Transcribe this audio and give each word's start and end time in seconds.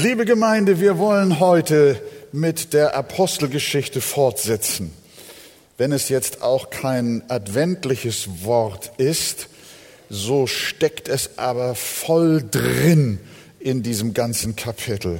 Liebe 0.00 0.24
Gemeinde, 0.24 0.78
wir 0.78 0.98
wollen 0.98 1.40
heute 1.40 2.00
mit 2.30 2.72
der 2.72 2.94
Apostelgeschichte 2.94 4.00
fortsetzen. 4.00 4.92
Wenn 5.76 5.90
es 5.90 6.08
jetzt 6.08 6.40
auch 6.40 6.70
kein 6.70 7.28
adventliches 7.28 8.44
Wort 8.44 8.92
ist, 8.98 9.48
so 10.08 10.46
steckt 10.46 11.08
es 11.08 11.36
aber 11.36 11.74
voll 11.74 12.44
drin 12.48 13.18
in 13.58 13.82
diesem 13.82 14.14
ganzen 14.14 14.54
Kapitel. 14.54 15.18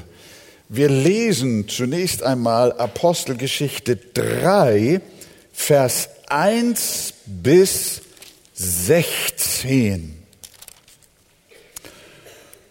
Wir 0.69 0.89
lesen 0.89 1.69
zunächst 1.69 2.23
einmal 2.23 2.71
Apostelgeschichte 2.71 3.97
3, 3.97 5.01
Vers 5.53 6.09
1 6.29 7.15
bis 7.27 8.03
16. 8.55 10.18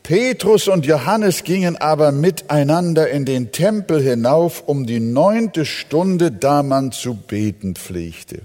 Petrus 0.08 0.70
und 0.70 0.86
Johannes 0.86 1.44
gingen 1.44 1.76
aber 1.76 2.14
miteinander 2.14 3.10
in 3.10 3.26
den 3.26 3.52
Tempel 3.52 4.02
hinauf 4.02 4.64
um 4.66 4.86
die 4.86 5.02
neunte 5.02 5.66
Stunde, 5.66 6.32
da 6.32 6.64
man 6.64 6.94
zu 6.94 7.14
beten 7.14 7.76
pflegte. 7.76 8.44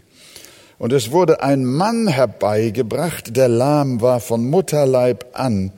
Und 0.81 0.93
es 0.93 1.13
wurde 1.13 1.41
ein 1.41 1.65
Mann 1.65 2.09
herbeigebracht, 2.09 3.37
der 3.37 3.47
lahm 3.47 4.01
war 4.01 4.19
von 4.19 4.51
Mutterleib 4.51 5.27
an, 5.35 5.71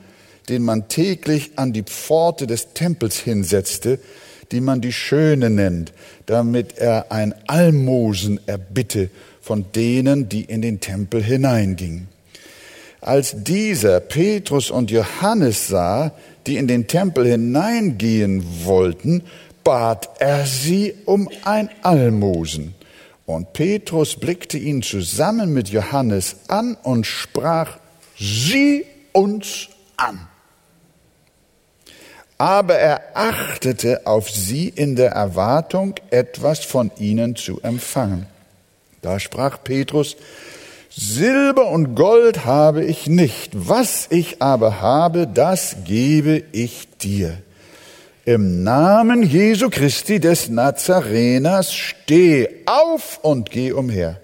den 0.49 0.63
man 0.63 0.87
täglich 0.87 1.51
an 1.57 1.71
die 1.71 1.83
Pforte 1.83 2.47
des 2.47 2.73
Tempels 2.73 3.19
hinsetzte, 3.19 3.99
die 4.51 4.61
man 4.61 4.81
die 4.81 4.91
Schöne 4.91 5.51
nennt, 5.51 5.93
damit 6.25 6.79
er 6.79 7.11
ein 7.11 7.35
Almosen 7.45 8.39
erbitte 8.47 9.11
von 9.39 9.71
denen, 9.75 10.29
die 10.29 10.45
in 10.45 10.63
den 10.63 10.79
Tempel 10.79 11.21
hineingingen. 11.21 12.14
Als 13.05 13.35
dieser 13.43 13.99
Petrus 13.99 14.71
und 14.71 14.89
Johannes 14.89 15.67
sah, 15.67 16.11
die 16.47 16.57
in 16.57 16.67
den 16.67 16.87
Tempel 16.87 17.27
hineingehen 17.27 18.43
wollten, 18.65 19.21
bat 19.63 20.09
er 20.17 20.47
sie 20.47 20.95
um 21.05 21.29
ein 21.43 21.69
Almosen. 21.83 22.73
Und 23.27 23.53
Petrus 23.53 24.15
blickte 24.15 24.57
ihn 24.57 24.81
zusammen 24.81 25.53
mit 25.53 25.69
Johannes 25.69 26.37
an 26.47 26.77
und 26.81 27.05
sprach, 27.05 27.77
sieh 28.17 28.87
uns 29.11 29.67
an. 29.97 30.27
Aber 32.39 32.73
er 32.73 33.01
achtete 33.13 34.07
auf 34.07 34.31
sie 34.31 34.67
in 34.67 34.95
der 34.95 35.11
Erwartung, 35.11 35.93
etwas 36.09 36.65
von 36.65 36.89
ihnen 36.97 37.35
zu 37.35 37.61
empfangen. 37.61 38.25
Da 39.03 39.19
sprach 39.19 39.63
Petrus, 39.63 40.17
Silber 40.97 41.67
und 41.71 41.95
Gold 41.95 42.45
habe 42.45 42.85
ich 42.85 43.07
nicht, 43.07 43.51
was 43.53 44.07
ich 44.11 44.41
aber 44.41 44.79
habe, 44.79 45.27
das 45.27 45.75
gebe 45.83 46.43
ich 46.53 46.87
dir. 46.99 47.37
Im 48.23 48.63
Namen 48.63 49.21
Jesu 49.21 49.69
Christi 49.69 50.21
des 50.21 50.47
Nazareners 50.47 51.73
steh 51.73 52.47
auf 52.65 53.19
und 53.23 53.51
geh 53.51 53.73
umher. 53.73 54.21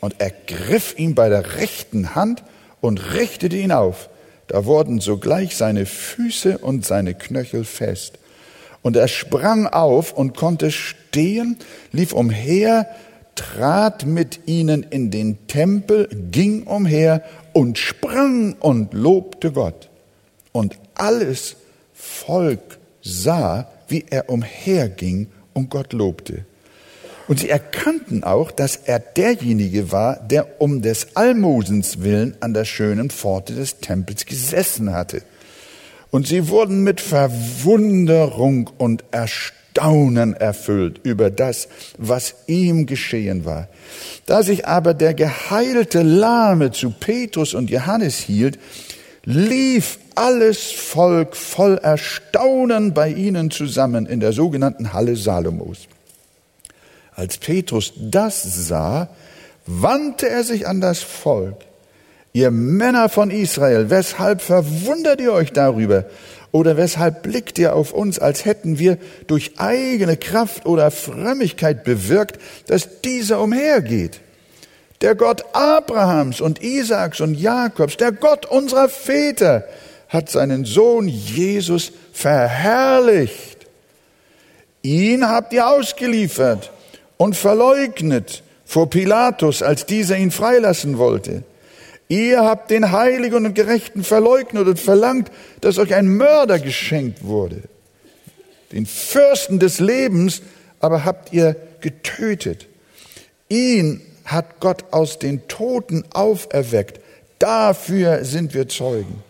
Und 0.00 0.16
er 0.18 0.30
griff 0.30 0.94
ihn 0.98 1.14
bei 1.14 1.30
der 1.30 1.56
rechten 1.56 2.14
Hand 2.14 2.44
und 2.82 3.14
richtete 3.14 3.56
ihn 3.56 3.72
auf. 3.72 4.10
Da 4.46 4.66
wurden 4.66 5.00
sogleich 5.00 5.56
seine 5.56 5.86
Füße 5.86 6.58
und 6.58 6.84
seine 6.84 7.14
Knöchel 7.14 7.64
fest. 7.64 8.18
Und 8.82 8.94
er 8.94 9.08
sprang 9.08 9.66
auf 9.66 10.12
und 10.12 10.36
konnte 10.36 10.70
stehen, 10.70 11.56
lief 11.92 12.12
umher, 12.12 12.86
trat 13.38 14.04
mit 14.04 14.40
ihnen 14.46 14.82
in 14.82 15.10
den 15.12 15.46
Tempel, 15.46 16.08
ging 16.30 16.64
umher 16.64 17.22
und 17.52 17.78
sprang 17.78 18.54
und 18.58 18.92
lobte 18.92 19.52
Gott. 19.52 19.88
Und 20.50 20.76
alles 20.94 21.56
Volk 21.94 22.78
sah, 23.00 23.70
wie 23.86 24.04
er 24.10 24.28
umherging 24.28 25.28
und 25.54 25.70
Gott 25.70 25.92
lobte. 25.92 26.44
Und 27.28 27.40
sie 27.40 27.48
erkannten 27.48 28.24
auch, 28.24 28.50
dass 28.50 28.74
er 28.76 28.98
derjenige 28.98 29.92
war, 29.92 30.16
der 30.16 30.60
um 30.60 30.82
des 30.82 31.14
Almosens 31.14 32.02
willen 32.02 32.36
an 32.40 32.54
der 32.54 32.64
schönen 32.64 33.10
Pforte 33.10 33.54
des 33.54 33.78
Tempels 33.78 34.26
gesessen 34.26 34.92
hatte. 34.92 35.22
Und 36.10 36.26
sie 36.26 36.48
wurden 36.48 36.82
mit 36.82 37.00
Verwunderung 37.00 38.70
und 38.78 39.04
Erstaunen 39.12 39.57
Staunen 39.78 40.34
erfüllt 40.34 41.00
über 41.04 41.30
das, 41.30 41.68
was 41.98 42.34
ihm 42.46 42.86
geschehen 42.86 43.44
war. 43.44 43.68
Da 44.26 44.42
sich 44.42 44.66
aber 44.66 44.92
der 44.92 45.14
geheilte 45.14 46.02
Lahme 46.02 46.72
zu 46.72 46.90
Petrus 46.90 47.54
und 47.54 47.70
Johannes 47.70 48.16
hielt, 48.16 48.58
lief 49.24 49.98
alles 50.16 50.72
Volk 50.72 51.36
voll 51.36 51.78
Erstaunen 51.78 52.92
bei 52.92 53.10
ihnen 53.10 53.52
zusammen 53.52 54.06
in 54.06 54.18
der 54.18 54.32
sogenannten 54.32 54.92
Halle 54.92 55.14
Salomos. 55.14 55.86
Als 57.14 57.38
Petrus 57.38 57.92
das 57.96 58.42
sah, 58.42 59.08
wandte 59.66 60.28
er 60.28 60.42
sich 60.42 60.66
an 60.66 60.80
das 60.80 61.02
Volk. 61.02 61.56
Ihr 62.32 62.50
Männer 62.50 63.08
von 63.08 63.30
Israel, 63.30 63.90
weshalb 63.90 64.40
verwundert 64.40 65.20
ihr 65.20 65.32
euch 65.32 65.52
darüber? 65.52 66.04
Oder 66.50 66.76
weshalb 66.76 67.22
blickt 67.22 67.58
ihr 67.58 67.74
auf 67.74 67.92
uns, 67.92 68.18
als 68.18 68.44
hätten 68.44 68.78
wir 68.78 68.98
durch 69.26 69.52
eigene 69.58 70.16
Kraft 70.16 70.66
oder 70.66 70.90
Frömmigkeit 70.90 71.84
bewirkt, 71.84 72.40
dass 72.66 73.00
dieser 73.02 73.40
umhergeht? 73.40 74.20
Der 75.00 75.14
Gott 75.14 75.44
Abrahams 75.52 76.40
und 76.40 76.62
Isaaks 76.62 77.20
und 77.20 77.34
Jakobs, 77.34 77.96
der 77.96 78.12
Gott 78.12 78.46
unserer 78.46 78.88
Väter, 78.88 79.64
hat 80.08 80.30
seinen 80.30 80.64
Sohn 80.64 81.06
Jesus 81.06 81.92
verherrlicht. 82.12 83.66
Ihn 84.82 85.28
habt 85.28 85.52
ihr 85.52 85.68
ausgeliefert 85.68 86.72
und 87.18 87.36
verleugnet 87.36 88.42
vor 88.64 88.88
Pilatus, 88.88 89.62
als 89.62 89.86
dieser 89.86 90.16
ihn 90.16 90.30
freilassen 90.30 90.98
wollte. 90.98 91.42
Ihr 92.08 92.42
habt 92.42 92.70
den 92.70 92.90
Heiligen 92.90 93.44
und 93.44 93.54
Gerechten 93.54 94.02
verleugnet 94.02 94.66
und 94.66 94.80
verlangt, 94.80 95.30
dass 95.60 95.78
euch 95.78 95.94
ein 95.94 96.16
Mörder 96.16 96.58
geschenkt 96.58 97.24
wurde. 97.24 97.62
Den 98.72 98.86
Fürsten 98.86 99.58
des 99.58 99.78
Lebens 99.78 100.42
aber 100.80 101.04
habt 101.04 101.32
ihr 101.32 101.56
getötet. 101.80 102.66
Ihn 103.48 104.00
hat 104.24 104.60
Gott 104.60 104.84
aus 104.90 105.18
den 105.18 105.48
Toten 105.48 106.04
auferweckt. 106.12 107.00
Dafür 107.38 108.24
sind 108.24 108.54
wir 108.54 108.68
Zeugen. 108.68 109.22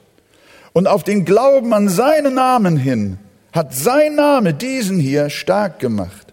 Und 0.72 0.86
auf 0.86 1.02
den 1.02 1.24
Glauben 1.24 1.72
an 1.72 1.88
seinen 1.88 2.34
Namen 2.34 2.76
hin 2.76 3.18
hat 3.52 3.74
sein 3.74 4.14
Name 4.14 4.54
diesen 4.54 5.00
hier 5.00 5.30
stark 5.30 5.80
gemacht, 5.80 6.32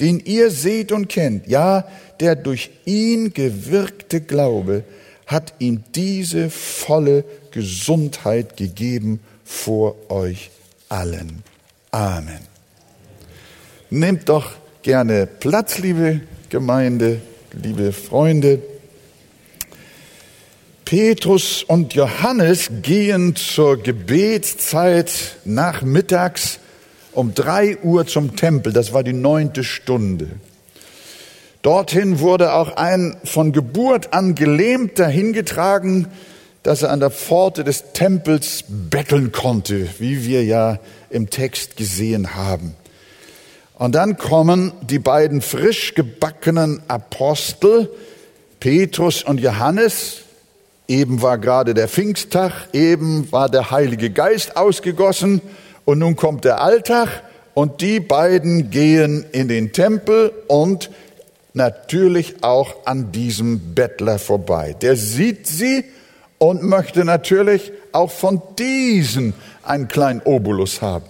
den 0.00 0.18
ihr 0.20 0.50
seht 0.50 0.90
und 0.90 1.08
kennt. 1.08 1.46
Ja, 1.46 1.86
der 2.20 2.34
durch 2.36 2.70
ihn 2.84 3.32
gewirkte 3.32 4.20
Glaube 4.20 4.84
hat 5.26 5.54
ihm 5.58 5.84
diese 5.94 6.50
volle 6.50 7.24
Gesundheit 7.50 8.56
gegeben 8.56 9.20
vor 9.44 9.96
euch 10.10 10.50
allen. 10.88 11.42
Amen. 11.90 12.40
Nehmt 13.90 14.28
doch 14.28 14.52
gerne 14.82 15.26
Platz, 15.26 15.78
liebe 15.78 16.20
Gemeinde, 16.48 17.20
liebe 17.52 17.92
Freunde. 17.92 18.60
Petrus 20.84 21.62
und 21.62 21.94
Johannes 21.94 22.70
gehen 22.82 23.36
zur 23.36 23.82
Gebetszeit 23.82 25.36
nachmittags 25.44 26.58
um 27.12 27.32
drei 27.34 27.78
Uhr 27.78 28.06
zum 28.06 28.36
Tempel. 28.36 28.72
Das 28.72 28.92
war 28.92 29.02
die 29.02 29.12
neunte 29.12 29.64
Stunde. 29.64 30.28
Dorthin 31.64 32.20
wurde 32.20 32.52
auch 32.52 32.76
ein 32.76 33.16
von 33.24 33.52
Geburt 33.52 34.12
an 34.12 34.34
Gelähmter 34.34 35.08
hingetragen, 35.08 36.08
dass 36.62 36.82
er 36.82 36.90
an 36.90 37.00
der 37.00 37.08
Pforte 37.08 37.64
des 37.64 37.94
Tempels 37.94 38.64
betteln 38.68 39.32
konnte, 39.32 39.88
wie 39.98 40.26
wir 40.26 40.44
ja 40.44 40.78
im 41.08 41.30
Text 41.30 41.78
gesehen 41.78 42.34
haben. 42.34 42.74
Und 43.78 43.94
dann 43.94 44.18
kommen 44.18 44.72
die 44.82 44.98
beiden 44.98 45.40
frisch 45.40 45.94
gebackenen 45.94 46.82
Apostel, 46.86 47.88
Petrus 48.60 49.22
und 49.22 49.40
Johannes. 49.40 50.18
Eben 50.86 51.22
war 51.22 51.38
gerade 51.38 51.72
der 51.72 51.88
Pfingsttag, 51.88 52.52
eben 52.74 53.32
war 53.32 53.48
der 53.48 53.70
Heilige 53.70 54.10
Geist 54.10 54.58
ausgegossen 54.58 55.40
und 55.86 55.98
nun 55.98 56.14
kommt 56.14 56.44
der 56.44 56.60
Alltag 56.60 57.22
und 57.54 57.80
die 57.80 58.00
beiden 58.00 58.68
gehen 58.68 59.24
in 59.32 59.48
den 59.48 59.72
Tempel 59.72 60.30
und 60.46 60.90
natürlich 61.54 62.42
auch 62.42 62.84
an 62.84 63.12
diesem 63.12 63.74
Bettler 63.74 64.18
vorbei. 64.18 64.74
Der 64.80 64.96
sieht 64.96 65.46
sie 65.46 65.84
und 66.38 66.62
möchte 66.62 67.04
natürlich 67.04 67.72
auch 67.92 68.10
von 68.10 68.42
diesen 68.58 69.32
einen 69.62 69.88
kleinen 69.88 70.20
Obolus 70.20 70.82
haben. 70.82 71.06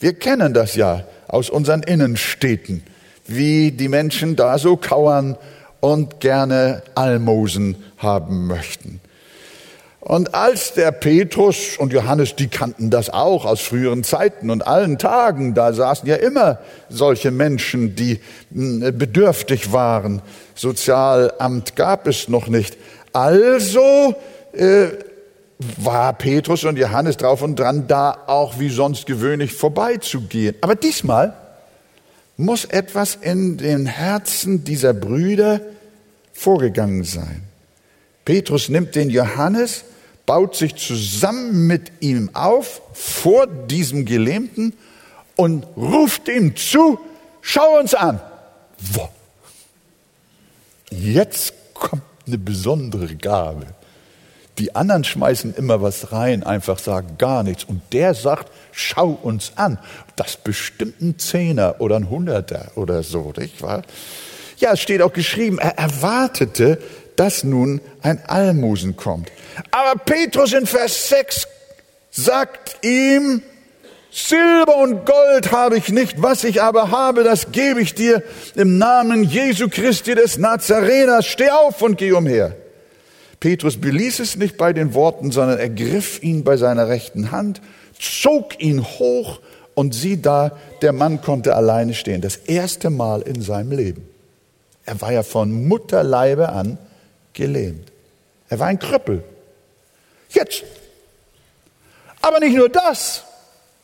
Wir 0.00 0.14
kennen 0.14 0.52
das 0.52 0.74
ja 0.74 1.04
aus 1.28 1.48
unseren 1.48 1.82
Innenstädten, 1.82 2.82
wie 3.26 3.70
die 3.70 3.88
Menschen 3.88 4.34
da 4.34 4.58
so 4.58 4.76
kauern 4.76 5.36
und 5.80 6.20
gerne 6.20 6.82
Almosen 6.94 7.76
haben 7.98 8.46
möchten. 8.46 9.00
Und 10.04 10.34
als 10.34 10.74
der 10.74 10.90
Petrus 10.90 11.76
und 11.78 11.92
Johannes, 11.92 12.34
die 12.34 12.48
kannten 12.48 12.90
das 12.90 13.08
auch 13.08 13.44
aus 13.44 13.60
früheren 13.60 14.02
Zeiten 14.02 14.50
und 14.50 14.66
allen 14.66 14.98
Tagen, 14.98 15.54
da 15.54 15.72
saßen 15.72 16.08
ja 16.08 16.16
immer 16.16 16.58
solche 16.88 17.30
Menschen, 17.30 17.94
die 17.94 18.18
hm, 18.52 18.80
bedürftig 18.98 19.72
waren. 19.72 20.20
Sozialamt 20.56 21.76
gab 21.76 22.08
es 22.08 22.28
noch 22.28 22.48
nicht. 22.48 22.76
Also 23.12 24.16
äh, 24.54 24.88
war 25.76 26.12
Petrus 26.14 26.64
und 26.64 26.78
Johannes 26.78 27.16
drauf 27.16 27.40
und 27.40 27.56
dran, 27.56 27.86
da 27.86 28.24
auch 28.26 28.58
wie 28.58 28.70
sonst 28.70 29.06
gewöhnlich 29.06 29.52
vorbeizugehen. 29.52 30.56
Aber 30.62 30.74
diesmal 30.74 31.32
muss 32.36 32.64
etwas 32.64 33.14
in 33.14 33.56
den 33.56 33.86
Herzen 33.86 34.64
dieser 34.64 34.94
Brüder 34.94 35.60
vorgegangen 36.32 37.04
sein. 37.04 37.44
Petrus 38.24 38.68
nimmt 38.68 38.96
den 38.96 39.08
Johannes 39.08 39.84
baut 40.26 40.56
sich 40.56 40.76
zusammen 40.76 41.66
mit 41.66 41.92
ihm 42.00 42.30
auf 42.34 42.82
vor 42.92 43.46
diesem 43.46 44.04
Gelähmten 44.04 44.74
und 45.36 45.66
ruft 45.76 46.28
ihm 46.28 46.56
zu, 46.56 46.98
schau 47.40 47.78
uns 47.78 47.94
an. 47.94 48.20
Wow. 48.92 49.10
Jetzt 50.90 51.54
kommt 51.74 52.02
eine 52.26 52.38
besondere 52.38 53.14
Gabe. 53.16 53.66
Die 54.58 54.74
anderen 54.76 55.02
schmeißen 55.02 55.54
immer 55.54 55.80
was 55.80 56.12
rein, 56.12 56.42
einfach 56.42 56.78
sagen 56.78 57.16
gar 57.16 57.42
nichts. 57.42 57.64
Und 57.64 57.80
der 57.92 58.14
sagt, 58.14 58.52
schau 58.70 59.08
uns 59.08 59.52
an. 59.56 59.78
Das 60.16 60.36
bestimmt 60.36 61.00
ein 61.00 61.18
Zehner 61.18 61.76
oder 61.78 61.96
ein 61.96 62.10
Hunderter 62.10 62.70
oder 62.74 63.02
so, 63.02 63.32
nicht 63.36 63.62
wahr? 63.62 63.82
Ja, 64.58 64.72
es 64.72 64.80
steht 64.80 65.00
auch 65.00 65.12
geschrieben, 65.12 65.58
er 65.58 65.78
erwartete, 65.78 66.78
dass 67.16 67.44
nun 67.44 67.80
ein 68.02 68.24
Almosen 68.26 68.96
kommt. 68.96 69.30
Aber 69.70 69.98
Petrus 69.98 70.52
in 70.52 70.66
Vers 70.66 71.08
6 71.08 71.46
sagt 72.10 72.84
ihm, 72.84 73.42
Silber 74.10 74.76
und 74.76 75.06
Gold 75.06 75.52
habe 75.52 75.78
ich 75.78 75.88
nicht, 75.88 76.20
was 76.20 76.44
ich 76.44 76.60
aber 76.60 76.90
habe, 76.90 77.24
das 77.24 77.50
gebe 77.50 77.80
ich 77.80 77.94
dir 77.94 78.22
im 78.54 78.76
Namen 78.76 79.24
Jesu 79.24 79.68
Christi 79.70 80.14
des 80.14 80.36
Nazareners. 80.36 81.26
Steh 81.26 81.48
auf 81.48 81.80
und 81.80 81.96
geh 81.96 82.12
umher. 82.12 82.54
Petrus 83.40 83.80
beließ 83.80 84.20
es 84.20 84.36
nicht 84.36 84.58
bei 84.58 84.74
den 84.74 84.92
Worten, 84.92 85.32
sondern 85.32 85.58
ergriff 85.58 86.22
ihn 86.22 86.44
bei 86.44 86.58
seiner 86.58 86.88
rechten 86.88 87.32
Hand, 87.32 87.62
zog 87.98 88.62
ihn 88.62 88.84
hoch 88.84 89.40
und 89.74 89.94
sieh 89.94 90.20
da, 90.20 90.58
der 90.82 90.92
Mann 90.92 91.22
konnte 91.22 91.56
alleine 91.56 91.94
stehen. 91.94 92.20
Das 92.20 92.36
erste 92.36 92.90
Mal 92.90 93.22
in 93.22 93.40
seinem 93.40 93.72
Leben. 93.72 94.06
Er 94.84 95.00
war 95.00 95.12
ja 95.12 95.22
von 95.22 95.66
Mutterleibe 95.66 96.50
an 96.50 96.76
gelähmt. 97.32 97.90
Er 98.48 98.58
war 98.58 98.66
ein 98.66 98.78
Krüppel. 98.78 99.24
Jetzt. 100.32 100.64
Aber 102.20 102.40
nicht 102.40 102.54
nur 102.54 102.68
das, 102.68 103.24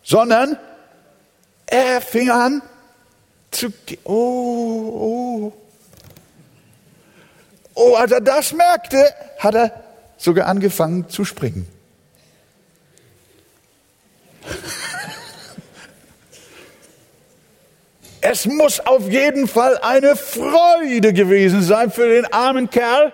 sondern 0.02 0.58
er 1.66 2.00
fing 2.00 2.30
an 2.30 2.62
zu, 3.50 3.72
oh, 4.04 4.12
oh. 4.12 5.52
Oh, 7.74 7.94
als 7.94 8.12
er 8.12 8.20
das 8.20 8.52
merkte, 8.52 9.14
hat 9.38 9.54
er 9.54 9.84
sogar 10.16 10.46
angefangen 10.46 11.08
zu 11.08 11.24
springen. 11.24 11.68
Es 18.20 18.46
muss 18.46 18.80
auf 18.80 19.08
jeden 19.08 19.46
Fall 19.46 19.78
eine 19.78 20.16
Freude 20.16 21.12
gewesen 21.12 21.62
sein 21.62 21.90
für 21.90 22.08
den 22.08 22.30
armen 22.32 22.68
Kerl, 22.68 23.12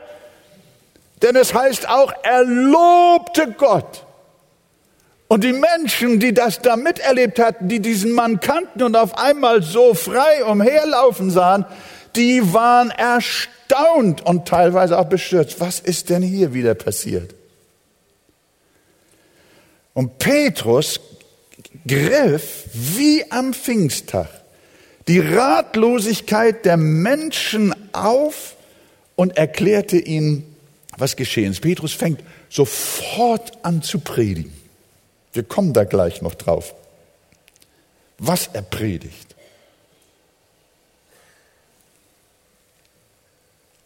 denn 1.25 1.37
es 1.37 1.55
heißt 1.55 1.88
auch, 1.88 2.12
er 2.23 2.44
lobte 2.44 3.53
Gott. 3.56 4.05
Und 5.26 5.43
die 5.43 5.55
Menschen, 5.55 6.21
die 6.21 6.35
das 6.35 6.61
da 6.61 6.76
miterlebt 6.76 7.38
hatten, 7.38 7.69
die 7.69 7.81
diesen 7.81 8.12
Mann 8.12 8.41
kannten 8.41 8.82
und 8.82 8.94
auf 8.94 9.17
einmal 9.17 9.62
so 9.62 9.94
frei 9.94 10.44
umherlaufen 10.44 11.31
sahen, 11.31 11.65
die 12.15 12.53
waren 12.53 12.91
erstaunt 12.91 14.25
und 14.25 14.47
teilweise 14.47 14.99
auch 14.99 15.06
bestürzt. 15.06 15.61
Was 15.61 15.81
ist 15.81 16.11
denn 16.11 16.23
hier 16.23 16.53
wieder 16.53 16.75
passiert? 16.75 17.35
Und 19.94 20.19
Petrus 20.19 21.00
griff 21.87 22.65
wie 22.75 23.25
am 23.31 23.55
Pfingsttag 23.55 24.29
die 25.09 25.20
Ratlosigkeit 25.20 26.65
der 26.65 26.77
Menschen 26.77 27.75
auf 27.93 28.56
und 29.17 29.37
erklärte 29.37 29.99
ihnen, 29.99 30.54
was 30.96 31.17
geschehen 31.17 31.52
ist. 31.52 31.61
Petrus 31.61 31.93
fängt 31.93 32.20
sofort 32.49 33.52
an 33.64 33.82
zu 33.82 33.99
predigen. 33.99 34.52
Wir 35.32 35.43
kommen 35.43 35.73
da 35.73 35.85
gleich 35.85 36.23
noch 36.23 36.35
drauf. 36.35 36.75
Was 38.19 38.49
er 38.52 38.62
predigt. 38.62 39.35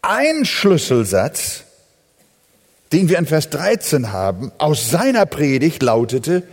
Ein 0.01 0.45
Schlüsselsatz, 0.45 1.63
den 2.91 3.09
wir 3.09 3.17
in 3.17 3.25
Vers 3.25 3.49
13 3.49 4.11
haben, 4.11 4.51
aus 4.57 4.89
seiner 4.89 5.25
Predigt 5.25 5.83
lautete, 5.83 6.43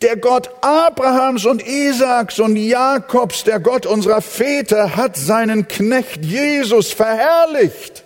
der 0.00 0.16
Gott 0.16 0.50
Abrahams 0.60 1.44
und 1.44 1.66
Isaaks 1.66 2.38
und 2.38 2.56
Jakobs, 2.56 3.44
der 3.44 3.58
Gott 3.58 3.84
unserer 3.84 4.22
Väter, 4.22 4.96
hat 4.96 5.16
seinen 5.16 5.66
Knecht 5.66 6.24
Jesus 6.24 6.92
verherrlicht. 6.92 8.04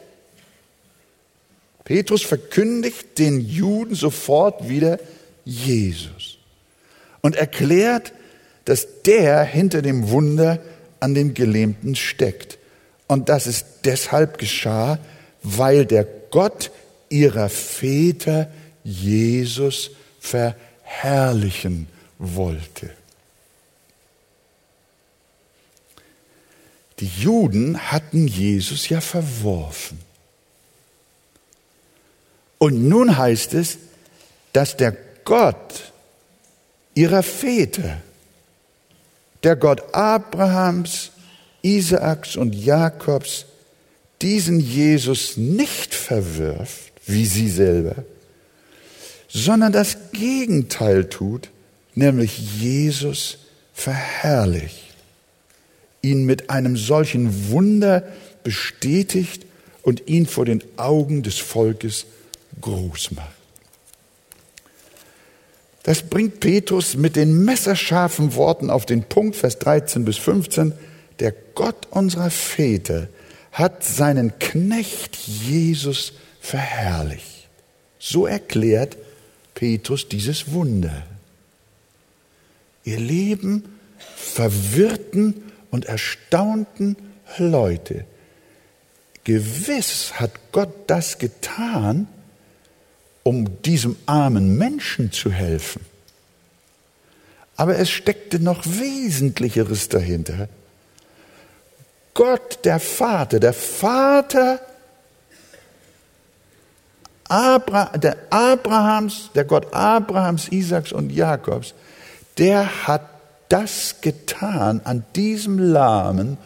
Petrus 1.84 2.22
verkündigt 2.22 3.18
den 3.18 3.40
Juden 3.40 3.94
sofort 3.94 4.68
wieder 4.68 4.98
Jesus 5.44 6.38
und 7.20 7.36
erklärt, 7.36 8.12
dass 8.64 9.02
der 9.02 9.42
hinter 9.42 9.82
dem 9.82 10.10
Wunder 10.10 10.60
an 11.00 11.14
dem 11.14 11.34
Gelähmten 11.34 11.96
steckt 11.96 12.58
und 13.08 13.28
dass 13.28 13.46
es 13.46 13.64
deshalb 13.84 14.38
geschah, 14.38 14.98
weil 15.42 15.84
der 15.84 16.06
Gott 16.30 16.70
ihrer 17.08 17.48
Väter 17.48 18.50
Jesus 18.84 19.90
verherrlichen 20.20 21.88
wollte. 22.18 22.90
Die 27.00 27.10
Juden 27.18 27.90
hatten 27.90 28.28
Jesus 28.28 28.88
ja 28.88 29.00
verworfen. 29.00 29.98
Und 32.62 32.88
nun 32.88 33.18
heißt 33.18 33.54
es, 33.54 33.78
dass 34.52 34.76
der 34.76 34.96
Gott 35.24 35.92
ihrer 36.94 37.24
Väter, 37.24 38.00
der 39.42 39.56
Gott 39.56 39.92
Abrahams, 39.92 41.10
Isaaks 41.62 42.36
und 42.36 42.54
Jakobs, 42.54 43.46
diesen 44.20 44.60
Jesus 44.60 45.36
nicht 45.36 45.92
verwirft, 45.92 46.92
wie 47.04 47.26
sie 47.26 47.50
selber, 47.50 47.96
sondern 49.28 49.72
das 49.72 49.96
Gegenteil 50.12 51.08
tut, 51.08 51.50
nämlich 51.96 52.60
Jesus 52.60 53.38
verherrlicht, 53.74 54.94
ihn 56.00 56.26
mit 56.26 56.48
einem 56.48 56.76
solchen 56.76 57.50
Wunder 57.50 58.04
bestätigt 58.44 59.46
und 59.82 60.06
ihn 60.06 60.26
vor 60.26 60.44
den 60.44 60.62
Augen 60.76 61.24
des 61.24 61.38
Volkes 61.38 62.06
groß 62.62 63.10
macht. 63.10 63.42
Das 65.82 66.02
bringt 66.02 66.40
Petrus 66.40 66.96
mit 66.96 67.16
den 67.16 67.44
messerscharfen 67.44 68.34
Worten 68.34 68.70
auf 68.70 68.86
den 68.86 69.02
Punkt, 69.02 69.36
Vers 69.36 69.58
13 69.58 70.04
bis 70.04 70.16
15. 70.16 70.72
Der 71.18 71.34
Gott 71.54 71.88
unserer 71.90 72.30
Väter 72.30 73.08
hat 73.50 73.84
seinen 73.84 74.38
Knecht 74.38 75.16
Jesus 75.16 76.14
verherrlicht. 76.40 77.48
So 77.98 78.26
erklärt 78.26 78.96
Petrus 79.54 80.08
dieses 80.08 80.52
Wunder. 80.52 81.06
Ihr 82.84 82.98
Leben 82.98 83.78
verwirrten 84.16 85.52
und 85.70 85.84
erstaunten 85.84 86.96
Leute. 87.38 88.04
Gewiss 89.24 90.14
hat 90.14 90.32
Gott 90.50 90.72
das 90.88 91.18
getan, 91.18 92.08
um 93.22 93.62
diesem 93.62 93.96
armen 94.06 94.56
Menschen 94.56 95.12
zu 95.12 95.30
helfen. 95.30 95.84
Aber 97.56 97.78
es 97.78 97.90
steckte 97.90 98.40
noch 98.40 98.64
Wesentlicheres 98.64 99.88
dahinter. 99.88 100.48
Gott, 102.14 102.58
der 102.64 102.80
Vater, 102.80 103.40
der 103.40 103.52
Vater 103.52 104.60
Abra, 107.28 107.96
der 107.96 108.16
Abrahams, 108.30 109.30
der 109.34 109.44
Gott 109.44 109.72
Abrahams, 109.72 110.48
Isaaks 110.48 110.92
und 110.92 111.10
Jakobs, 111.10 111.72
der 112.36 112.86
hat 112.86 113.08
das 113.48 113.96
getan 114.00 114.80
an 114.84 115.04
diesem 115.14 115.58
Lahmen, 115.58 116.36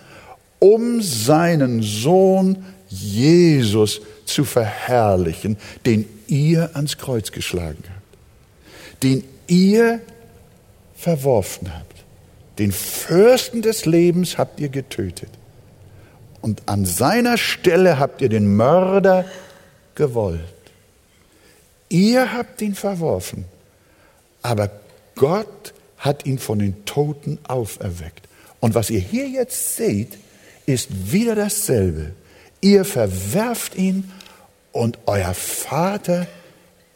um 0.59 1.03
seinen 1.03 1.83
Sohn 1.83 2.65
Jesus 2.89 4.01
zu 4.01 4.16
verherrlichen, 4.45 5.57
den 5.85 6.09
ihr 6.27 6.71
ans 6.75 6.99
Kreuz 6.99 7.33
geschlagen 7.33 7.83
habt, 7.89 9.03
den 9.03 9.25
ihr 9.47 10.01
verworfen 10.97 11.73
habt. 11.75 12.05
Den 12.59 12.73
Fürsten 12.73 13.63
des 13.63 13.85
Lebens 13.85 14.39
habt 14.39 14.61
ihr 14.61 14.69
getötet. 14.69 15.31
Und 16.41 16.63
an 16.67 16.85
seiner 16.85 17.39
Stelle 17.39 17.99
habt 17.99 18.23
ihr 18.23 18.29
den 18.29 18.57
Mörder 18.57 19.25
gewollt. 19.95 20.41
Ihr 21.89 22.33
habt 22.33 22.63
ihn 22.63 22.75
verworfen, 22.75 23.45
aber 24.43 24.71
Gott 25.15 25.75
hat 25.99 26.27
ihn 26.27 26.39
von 26.39 26.59
den 26.59 26.85
Toten 26.85 27.39
auferweckt. 27.47 28.29
Und 28.61 28.75
was 28.75 28.91
ihr 28.91 29.01
hier 29.01 29.29
jetzt 29.29 29.77
seht, 29.77 30.19
ist 30.67 31.13
wieder 31.13 31.35
dasselbe. 31.35 32.13
Ihr 32.61 32.85
verwerft 32.85 33.77
ihn 33.77 34.11
und 34.77 34.99
euer 35.07 35.35
Vater, 35.35 36.27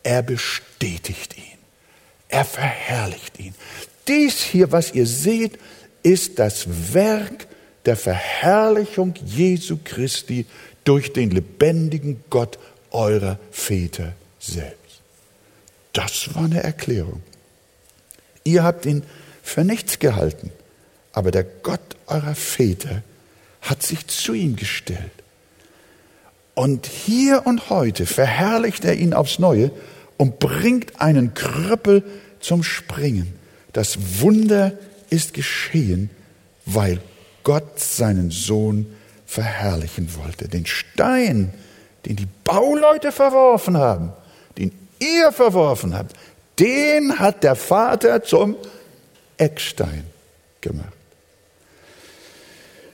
er 0.02 0.22
bestätigt 0.22 1.36
ihn. 1.36 1.58
Er 2.28 2.44
verherrlicht 2.44 3.38
ihn. 3.38 3.54
Dies 4.06 4.40
hier, 4.40 4.72
was 4.72 4.94
ihr 4.94 5.06
seht, 5.06 5.58
ist 6.02 6.38
das 6.38 6.94
Werk 6.94 7.46
der 7.84 7.96
Verherrlichung 7.96 9.14
Jesu 9.24 9.78
Christi 9.82 10.46
durch 10.84 11.12
den 11.12 11.30
lebendigen 11.30 12.22
Gott 12.30 12.58
eurer 12.90 13.38
Väter 13.50 14.12
selbst. 14.38 15.00
Das 15.92 16.34
war 16.34 16.44
eine 16.44 16.62
Erklärung. 16.62 17.22
Ihr 18.44 18.62
habt 18.62 18.86
ihn 18.86 19.02
für 19.42 19.64
nichts 19.64 19.98
gehalten, 19.98 20.50
aber 21.12 21.30
der 21.30 21.44
Gott 21.44 21.80
eurer 22.06 22.34
Väter 22.34 23.02
hat 23.60 23.82
sich 23.82 24.06
zu 24.06 24.32
ihm 24.32 24.56
gestellt. 24.56 25.19
Und 26.54 26.86
hier 26.86 27.46
und 27.46 27.70
heute 27.70 28.06
verherrlicht 28.06 28.84
er 28.84 28.94
ihn 28.94 29.14
aufs 29.14 29.38
Neue 29.38 29.70
und 30.16 30.38
bringt 30.38 31.00
einen 31.00 31.34
Krüppel 31.34 32.02
zum 32.40 32.62
Springen. 32.62 33.34
Das 33.72 34.20
Wunder 34.20 34.72
ist 35.08 35.32
geschehen, 35.34 36.10
weil 36.66 37.00
Gott 37.42 37.78
seinen 37.80 38.30
Sohn 38.30 38.86
verherrlichen 39.26 40.08
wollte. 40.16 40.48
Den 40.48 40.66
Stein, 40.66 41.54
den 42.04 42.16
die 42.16 42.28
Bauleute 42.44 43.12
verworfen 43.12 43.76
haben, 43.76 44.12
den 44.58 44.72
ihr 44.98 45.32
verworfen 45.32 45.96
habt, 45.96 46.16
den 46.58 47.18
hat 47.18 47.42
der 47.42 47.54
Vater 47.54 48.22
zum 48.22 48.56
Eckstein 49.38 50.04
gemacht. 50.60 50.99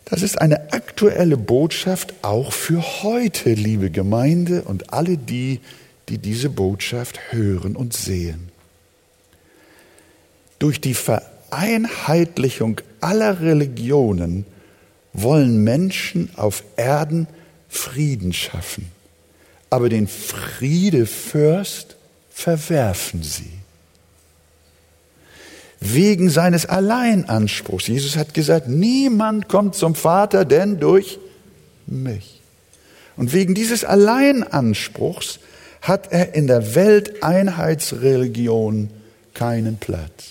Das 0.08 0.22
ist 0.22 0.40
eine 0.40 0.72
aktuelle 0.72 1.36
Botschaft 1.36 2.14
auch 2.22 2.52
für 2.52 3.02
heute, 3.02 3.52
liebe 3.52 3.90
Gemeinde 3.90 4.62
und 4.62 4.92
alle 4.92 5.18
die, 5.18 5.60
die 6.08 6.18
diese 6.18 6.48
Botschaft 6.48 7.32
hören 7.32 7.74
und 7.74 7.92
sehen. 7.92 8.50
Durch 10.60 10.80
die 10.80 10.94
Vereinheitlichung 10.94 12.80
aller 13.00 13.40
Religionen 13.40 14.46
wollen 15.12 15.64
Menschen 15.64 16.30
auf 16.36 16.62
Erden 16.76 17.26
Frieden 17.68 18.32
schaffen, 18.32 18.92
aber 19.70 19.88
den 19.88 20.06
Friedefürst 20.06 21.96
verwerfen 22.30 23.24
sie 23.24 23.50
wegen 25.80 26.30
seines 26.30 26.66
Alleinanspruchs. 26.66 27.86
Jesus 27.86 28.16
hat 28.16 28.34
gesagt, 28.34 28.68
niemand 28.68 29.48
kommt 29.48 29.74
zum 29.74 29.94
Vater, 29.94 30.44
denn 30.44 30.78
durch 30.80 31.18
mich. 31.86 32.40
Und 33.16 33.32
wegen 33.32 33.54
dieses 33.54 33.84
Alleinanspruchs 33.84 35.38
hat 35.82 36.12
er 36.12 36.34
in 36.34 36.46
der 36.46 36.74
Welteinheitsreligion 36.74 38.90
keinen 39.34 39.76
Platz. 39.76 40.30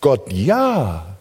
Gott 0.00 0.32
ja, 0.32 1.16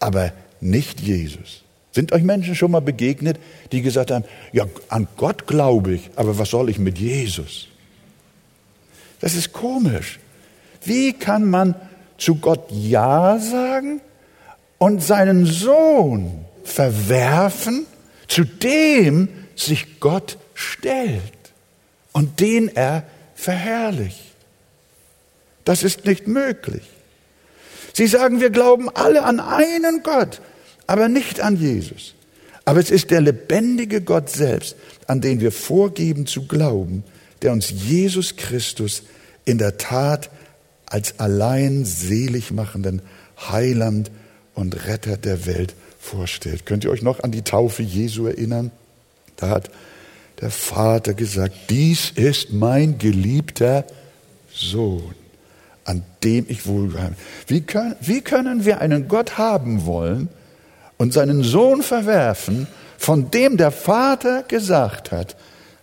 aber 0.00 0.32
nicht 0.60 1.00
Jesus. 1.00 1.62
Sind 1.92 2.12
euch 2.12 2.22
Menschen 2.22 2.56
schon 2.56 2.72
mal 2.72 2.80
begegnet, 2.80 3.38
die 3.70 3.82
gesagt 3.82 4.10
haben, 4.10 4.24
ja, 4.52 4.64
an 4.88 5.06
Gott 5.16 5.46
glaube 5.46 5.94
ich, 5.94 6.10
aber 6.16 6.38
was 6.38 6.50
soll 6.50 6.68
ich 6.68 6.78
mit 6.78 6.98
Jesus? 6.98 7.68
Das 9.20 9.34
ist 9.34 9.52
komisch. 9.52 10.18
Wie 10.84 11.12
kann 11.12 11.48
man 11.48 11.74
zu 12.18 12.36
Gott 12.36 12.66
Ja 12.70 13.38
sagen 13.38 14.00
und 14.78 15.02
seinen 15.02 15.46
Sohn 15.46 16.44
verwerfen, 16.64 17.86
zu 18.28 18.44
dem 18.44 19.28
sich 19.56 20.00
Gott 20.00 20.38
stellt 20.54 21.22
und 22.12 22.40
den 22.40 22.68
er 22.74 23.04
verherrlicht? 23.34 24.34
Das 25.64 25.82
ist 25.82 26.04
nicht 26.04 26.28
möglich. 26.28 26.82
Sie 27.92 28.06
sagen, 28.06 28.40
wir 28.40 28.50
glauben 28.50 28.88
alle 28.88 29.22
an 29.22 29.40
einen 29.40 30.02
Gott, 30.02 30.40
aber 30.86 31.08
nicht 31.08 31.40
an 31.40 31.56
Jesus. 31.56 32.14
Aber 32.64 32.80
es 32.80 32.90
ist 32.90 33.10
der 33.10 33.20
lebendige 33.20 34.00
Gott 34.00 34.30
selbst, 34.30 34.76
an 35.06 35.20
den 35.20 35.40
wir 35.40 35.52
vorgeben 35.52 36.26
zu 36.26 36.46
glauben, 36.46 37.04
der 37.42 37.52
uns 37.52 37.70
Jesus 37.70 38.36
Christus 38.36 39.02
in 39.44 39.58
der 39.58 39.76
Tat 39.76 40.30
als 40.94 41.18
allein 41.18 41.84
selig 41.84 42.52
machenden 42.52 43.02
Heiland 43.50 44.12
und 44.54 44.86
Retter 44.86 45.16
der 45.16 45.44
Welt 45.44 45.74
vorstellt. 45.98 46.66
Könnt 46.66 46.84
ihr 46.84 46.90
euch 46.92 47.02
noch 47.02 47.18
an 47.18 47.32
die 47.32 47.42
Taufe 47.42 47.82
Jesu 47.82 48.28
erinnern? 48.28 48.70
Da 49.34 49.48
hat 49.48 49.70
der 50.40 50.52
Vater 50.52 51.14
gesagt, 51.14 51.56
dies 51.68 52.12
ist 52.14 52.52
mein 52.52 52.98
geliebter 52.98 53.84
Sohn, 54.52 55.16
an 55.84 56.04
dem 56.22 56.46
ich 56.46 56.64
wohlgeheim. 56.64 57.16
Wie 57.48 57.62
können, 57.62 57.96
wie 58.00 58.20
können 58.20 58.64
wir 58.64 58.80
einen 58.80 59.08
Gott 59.08 59.36
haben 59.36 59.86
wollen 59.86 60.28
und 60.96 61.12
seinen 61.12 61.42
Sohn 61.42 61.82
verwerfen, 61.82 62.68
von 62.98 63.32
dem 63.32 63.56
der 63.56 63.72
Vater 63.72 64.44
gesagt 64.44 65.10
hat, 65.10 65.34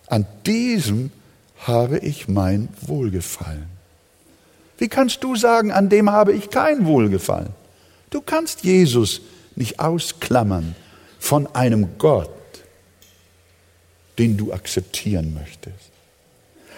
an 0.06 0.24
diesem 0.46 1.10
habe 1.58 1.98
ich 1.98 2.28
mein 2.28 2.70
Wohlgefallen? 2.80 3.81
Wie 4.82 4.88
kannst 4.88 5.22
du 5.22 5.36
sagen, 5.36 5.70
an 5.70 5.90
dem 5.90 6.10
habe 6.10 6.32
ich 6.32 6.50
kein 6.50 6.86
Wohlgefallen? 6.86 7.50
Du 8.10 8.20
kannst 8.20 8.64
Jesus 8.64 9.20
nicht 9.54 9.78
ausklammern 9.78 10.74
von 11.20 11.46
einem 11.54 11.98
Gott, 11.98 12.28
den 14.18 14.36
du 14.36 14.52
akzeptieren 14.52 15.34
möchtest. 15.34 15.92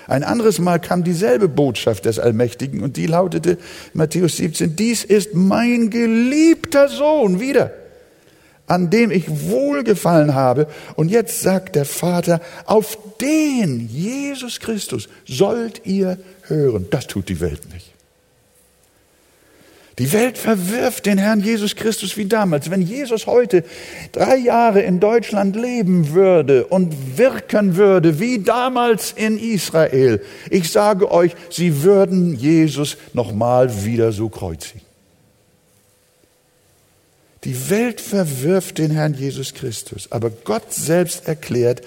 Ein 0.06 0.22
anderes 0.22 0.58
Mal 0.58 0.80
kam 0.80 1.02
dieselbe 1.02 1.48
Botschaft 1.48 2.04
des 2.04 2.18
Allmächtigen 2.18 2.82
und 2.82 2.98
die 2.98 3.06
lautete 3.06 3.56
Matthäus 3.94 4.36
17, 4.36 4.76
dies 4.76 5.02
ist 5.02 5.34
mein 5.34 5.88
geliebter 5.88 6.90
Sohn 6.90 7.40
wieder, 7.40 7.72
an 8.66 8.90
dem 8.90 9.10
ich 9.10 9.48
wohlgefallen 9.48 10.34
habe. 10.34 10.66
Und 10.96 11.10
jetzt 11.10 11.40
sagt 11.40 11.74
der 11.74 11.86
Vater, 11.86 12.42
auf 12.66 12.98
den 13.22 13.88
Jesus 13.88 14.60
Christus 14.60 15.08
sollt 15.26 15.86
ihr 15.86 16.18
hören. 16.42 16.86
Das 16.90 17.06
tut 17.06 17.30
die 17.30 17.40
Welt 17.40 17.72
nicht. 17.72 17.93
Die 19.98 20.12
Welt 20.12 20.38
verwirft 20.38 21.06
den 21.06 21.18
Herrn 21.18 21.40
Jesus 21.40 21.76
Christus 21.76 22.16
wie 22.16 22.24
damals. 22.24 22.68
Wenn 22.68 22.82
Jesus 22.82 23.28
heute 23.28 23.62
drei 24.10 24.36
Jahre 24.36 24.82
in 24.82 24.98
Deutschland 24.98 25.54
leben 25.54 26.12
würde 26.12 26.66
und 26.66 27.16
wirken 27.16 27.76
würde 27.76 28.18
wie 28.18 28.40
damals 28.40 29.12
in 29.12 29.38
Israel, 29.38 30.20
ich 30.50 30.72
sage 30.72 31.12
euch, 31.12 31.36
sie 31.48 31.84
würden 31.84 32.34
Jesus 32.34 32.96
nochmal 33.12 33.84
wieder 33.84 34.10
so 34.10 34.28
kreuzigen. 34.28 34.80
Die 37.44 37.70
Welt 37.70 38.00
verwirft 38.00 38.78
den 38.78 38.90
Herrn 38.90 39.14
Jesus 39.14 39.54
Christus, 39.54 40.10
aber 40.10 40.30
Gott 40.30 40.72
selbst 40.72 41.28
erklärt, 41.28 41.82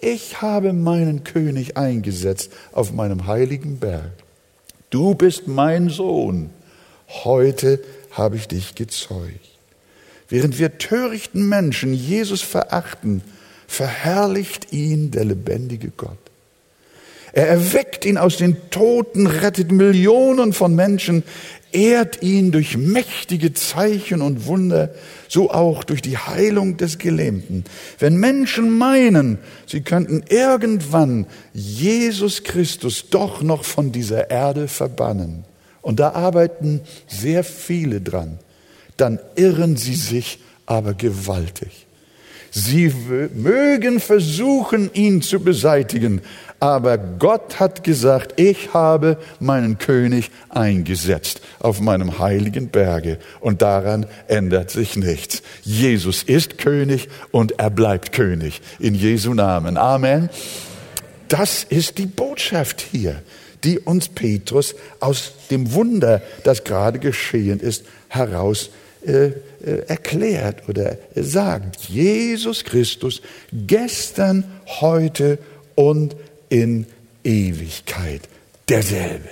ich 0.00 0.42
habe 0.42 0.72
meinen 0.72 1.24
König 1.24 1.76
eingesetzt 1.76 2.52
auf 2.70 2.92
meinem 2.92 3.26
heiligen 3.26 3.80
Berg. 3.80 4.12
Du 4.90 5.16
bist 5.16 5.48
mein 5.48 5.88
Sohn 5.88 6.50
heute 7.08 7.80
habe 8.10 8.36
ich 8.36 8.48
dich 8.48 8.74
gezeugt. 8.74 9.48
Während 10.28 10.58
wir 10.58 10.78
törichten 10.78 11.48
Menschen 11.48 11.94
Jesus 11.94 12.42
verachten, 12.42 13.22
verherrlicht 13.66 14.72
ihn 14.72 15.10
der 15.10 15.24
lebendige 15.24 15.90
Gott. 15.96 16.18
Er 17.32 17.46
erweckt 17.46 18.04
ihn 18.04 18.16
aus 18.16 18.38
den 18.38 18.70
Toten, 18.70 19.26
rettet 19.26 19.70
Millionen 19.70 20.52
von 20.52 20.74
Menschen, 20.74 21.22
ehrt 21.72 22.22
ihn 22.22 22.52
durch 22.52 22.76
mächtige 22.76 23.52
Zeichen 23.52 24.22
und 24.22 24.46
Wunder, 24.46 24.94
so 25.28 25.50
auch 25.50 25.84
durch 25.84 26.00
die 26.00 26.16
Heilung 26.16 26.78
des 26.78 26.98
Gelähmten. 26.98 27.64
Wenn 27.98 28.16
Menschen 28.16 28.76
meinen, 28.76 29.38
sie 29.66 29.82
könnten 29.82 30.24
irgendwann 30.28 31.26
Jesus 31.52 32.44
Christus 32.44 33.10
doch 33.10 33.42
noch 33.42 33.64
von 33.64 33.92
dieser 33.92 34.30
Erde 34.30 34.66
verbannen, 34.66 35.44
und 35.82 36.00
da 36.00 36.10
arbeiten 36.10 36.80
sehr 37.06 37.44
viele 37.44 38.00
dran, 38.00 38.38
dann 38.96 39.18
irren 39.36 39.76
sie 39.76 39.94
sich 39.94 40.40
aber 40.66 40.94
gewaltig. 40.94 41.86
Sie 42.50 42.92
mögen 43.34 44.00
versuchen, 44.00 44.90
ihn 44.94 45.20
zu 45.22 45.40
beseitigen, 45.40 46.22
aber 46.60 46.98
Gott 46.98 47.60
hat 47.60 47.84
gesagt, 47.84 48.40
ich 48.40 48.74
habe 48.74 49.16
meinen 49.38 49.78
König 49.78 50.30
eingesetzt 50.48 51.40
auf 51.60 51.80
meinem 51.80 52.18
heiligen 52.18 52.68
Berge 52.68 53.18
und 53.40 53.62
daran 53.62 54.06
ändert 54.26 54.70
sich 54.70 54.96
nichts. 54.96 55.42
Jesus 55.62 56.22
ist 56.24 56.58
König 56.58 57.08
und 57.30 57.58
er 57.60 57.70
bleibt 57.70 58.12
König 58.12 58.60
in 58.80 58.94
Jesu 58.94 59.34
Namen. 59.34 59.76
Amen. 59.76 60.30
Das 61.28 61.62
ist 61.62 61.98
die 61.98 62.06
Botschaft 62.06 62.80
hier, 62.80 63.22
die 63.64 63.78
uns 63.78 64.08
Petrus 64.08 64.74
aus 65.00 65.32
dem 65.50 65.72
Wunder, 65.72 66.22
das 66.44 66.64
gerade 66.64 66.98
geschehen 66.98 67.60
ist, 67.60 67.84
heraus 68.08 68.70
äh, 69.04 69.26
äh, 69.26 69.32
erklärt 69.86 70.68
oder 70.68 70.96
sagt. 71.14 71.88
Jesus 71.88 72.64
Christus 72.64 73.22
gestern, 73.52 74.44
heute 74.80 75.38
und 75.74 76.16
in 76.48 76.86
Ewigkeit 77.24 78.22
derselbe. 78.68 79.28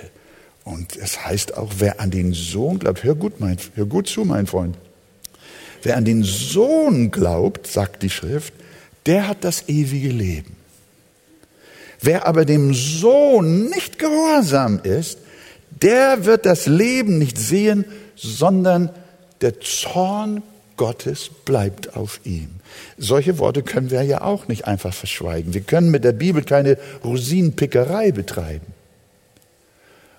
Und 0.63 0.97
es 0.97 1.25
heißt 1.25 1.57
auch, 1.57 1.71
wer 1.77 2.01
an 2.01 2.11
den 2.11 2.33
Sohn 2.33 2.79
glaubt, 2.79 3.03
hör 3.03 3.15
gut, 3.15 3.39
mein, 3.39 3.57
hör 3.75 3.85
gut 3.85 4.07
zu, 4.07 4.25
mein 4.25 4.47
Freund. 4.47 4.77
Wer 5.81 5.95
an 5.95 6.03
den 6.03 6.23
Sohn 6.23 7.09
glaubt, 7.09 7.67
sagt 7.67 8.03
die 8.03 8.09
Schrift, 8.09 8.53
der 9.05 9.29
hat 9.29 9.45
das 9.45 9.69
ewige 9.69 10.09
Leben. 10.09 10.56
Wer 12.01 12.27
aber 12.27 12.45
dem 12.45 12.73
Sohn 12.73 13.69
nicht 13.69 13.99
gehorsam 13.99 14.79
ist, 14.83 15.19
der 15.81 16.25
wird 16.25 16.45
das 16.45 16.65
Leben 16.67 17.17
nicht 17.17 17.37
sehen, 17.37 17.85
sondern 18.15 18.89
der 19.41 19.59
Zorn 19.59 20.43
Gottes 20.75 21.29
bleibt 21.45 21.95
auf 21.95 22.19
ihm. 22.23 22.49
Solche 22.97 23.39
Worte 23.39 23.63
können 23.63 23.89
wir 23.89 24.03
ja 24.03 24.21
auch 24.21 24.47
nicht 24.47 24.65
einfach 24.65 24.93
verschweigen. 24.93 25.53
Wir 25.53 25.61
können 25.61 25.89
mit 25.89 26.03
der 26.03 26.11
Bibel 26.11 26.43
keine 26.43 26.77
Rosinenpickerei 27.03 28.11
betreiben. 28.11 28.76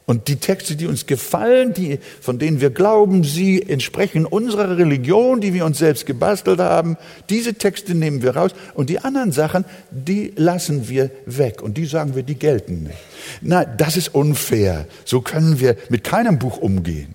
Und 0.08 0.28
die 0.28 0.36
Texte, 0.36 0.74
die 0.74 0.86
uns 0.86 1.04
gefallen, 1.04 1.74
die, 1.74 1.98
von 2.22 2.38
denen 2.38 2.62
wir 2.62 2.70
glauben, 2.70 3.24
sie 3.24 3.62
entsprechen 3.62 4.24
unserer 4.24 4.78
Religion, 4.78 5.42
die 5.42 5.52
wir 5.52 5.66
uns 5.66 5.76
selbst 5.76 6.06
gebastelt 6.06 6.60
haben, 6.60 6.96
diese 7.28 7.52
Texte 7.52 7.94
nehmen 7.94 8.22
wir 8.22 8.34
raus 8.34 8.52
und 8.72 8.88
die 8.88 9.00
anderen 9.00 9.32
Sachen, 9.32 9.66
die 9.90 10.32
lassen 10.34 10.88
wir 10.88 11.10
weg 11.26 11.60
und 11.60 11.76
die 11.76 11.84
sagen 11.84 12.14
wir, 12.14 12.22
die 12.22 12.36
gelten 12.36 12.84
nicht. 12.84 12.96
Na, 13.42 13.66
das 13.66 13.98
ist 13.98 14.14
unfair. 14.14 14.86
So 15.04 15.20
können 15.20 15.60
wir 15.60 15.76
mit 15.90 16.04
keinem 16.04 16.38
Buch 16.38 16.56
umgehen 16.56 17.14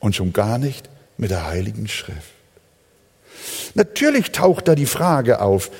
und 0.00 0.16
schon 0.16 0.32
gar 0.32 0.56
nicht 0.56 0.88
mit 1.18 1.30
der 1.30 1.46
Heiligen 1.46 1.88
Schrift. 1.88 2.32
Natürlich 3.74 4.32
taucht 4.32 4.66
da 4.68 4.74
die 4.74 4.86
Frage 4.86 5.42
auf, 5.42 5.70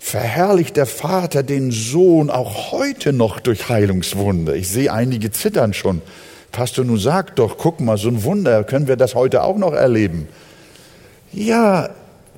verherrlicht 0.00 0.76
der 0.76 0.86
Vater 0.86 1.44
den 1.44 1.70
Sohn 1.70 2.30
auch 2.30 2.72
heute 2.72 3.12
noch 3.12 3.38
durch 3.38 3.68
Heilungswunder? 3.68 4.56
Ich 4.56 4.68
sehe 4.68 4.92
einige 4.92 5.30
zittern 5.30 5.74
schon. 5.74 6.02
Pastor, 6.50 6.84
nun 6.84 6.98
sag 6.98 7.36
doch, 7.36 7.58
guck 7.58 7.80
mal, 7.80 7.96
so 7.96 8.08
ein 8.08 8.24
Wunder, 8.24 8.64
können 8.64 8.88
wir 8.88 8.96
das 8.96 9.14
heute 9.14 9.44
auch 9.44 9.56
noch 9.56 9.72
erleben? 9.72 10.26
Ja, 11.32 11.90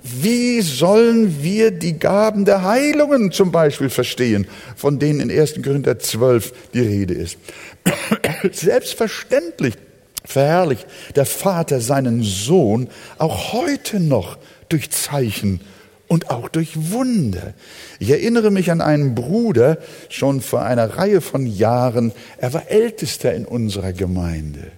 wie 0.02 0.61
sollen 0.61 1.42
wir 1.42 1.71
die 1.71 1.99
Gaben 1.99 2.45
der 2.45 2.62
Heilungen 2.62 3.31
zum 3.31 3.52
Beispiel 3.52 3.88
verstehen, 3.88 4.49
von 4.76 4.99
denen 4.99 5.21
in 5.21 5.31
1. 5.31 5.62
Korinther 5.62 5.99
12 5.99 6.52
die 6.75 6.81
Rede 6.81 7.14
ist? 7.14 7.38
Selbstverständlich 8.52 9.75
verherrlicht 10.25 10.87
der 11.14 11.26
Vater 11.26 11.81
seinen 11.81 12.23
Sohn 12.23 12.88
auch 13.19 13.52
heute 13.52 14.00
noch 14.00 14.37
durch 14.69 14.90
Zeichen 14.90 15.61
und 16.12 16.28
auch 16.28 16.50
durch 16.50 16.90
Wunder. 16.92 17.54
Ich 17.99 18.11
erinnere 18.11 18.50
mich 18.50 18.71
an 18.71 18.83
einen 18.83 19.14
Bruder 19.14 19.78
schon 20.11 20.42
vor 20.42 20.61
einer 20.61 20.99
Reihe 20.99 21.23
von 21.23 21.47
Jahren. 21.47 22.12
Er 22.37 22.52
war 22.52 22.71
ältester 22.71 23.33
in 23.33 23.47
unserer 23.47 23.95
Gemeinde. 23.95 24.73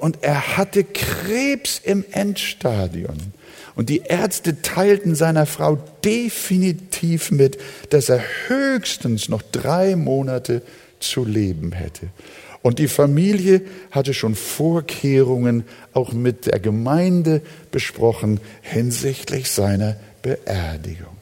Und 0.00 0.18
er 0.20 0.58
hatte 0.58 0.84
Krebs 0.84 1.80
im 1.82 2.04
Endstadion. 2.10 3.16
Und 3.76 3.88
die 3.88 4.02
Ärzte 4.04 4.60
teilten 4.60 5.14
seiner 5.14 5.46
Frau 5.46 5.78
definitiv 6.04 7.30
mit, 7.30 7.56
dass 7.88 8.10
er 8.10 8.20
höchstens 8.48 9.30
noch 9.30 9.40
drei 9.40 9.96
Monate 9.96 10.60
zu 11.00 11.24
leben 11.24 11.72
hätte. 11.72 12.08
Und 12.60 12.78
die 12.78 12.88
Familie 12.88 13.62
hatte 13.90 14.12
schon 14.12 14.34
Vorkehrungen 14.34 15.64
auch 15.94 16.12
mit 16.12 16.44
der 16.44 16.60
Gemeinde 16.60 17.40
besprochen 17.70 18.38
hinsichtlich 18.60 19.50
seiner 19.50 19.96
Beerdigung. 20.22 21.16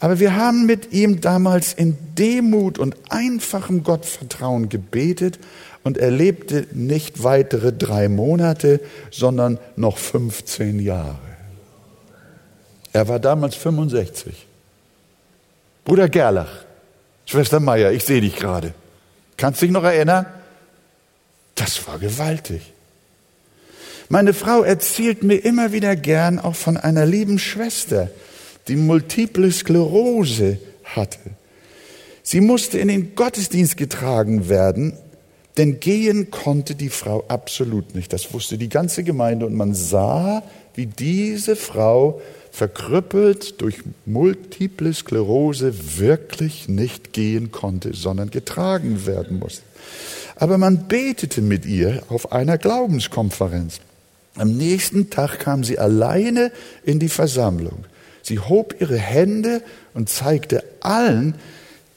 Aber 0.00 0.18
wir 0.18 0.34
haben 0.34 0.66
mit 0.66 0.92
ihm 0.92 1.20
damals 1.20 1.72
in 1.72 1.96
Demut 2.18 2.78
und 2.78 2.96
einfachem 3.08 3.84
Gottvertrauen 3.84 4.68
gebetet 4.68 5.38
und 5.84 5.96
er 5.96 6.10
lebte 6.10 6.66
nicht 6.72 7.22
weitere 7.22 7.72
drei 7.72 8.08
Monate, 8.08 8.80
sondern 9.10 9.58
noch 9.76 9.98
15 9.98 10.80
Jahre. 10.80 11.18
Er 12.92 13.08
war 13.08 13.20
damals 13.20 13.54
65. 13.54 14.46
Bruder 15.84 16.08
Gerlach, 16.08 16.64
Schwester 17.26 17.60
Meier, 17.60 17.92
ich 17.92 18.04
sehe 18.04 18.20
dich 18.20 18.36
gerade. 18.36 18.74
Kannst 19.36 19.62
dich 19.62 19.70
noch 19.70 19.84
erinnern? 19.84 20.26
Das 21.54 21.86
war 21.86 21.98
gewaltig. 21.98 22.71
Meine 24.12 24.34
Frau 24.34 24.62
erzählt 24.62 25.22
mir 25.22 25.36
immer 25.36 25.72
wieder 25.72 25.96
gern 25.96 26.38
auch 26.38 26.54
von 26.54 26.76
einer 26.76 27.06
lieben 27.06 27.38
Schwester, 27.38 28.10
die 28.68 28.76
multiple 28.76 29.50
Sklerose 29.50 30.58
hatte. 30.84 31.18
Sie 32.22 32.42
musste 32.42 32.76
in 32.76 32.88
den 32.88 33.14
Gottesdienst 33.14 33.78
getragen 33.78 34.50
werden, 34.50 34.98
denn 35.56 35.80
gehen 35.80 36.30
konnte 36.30 36.74
die 36.74 36.90
Frau 36.90 37.24
absolut 37.28 37.94
nicht. 37.94 38.12
Das 38.12 38.34
wusste 38.34 38.58
die 38.58 38.68
ganze 38.68 39.02
Gemeinde 39.02 39.46
und 39.46 39.54
man 39.54 39.72
sah, 39.74 40.42
wie 40.74 40.84
diese 40.84 41.56
Frau 41.56 42.20
verkrüppelt 42.50 43.62
durch 43.62 43.76
multiple 44.04 44.92
Sklerose 44.92 45.72
wirklich 45.96 46.68
nicht 46.68 47.14
gehen 47.14 47.50
konnte, 47.50 47.94
sondern 47.94 48.30
getragen 48.30 49.06
werden 49.06 49.38
musste. 49.38 49.62
Aber 50.36 50.58
man 50.58 50.86
betete 50.86 51.40
mit 51.40 51.64
ihr 51.64 52.02
auf 52.10 52.30
einer 52.30 52.58
Glaubenskonferenz. 52.58 53.80
Am 54.36 54.56
nächsten 54.56 55.10
Tag 55.10 55.40
kam 55.40 55.62
sie 55.64 55.78
alleine 55.78 56.52
in 56.84 56.98
die 56.98 57.08
Versammlung. 57.08 57.84
Sie 58.22 58.38
hob 58.38 58.80
ihre 58.80 58.96
Hände 58.96 59.62
und 59.94 60.08
zeigte 60.08 60.64
allen, 60.80 61.34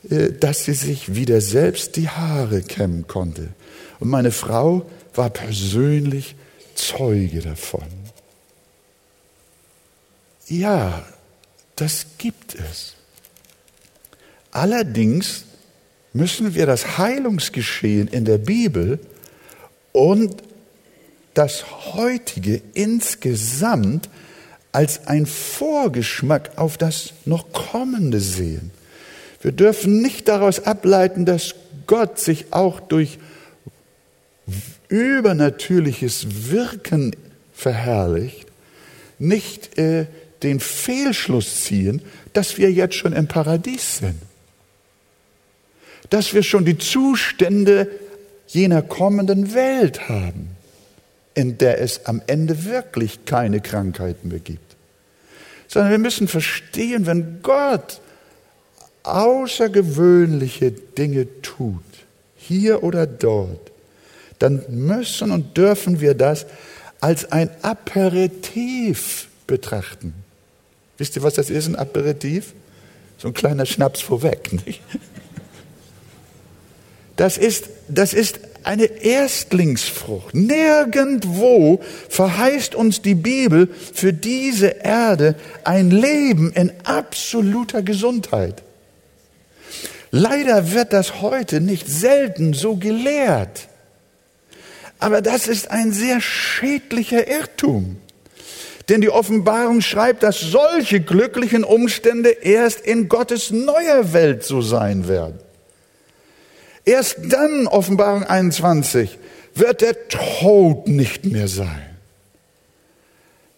äh, 0.10 0.32
dass 0.32 0.65
sie 0.65 0.74
sich 0.74 1.15
wieder 1.15 1.39
selbst 1.39 1.95
die 1.95 2.10
Haare 2.10 2.62
kämmen 2.62 3.08
konnte. 3.08 3.50
Und 4.00 4.10
meine 4.10 4.32
Frau 4.32 4.86
war 5.13 5.30
persönlich 5.30 6.36
Zeuge 6.76 7.39
davon. 7.39 7.86
Ja, 10.48 11.06
das 11.76 12.06
gibt 12.17 12.56
es. 12.56 12.93
Allerdings 14.52 15.45
müssen 16.13 16.56
wir 16.56 16.65
das 16.65 16.98
Heilungsgeschehen 16.98 18.08
in 18.08 18.26
der 18.26 18.38
Bibel 18.38 19.00
und 19.91 20.43
das 21.36 21.93
heutige 21.93 22.62
insgesamt 22.74 24.10
als 24.71 25.08
ein 25.08 25.26
Vorgeschmack 25.26 26.58
auf 26.58 26.78
das 26.78 27.13
noch 27.26 27.54
kommende 27.54 28.19
sehen. 28.19 28.71
Wir 29.41 29.52
dürfen 29.52 30.02
nicht 30.02 30.28
daraus 30.28 30.65
ableiten, 30.65 31.26
dass 31.26 31.54
Gott 31.88 32.19
sich 32.19 32.48
auch 32.52 32.80
durch 32.80 33.19
übernatürliches 34.88 36.50
Wirken 36.52 37.15
verherrlicht, 37.54 38.48
nicht 39.19 39.78
äh, 39.78 40.08
den 40.41 40.60
Fehlschluss 40.60 41.63
ziehen, 41.63 42.02
dass 42.34 42.58
wir 42.58 42.71
jetzt 42.71 42.95
schon 42.95 43.13
im 43.13 43.28
Paradies 43.28 44.00
sind 44.00 44.19
dass 46.10 46.34
wir 46.34 46.43
schon 46.43 46.65
die 46.65 46.78
Zustände 46.78 47.89
jener 48.48 48.82
kommenden 48.82 49.54
Welt 49.54 50.08
haben, 50.08 50.55
in 51.36 51.58
der 51.58 51.82
es 51.82 52.06
am 52.06 52.21
Ende 52.28 52.65
wirklich 52.65 53.26
keine 53.26 53.60
Krankheiten 53.60 54.30
mehr 54.30 54.39
gibt. 54.39 54.76
Sondern 55.67 55.91
wir 55.91 56.00
müssen 56.00 56.28
verstehen, 56.28 57.06
wenn 57.06 57.41
Gott 57.43 58.02
außergewöhnliche 59.04 60.71
Dinge 60.71 61.28
tut, 61.41 61.84
hier 62.36 62.84
oder 62.84 63.06
dort, 63.06 63.71
dann 64.39 64.63
müssen 64.69 65.32
und 65.32 65.56
dürfen 65.58 66.02
wir 66.02 66.13
das 66.13 66.45
als 67.02 67.32
ein 67.32 67.50
Aperitif 67.62 69.28
betrachten. 69.48 70.13
Wisst 70.98 71.15
ihr, 71.15 71.24
was 71.24 71.36
das 71.36 71.50
ist, 71.50 71.67
ein 71.67 71.76
Aperitif? 71.76 72.54
So 73.17 73.28
ein 73.28 73.34
kleiner 73.34 73.65
Schnaps 73.65 74.02
vorweg. 74.02 74.52
Nicht? 74.65 74.82
Das 77.15 77.38
ist, 77.38 77.69
das 77.88 78.13
ist 78.13 78.39
eine 78.65 78.86
Erstlingsfrucht. 78.86 80.34
Nirgendwo 80.34 81.82
verheißt 82.10 82.75
uns 82.75 83.01
die 83.01 83.15
Bibel 83.15 83.69
für 83.93 84.13
diese 84.13 84.67
Erde 84.67 85.36
ein 85.63 85.91
Leben 85.91 86.51
in 86.54 86.71
absoluter 86.84 87.82
Gesundheit. 87.84 88.63
Leider 90.12 90.71
wird 90.71 90.93
das 90.93 91.21
heute 91.21 91.62
nicht 91.62 91.88
selten 91.88 92.54
so 92.54 92.78
gelehrt. 92.78 93.67
Aber 94.99 95.21
das 95.21 95.47
ist 95.47 95.69
ein 95.71 95.91
sehr 95.91 96.21
schädlicher 96.21 97.28
Irrtum. 97.28 97.97
Denn 98.88 99.01
die 99.01 99.10
Offenbarung 99.10 99.82
schreibt, 99.82 100.23
dass 100.23 100.39
solche 100.39 101.01
glücklichen 101.01 101.63
Umstände 101.63 102.30
erst 102.30 102.82
in 102.82 103.10
Gottes 103.10 103.51
neuer 103.51 104.13
Welt 104.13 104.43
so 104.43 104.62
sein 104.62 105.08
werden. 105.08 105.39
Erst 106.86 107.17
dann, 107.30 107.67
Offenbarung 107.67 108.24
21, 108.24 109.17
wird 109.56 109.82
der 109.82 110.08
Tod 110.08 110.88
nicht 110.88 111.26
mehr 111.26 111.48
sein. 111.48 111.82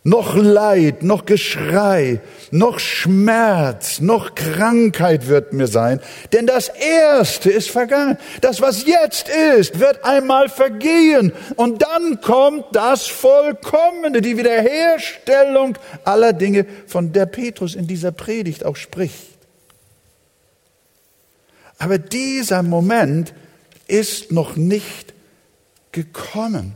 Noch 0.03 0.37
Leid, 0.37 1.03
noch 1.03 1.25
Geschrei, 1.25 2.21
noch 2.51 2.79
Schmerz, 2.79 3.99
noch 3.99 4.35
Krankheit 4.35 5.27
wird 5.27 5.51
mir 5.51 5.67
sein, 5.67 5.99
denn 6.31 6.47
das 6.47 6.69
Erste 6.69 7.49
ist 7.49 7.69
vergangen. 7.69 8.17
Das, 8.39 8.61
was 8.61 8.85
jetzt 8.85 9.27
ist, 9.27 9.81
wird 9.81 10.05
einmal 10.05 10.47
vergehen 10.47 11.33
und 11.57 11.81
dann 11.81 12.21
kommt 12.21 12.67
das 12.71 13.07
Vollkommene, 13.07 14.21
die 14.21 14.37
Wiederherstellung 14.37 15.77
aller 16.05 16.31
Dinge, 16.31 16.65
von 16.85 17.11
der 17.11 17.25
Petrus 17.25 17.75
in 17.75 17.85
dieser 17.85 18.13
Predigt 18.13 18.65
auch 18.65 18.77
spricht. 18.77 19.36
Aber 21.77 21.97
dieser 21.97 22.63
Moment 22.63 23.33
ist 23.87 24.31
noch 24.31 24.55
nicht 24.55 25.13
gekommen. 25.91 26.73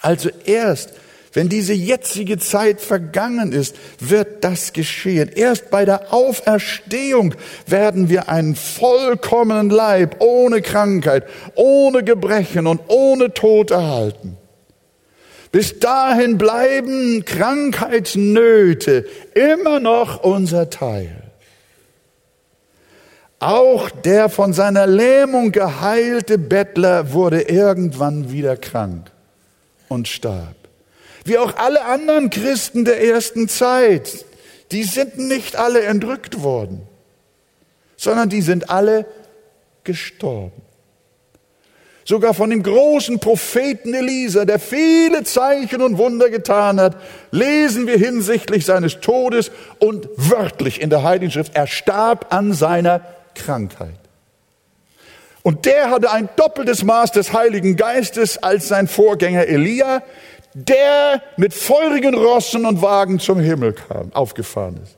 Also 0.00 0.30
erst, 0.44 0.92
wenn 1.32 1.48
diese 1.48 1.72
jetzige 1.72 2.38
Zeit 2.38 2.80
vergangen 2.80 3.52
ist, 3.52 3.76
wird 4.00 4.44
das 4.44 4.72
geschehen. 4.72 5.30
Erst 5.34 5.70
bei 5.70 5.84
der 5.84 6.12
Auferstehung 6.12 7.34
werden 7.66 8.08
wir 8.10 8.28
einen 8.28 8.54
vollkommenen 8.54 9.70
Leib 9.70 10.16
ohne 10.20 10.60
Krankheit, 10.60 11.24
ohne 11.54 12.04
Gebrechen 12.04 12.66
und 12.66 12.80
ohne 12.88 13.32
Tod 13.32 13.70
erhalten. 13.70 14.36
Bis 15.52 15.78
dahin 15.78 16.38
bleiben 16.38 17.24
Krankheitsnöte 17.24 19.06
immer 19.34 19.80
noch 19.80 20.22
unser 20.22 20.70
Teil. 20.70 21.31
Auch 23.42 23.90
der 23.90 24.28
von 24.28 24.52
seiner 24.52 24.86
Lähmung 24.86 25.50
geheilte 25.50 26.38
Bettler 26.38 27.12
wurde 27.12 27.42
irgendwann 27.42 28.30
wieder 28.30 28.56
krank 28.56 29.10
und 29.88 30.06
starb. 30.06 30.54
Wie 31.24 31.38
auch 31.38 31.56
alle 31.56 31.84
anderen 31.84 32.30
Christen 32.30 32.84
der 32.84 33.02
ersten 33.02 33.48
Zeit. 33.48 34.24
Die 34.70 34.84
sind 34.84 35.18
nicht 35.18 35.56
alle 35.56 35.82
entrückt 35.82 36.44
worden, 36.44 36.82
sondern 37.96 38.28
die 38.28 38.42
sind 38.42 38.70
alle 38.70 39.06
gestorben. 39.82 40.62
Sogar 42.04 42.34
von 42.34 42.50
dem 42.50 42.62
großen 42.62 43.18
Propheten 43.18 43.92
Elisa, 43.92 44.44
der 44.44 44.60
viele 44.60 45.24
Zeichen 45.24 45.82
und 45.82 45.98
Wunder 45.98 46.30
getan 46.30 46.78
hat, 46.78 46.96
lesen 47.32 47.88
wir 47.88 47.98
hinsichtlich 47.98 48.64
seines 48.64 49.00
Todes 49.00 49.50
und 49.80 50.08
wörtlich 50.16 50.80
in 50.80 50.90
der 50.90 51.02
Heiligen 51.02 51.32
Schrift, 51.32 51.56
er 51.56 51.66
starb 51.66 52.32
an 52.32 52.52
seiner 52.52 53.00
Krankheit. 53.34 53.98
Und 55.42 55.66
der 55.66 55.90
hatte 55.90 56.10
ein 56.10 56.28
doppeltes 56.36 56.84
Maß 56.84 57.12
des 57.12 57.32
Heiligen 57.32 57.76
Geistes 57.76 58.42
als 58.42 58.68
sein 58.68 58.86
Vorgänger 58.86 59.46
Elia, 59.46 60.02
der 60.54 61.22
mit 61.36 61.54
feurigen 61.54 62.14
Rossen 62.14 62.66
und 62.66 62.82
Wagen 62.82 63.18
zum 63.18 63.40
Himmel 63.40 63.72
kam, 63.72 64.12
aufgefahren 64.12 64.80
ist. 64.82 64.96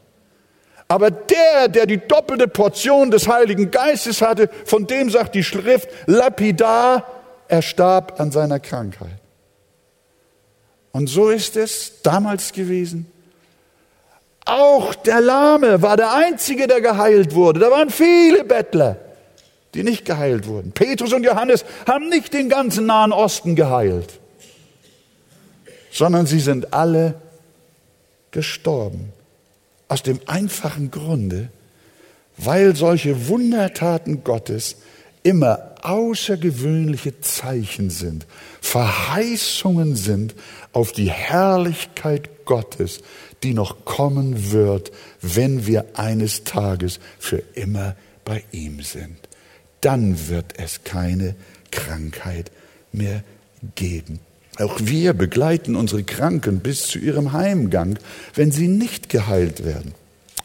Aber 0.89 1.11
der, 1.11 1.69
der 1.69 1.87
die 1.87 1.97
doppelte 1.97 2.47
Portion 2.47 3.11
des 3.11 3.27
Heiligen 3.27 3.71
Geistes 3.71 4.21
hatte, 4.21 4.51
von 4.67 4.87
dem 4.87 5.09
sagt 5.09 5.35
die 5.35 5.45
Schrift 5.45 5.89
lapidar, 6.07 7.07
er 7.49 7.63
starb 7.63 8.21
an 8.21 8.31
seiner 8.31 8.61
Krankheit. 8.61 9.21
Und 10.93 11.09
so 11.09 11.31
ist 11.31 11.57
es 11.57 12.03
damals 12.03 12.53
gewesen. 12.53 13.11
Auch 14.45 14.95
der 14.95 15.21
Lahme 15.21 15.81
war 15.81 15.97
der 15.97 16.13
Einzige, 16.13 16.67
der 16.67 16.81
geheilt 16.81 17.35
wurde. 17.35 17.61
Da 17.61 17.71
waren 17.71 17.91
viele 17.91 18.45
Bettler, 18.45 18.97
die 19.73 19.83
nicht 19.83 20.05
geheilt 20.05 20.47
wurden. 20.47 20.73
Petrus 20.73 21.13
und 21.13 21.25
Johannes 21.25 21.65
haben 21.87 22.09
nicht 22.09 22.35
den 22.35 22.49
ganzen 22.49 22.87
Nahen 22.87 23.13
Osten 23.13 23.57
geheilt, 23.57 24.21
sondern 25.91 26.27
sie 26.27 26.41
sind 26.41 26.75
alle 26.75 27.15
gestorben. 28.31 29.13
Aus 29.89 30.03
dem 30.03 30.21
einfachen 30.27 30.91
Grunde, 30.91 31.49
weil 32.37 32.77
solche 32.77 33.29
Wundertaten 33.29 34.25
Gottes 34.25 34.77
immer 35.23 35.75
außergewöhnliche 35.83 37.21
Zeichen 37.21 37.91
sind, 37.91 38.27
Verheißungen 38.61 39.97
sind 39.97 40.35
auf 40.73 40.93
die 40.93 41.11
Herrlichkeit 41.11 42.45
Gottes, 42.45 43.01
die 43.45 43.55
noch 43.55 43.85
kommen 43.85 44.53
wird, 44.53 44.91
wenn 45.21 45.67
wir 45.67 45.85
eines 45.95 46.45
Tages 46.45 46.99
für 47.19 47.43
immer 47.55 47.95
bei 48.25 48.43
ihm 48.51 48.83
sind. 48.83 49.17
Dann 49.81 50.29
wird 50.29 50.59
es 50.59 50.83
keine 50.85 51.35
Krankheit 51.71 52.51
mehr 52.93 53.23
geben. 53.75 54.21
Auch 54.59 54.79
wir 54.81 55.13
begleiten 55.15 55.77
unsere 55.77 56.05
Kranken 56.05 56.61
bis 56.61 56.87
zu 56.87 56.99
ihrem 56.99 57.33
Heimgang, 57.33 57.99
wenn 58.35 58.51
sie 58.51 58.69
nicht 58.69 59.09
geheilt 59.09 59.65
werden. 59.65 59.95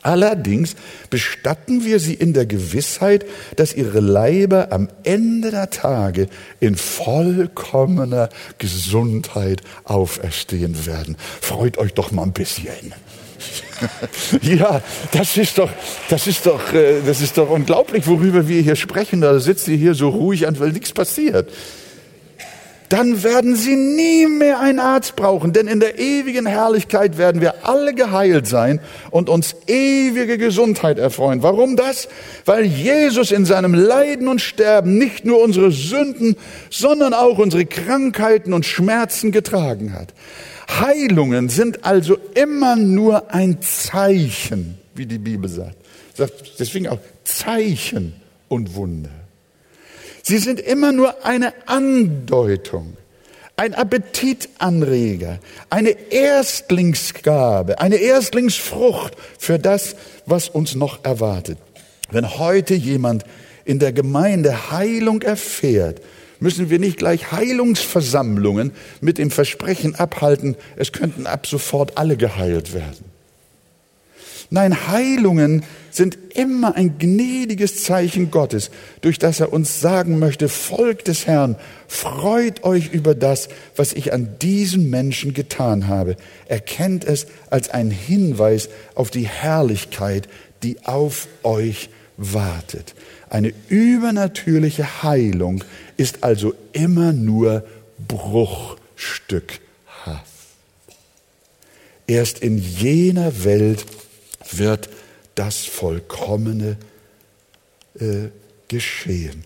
Allerdings 0.01 0.75
bestatten 1.09 1.83
wir 1.83 1.99
sie 1.99 2.13
in 2.13 2.33
der 2.33 2.45
Gewissheit, 2.45 3.25
dass 3.57 3.73
ihre 3.73 3.99
Leiber 3.99 4.71
am 4.71 4.87
Ende 5.03 5.51
der 5.51 5.69
Tage 5.69 6.29
in 6.59 6.75
vollkommener 6.75 8.29
Gesundheit 8.57 9.61
auferstehen 9.83 10.85
werden. 10.85 11.17
Freut 11.41 11.77
euch 11.77 11.93
doch 11.93 12.11
mal 12.11 12.23
ein 12.23 12.33
bisschen. 12.33 12.93
ja, 14.41 14.81
das 15.11 15.37
ist 15.37 15.57
doch, 15.57 15.69
das 16.09 16.27
ist 16.27 16.45
doch, 16.45 16.73
äh, 16.73 17.01
das 17.05 17.21
ist 17.21 17.37
doch 17.37 17.49
unglaublich, 17.49 18.07
worüber 18.07 18.47
wir 18.47 18.61
hier 18.61 18.75
sprechen. 18.75 19.21
Da 19.21 19.39
sitzt 19.39 19.67
ihr 19.67 19.77
hier 19.77 19.95
so 19.95 20.09
ruhig 20.09 20.47
an, 20.47 20.59
weil 20.59 20.71
nichts 20.71 20.91
passiert 20.91 21.49
dann 22.89 23.23
werden 23.23 23.55
sie 23.55 23.75
nie 23.75 24.25
mehr 24.25 24.59
einen 24.59 24.79
Arzt 24.79 25.15
brauchen, 25.15 25.53
denn 25.53 25.67
in 25.67 25.79
der 25.79 25.99
ewigen 25.99 26.47
Herrlichkeit 26.47 27.19
werden 27.19 27.39
wir 27.39 27.67
alle 27.67 27.93
geheilt 27.93 28.47
sein 28.47 28.79
und 29.11 29.29
uns 29.29 29.55
ewige 29.67 30.39
Gesundheit 30.39 30.97
erfreuen. 30.97 31.43
Warum 31.43 31.75
das? 31.75 32.09
Weil 32.45 32.65
Jesus 32.65 33.31
in 33.31 33.45
seinem 33.45 33.75
Leiden 33.75 34.27
und 34.27 34.41
Sterben 34.41 34.97
nicht 34.97 35.23
nur 35.23 35.41
unsere 35.41 35.71
Sünden, 35.71 36.35
sondern 36.71 37.13
auch 37.13 37.37
unsere 37.37 37.65
Krankheiten 37.65 38.53
und 38.53 38.65
Schmerzen 38.65 39.31
getragen 39.31 39.93
hat. 39.93 40.13
Heilungen 40.79 41.49
sind 41.49 41.85
also 41.85 42.17
immer 42.33 42.75
nur 42.75 43.33
ein 43.33 43.61
Zeichen, 43.61 44.79
wie 44.95 45.05
die 45.05 45.19
Bibel 45.19 45.49
sagt. 45.49 45.77
Deswegen 46.57 46.87
auch 46.87 46.99
Zeichen 47.23 48.13
und 48.47 48.75
Wunder. 48.75 49.09
Sie 50.29 50.37
sind 50.37 50.59
immer 50.59 50.91
nur 50.91 51.25
eine 51.25 51.53
Andeutung, 51.65 52.95
ein 53.55 53.73
Appetitanreger, 53.73 55.39
eine 55.71 55.89
Erstlingsgabe, 56.11 57.79
eine 57.81 57.95
Erstlingsfrucht 57.95 59.15
für 59.39 59.57
das, 59.57 59.95
was 60.27 60.47
uns 60.47 60.75
noch 60.75 61.03
erwartet. 61.03 61.57
Wenn 62.11 62.37
heute 62.37 62.75
jemand 62.75 63.23
in 63.65 63.79
der 63.79 63.91
Gemeinde 63.91 64.69
Heilung 64.69 65.23
erfährt, 65.23 65.99
müssen 66.39 66.69
wir 66.69 66.77
nicht 66.77 66.97
gleich 66.97 67.31
Heilungsversammlungen 67.31 68.73
mit 69.01 69.17
dem 69.17 69.31
Versprechen 69.31 69.95
abhalten, 69.95 70.57
es 70.75 70.91
könnten 70.91 71.25
ab 71.25 71.47
sofort 71.47 71.97
alle 71.97 72.17
geheilt 72.17 72.75
werden. 72.75 73.18
Nein, 74.51 74.87
Heilungen 74.87 75.63
sind 75.91 76.17
immer 76.33 76.75
ein 76.75 76.97
gnädiges 76.97 77.83
Zeichen 77.83 78.31
Gottes, 78.31 78.71
durch 79.01 79.19
das 79.19 79.39
er 79.39 79.53
uns 79.53 79.79
sagen 79.79 80.17
möchte, 80.17 80.49
folgt 80.49 81.07
des 81.07 81.27
Herrn, 81.27 81.55
freut 81.87 82.63
euch 82.63 82.91
über 82.91 83.13
das, 83.13 83.49
was 83.75 83.93
ich 83.93 84.11
an 84.11 84.37
diesen 84.41 84.89
Menschen 84.89 85.33
getan 85.33 85.87
habe. 85.87 86.15
Erkennt 86.47 87.05
es 87.05 87.27
als 87.51 87.69
einen 87.69 87.91
Hinweis 87.91 88.69
auf 88.95 89.11
die 89.11 89.27
Herrlichkeit, 89.27 90.27
die 90.63 90.83
auf 90.83 91.27
euch 91.43 91.89
wartet. 92.17 92.95
Eine 93.29 93.53
übernatürliche 93.67 95.03
Heilung 95.03 95.63
ist 95.95 96.23
also 96.23 96.55
immer 96.73 97.13
nur 97.13 97.63
bruchstückhaft. 98.07 99.59
Erst 102.07 102.39
in 102.39 102.57
jener 102.57 103.43
Welt 103.43 103.85
wird 104.51 104.89
das 105.35 105.65
Vollkommene 105.65 106.77
äh, 107.99 108.29
geschehen. 108.67 109.43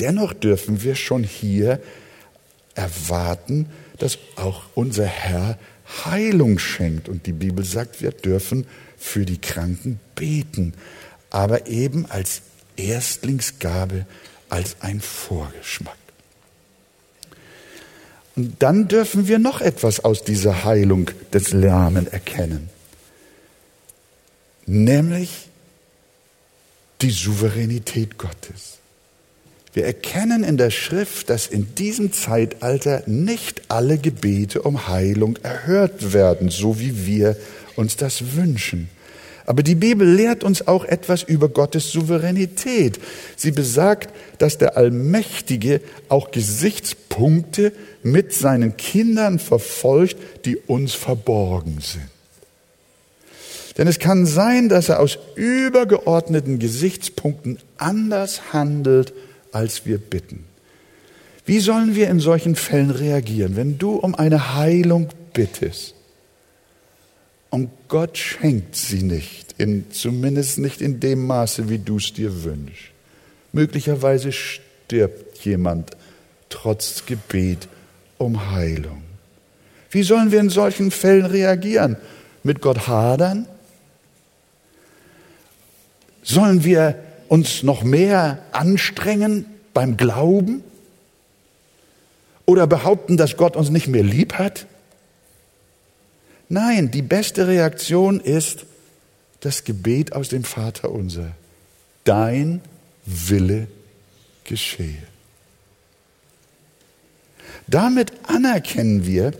Dennoch 0.00 0.32
dürfen 0.32 0.82
wir 0.82 0.94
schon 0.94 1.22
hier 1.22 1.80
erwarten, 2.74 3.66
dass 3.98 4.18
auch 4.36 4.62
unser 4.74 5.06
Herr 5.06 5.58
Heilung 6.04 6.58
schenkt. 6.58 7.08
Und 7.08 7.26
die 7.26 7.32
Bibel 7.32 7.64
sagt, 7.64 8.00
wir 8.00 8.10
dürfen 8.10 8.66
für 8.96 9.24
die 9.24 9.38
Kranken 9.38 10.00
beten, 10.14 10.74
aber 11.30 11.66
eben 11.66 12.06
als 12.06 12.42
Erstlingsgabe, 12.76 14.06
als 14.48 14.76
ein 14.80 15.00
Vorgeschmack. 15.00 15.96
Und 18.36 18.62
dann 18.62 18.86
dürfen 18.86 19.26
wir 19.26 19.38
noch 19.38 19.60
etwas 19.60 20.04
aus 20.04 20.22
dieser 20.22 20.64
Heilung 20.64 21.10
des 21.32 21.52
Lahmen 21.52 22.06
erkennen, 22.06 22.70
nämlich 24.68 25.48
die 27.00 27.10
Souveränität 27.10 28.18
Gottes. 28.18 28.78
Wir 29.72 29.84
erkennen 29.84 30.44
in 30.44 30.56
der 30.56 30.70
Schrift, 30.70 31.30
dass 31.30 31.46
in 31.46 31.74
diesem 31.74 32.12
Zeitalter 32.12 33.02
nicht 33.06 33.62
alle 33.68 33.98
Gebete 33.98 34.62
um 34.62 34.88
Heilung 34.88 35.38
erhört 35.42 36.12
werden, 36.12 36.48
so 36.48 36.80
wie 36.80 37.06
wir 37.06 37.36
uns 37.76 37.96
das 37.96 38.34
wünschen. 38.34 38.88
Aber 39.46 39.62
die 39.62 39.76
Bibel 39.76 40.06
lehrt 40.06 40.44
uns 40.44 40.66
auch 40.66 40.84
etwas 40.84 41.22
über 41.22 41.48
Gottes 41.48 41.90
Souveränität. 41.90 43.00
Sie 43.36 43.50
besagt, 43.50 44.12
dass 44.38 44.58
der 44.58 44.76
Allmächtige 44.76 45.80
auch 46.08 46.32
Gesichtspunkte 46.32 47.72
mit 48.02 48.34
seinen 48.34 48.76
Kindern 48.76 49.38
verfolgt, 49.38 50.16
die 50.44 50.56
uns 50.56 50.92
verborgen 50.92 51.78
sind. 51.80 52.17
Denn 53.78 53.86
es 53.86 54.00
kann 54.00 54.26
sein, 54.26 54.68
dass 54.68 54.88
er 54.88 54.98
aus 54.98 55.18
übergeordneten 55.36 56.58
Gesichtspunkten 56.58 57.58
anders 57.78 58.52
handelt, 58.52 59.12
als 59.52 59.86
wir 59.86 59.98
bitten. 59.98 60.44
Wie 61.46 61.60
sollen 61.60 61.94
wir 61.94 62.10
in 62.10 62.20
solchen 62.20 62.56
Fällen 62.56 62.90
reagieren, 62.90 63.56
wenn 63.56 63.78
du 63.78 63.92
um 63.92 64.14
eine 64.16 64.56
Heilung 64.56 65.08
bittest? 65.32 65.94
Und 67.50 67.70
Gott 67.88 68.18
schenkt 68.18 68.76
sie 68.76 69.02
nicht, 69.02 69.54
in, 69.56 69.90
zumindest 69.90 70.58
nicht 70.58 70.82
in 70.82 71.00
dem 71.00 71.26
Maße, 71.26 71.70
wie 71.70 71.78
du 71.78 71.96
es 71.96 72.12
dir 72.12 72.44
wünschst. 72.44 72.90
Möglicherweise 73.52 74.32
stirbt 74.32 75.38
jemand 75.44 75.92
trotz 76.50 77.06
Gebet 77.06 77.68
um 78.18 78.50
Heilung. 78.50 79.02
Wie 79.90 80.02
sollen 80.02 80.32
wir 80.32 80.40
in 80.40 80.50
solchen 80.50 80.90
Fällen 80.90 81.24
reagieren? 81.24 81.96
Mit 82.42 82.60
Gott 82.60 82.88
hadern? 82.88 83.46
Sollen 86.28 86.62
wir 86.62 86.94
uns 87.28 87.62
noch 87.62 87.82
mehr 87.82 88.38
anstrengen 88.52 89.46
beim 89.72 89.96
Glauben? 89.96 90.62
Oder 92.44 92.66
behaupten, 92.66 93.16
dass 93.16 93.38
Gott 93.38 93.56
uns 93.56 93.70
nicht 93.70 93.88
mehr 93.88 94.02
lieb 94.02 94.34
hat? 94.34 94.66
Nein, 96.50 96.90
die 96.90 97.00
beste 97.00 97.48
Reaktion 97.48 98.20
ist 98.20 98.66
das 99.40 99.64
Gebet 99.64 100.12
aus 100.12 100.28
dem 100.28 100.44
Vater 100.44 100.90
unser. 100.90 101.32
Dein 102.04 102.60
Wille 103.06 103.66
geschehe. 104.44 105.02
Damit 107.66 108.12
anerkennen 108.24 109.06
wir, 109.06 109.32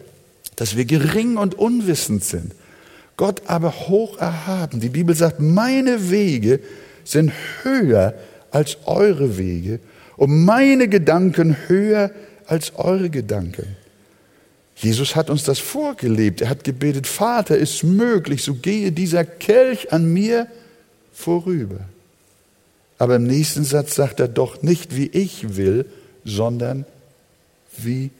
dass 0.56 0.74
wir 0.74 0.86
gering 0.86 1.36
und 1.36 1.54
unwissend 1.54 2.24
sind, 2.24 2.54
Gott 3.18 3.42
aber 3.46 3.72
hoch 3.72 4.16
erhaben. 4.18 4.80
Die 4.80 4.88
Bibel 4.88 5.14
sagt, 5.14 5.40
meine 5.40 6.10
Wege 6.10 6.60
sind 7.04 7.32
höher 7.64 8.14
als 8.50 8.78
eure 8.86 9.36
Wege 9.36 9.80
und 10.16 10.44
meine 10.44 10.88
Gedanken 10.88 11.56
höher 11.66 12.12
als 12.46 12.76
eure 12.76 13.10
Gedanken. 13.10 13.76
Jesus 14.76 15.16
hat 15.16 15.30
uns 15.30 15.42
das 15.42 15.58
vorgelebt. 15.58 16.40
Er 16.40 16.48
hat 16.48 16.62
gebetet, 16.62 17.08
Vater, 17.08 17.58
ist 17.58 17.82
möglich, 17.82 18.44
so 18.44 18.54
gehe 18.54 18.92
dieser 18.92 19.24
Kelch 19.24 19.92
an 19.92 20.12
mir 20.12 20.46
vorüber. 21.12 21.80
Aber 22.98 23.16
im 23.16 23.24
nächsten 23.24 23.64
Satz 23.64 23.96
sagt 23.96 24.20
er 24.20 24.28
doch 24.28 24.62
nicht, 24.62 24.94
wie 24.94 25.08
ich 25.08 25.56
will, 25.56 25.86
sondern 26.24 26.86
wie 27.76 28.10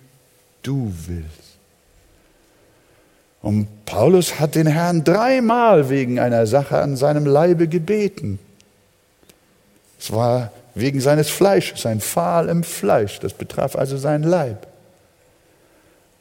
du 0.63 0.93
willst. 1.07 1.48
Und 3.49 3.87
Paulus 3.87 4.39
hat 4.41 4.57
den 4.57 4.67
Herrn 4.67 5.05
dreimal 5.05 5.89
wegen 5.89 6.19
einer 6.19 6.47
Sache 6.47 6.77
an 6.77 6.99
seinem 6.99 7.25
Leibe 7.25 7.67
gebeten. 7.67 8.39
Es 9.99 10.13
war 10.13 10.53
wegen 10.75 11.01
seines 11.01 11.31
Fleisches, 11.31 11.87
ein 11.87 12.03
Pfahl 12.03 12.51
im 12.51 12.63
Fleisch. 12.63 13.21
Das 13.21 13.33
betraf 13.33 13.75
also 13.75 13.97
seinen 13.97 14.25
Leib. 14.25 14.67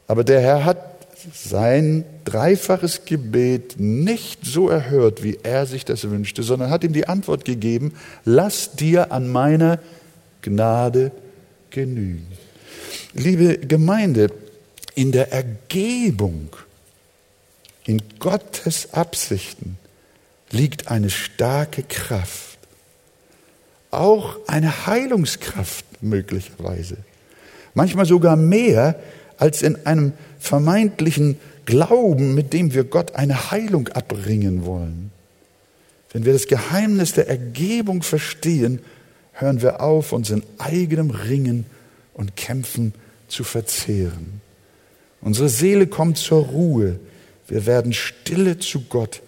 Aber 0.08 0.24
der 0.24 0.40
Herr 0.40 0.64
hat 0.64 0.78
sein 1.34 2.06
dreifaches 2.24 3.04
Gebet 3.04 3.78
nicht 3.78 4.46
so 4.46 4.70
erhört, 4.70 5.22
wie 5.22 5.38
er 5.44 5.66
sich 5.66 5.84
das 5.84 6.10
wünschte, 6.10 6.44
sondern 6.44 6.70
hat 6.70 6.86
ihm 6.86 6.94
die 6.94 7.10
Antwort 7.10 7.44
gegeben, 7.44 7.94
lass 8.24 8.72
dir 8.72 9.12
an 9.12 9.28
meiner 9.28 9.80
Gnade 10.44 11.12
genügen. 11.72 12.26
Liebe 13.14 13.58
Gemeinde, 13.58 14.30
in 14.96 15.12
der 15.12 15.34
Ergebung, 15.34 16.56
in 17.88 18.02
Gottes 18.20 18.94
Absichten 18.94 19.78
liegt 20.52 20.90
eine 20.90 21.10
starke 21.10 21.84
Kraft, 21.84 22.60
auch 23.92 24.38
eine 24.46 24.86
Heilungskraft 24.86 25.86
möglicherweise, 26.02 26.98
manchmal 27.74 28.06
sogar 28.06 28.36
mehr 28.36 29.00
als 29.38 29.62
in 29.62 29.86
einem 29.86 30.14
vermeintlichen 30.40 31.40
Glauben, 31.66 32.36
mit 32.36 32.54
dem 32.54 32.74
wir 32.74 32.84
Gott 32.84 33.16
eine 33.16 33.52
Heilung 33.52 33.88
abbringen 33.88 34.66
wollen. 34.66 35.12
Wenn 36.12 36.26
wir 36.26 36.34
das 36.34 36.48
Geheimnis 36.48 37.14
der 37.14 37.30
Ergebung 37.30 38.04
verstehen, 38.04 38.80
hören 39.32 39.62
wir 39.62 39.82
auf, 39.82 40.12
uns 40.12 40.30
in 40.30 40.44
eigenem 40.58 41.12
Ringen 41.12 41.66
und 42.14 42.36
Kämpfen 42.36 42.94
zu 43.28 43.44
verzehren. 43.44 44.42
Unsere 45.22 45.50
Seele 45.50 45.88
kommt 45.88 46.18
zur 46.18 46.46
Ruhe. 46.46 47.00
Wir 47.48 47.66
werden 47.66 47.94
stille 47.94 48.60
zu 48.60 48.82
Gott 48.82 49.22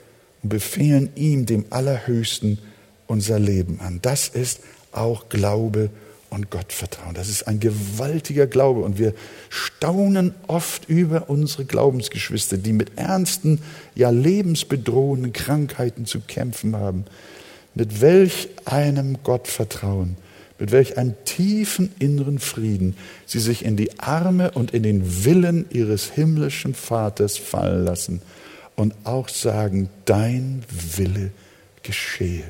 und 0.44 0.50
befehlen 0.50 1.10
ihm, 1.16 1.46
dem 1.46 1.66
Allerhöchsten, 1.70 2.60
unser 3.08 3.40
Leben 3.40 3.80
an. 3.80 4.00
Das 4.02 4.28
ist 4.28 4.62
auch 4.92 5.30
Glaube 5.30 5.90
und 6.30 6.52
Gottvertrauen. 6.52 7.16
Das 7.16 7.28
ist 7.30 7.48
ein 7.48 7.60
gewaltiger 7.60 8.48
Glaube 8.48 8.82
und 8.82 9.00
wir 9.00 9.14
staunen 9.50 10.34
oft 10.48 10.88
über 10.88 11.30
unsere 11.30 11.66
Glaubensgeschwister, 11.66 12.58
die 12.58 12.74
mit 12.74 12.98
ernsten, 12.98 13.62
ja 13.96 14.10
lebensbedrohenden 14.10 15.34
Krankheiten 15.34 16.06
zu 16.06 16.20
kämpfen 16.20 16.76
haben. 16.76 17.06
Mit 17.74 18.02
welch 18.02 18.50
einem 18.66 19.24
Gottvertrauen, 19.24 20.18
mit 20.60 20.72
welch 20.72 20.98
einem 20.98 21.16
tiefen 21.24 21.94
inneren 22.00 22.40
Frieden 22.40 22.98
sie 23.26 23.40
sich 23.40 23.64
in 23.64 23.78
die 23.78 24.00
Arme 24.00 24.52
und 24.52 24.72
in 24.72 24.84
den 24.84 25.24
Willen 25.24 25.66
ihres 25.72 26.12
himmlischen 26.12 26.76
Vaters 26.76 27.38
fallen 27.38 27.86
lassen 27.86 28.22
und 28.76 28.94
auch 29.06 29.30
sagen, 29.30 29.90
dein 30.06 30.64
Wille 30.70 31.32
geschehe. 31.82 32.44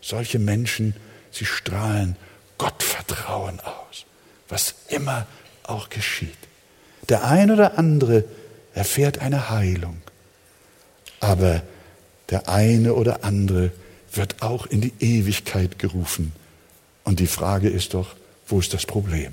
Solche 0.00 0.38
Menschen, 0.38 0.94
sie 1.32 1.44
strahlen 1.44 2.16
Gottvertrauen 2.58 3.60
aus, 3.60 4.06
was 4.48 4.74
immer 4.88 5.26
auch 5.64 5.90
geschieht. 5.90 6.36
Der 7.08 7.24
eine 7.24 7.52
oder 7.52 7.78
andere 7.78 8.24
erfährt 8.74 9.18
eine 9.18 9.50
Heilung, 9.50 9.96
aber 11.20 11.62
der 12.30 12.48
eine 12.48 12.94
oder 12.94 13.24
andere 13.24 13.70
wird 14.12 14.42
auch 14.42 14.66
in 14.66 14.80
die 14.80 14.92
Ewigkeit 15.00 15.78
gerufen. 15.78 16.32
Und 17.06 17.20
die 17.20 17.28
Frage 17.28 17.68
ist 17.68 17.94
doch, 17.94 18.16
wo 18.48 18.58
ist 18.58 18.74
das 18.74 18.84
Problem? 18.84 19.32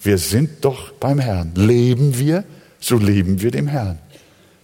Wir 0.00 0.16
sind 0.16 0.64
doch 0.64 0.92
beim 0.92 1.18
Herrn. 1.18 1.52
Leben 1.56 2.18
wir, 2.18 2.44
so 2.78 2.96
leben 2.96 3.42
wir 3.42 3.50
dem 3.50 3.66
Herrn. 3.66 3.98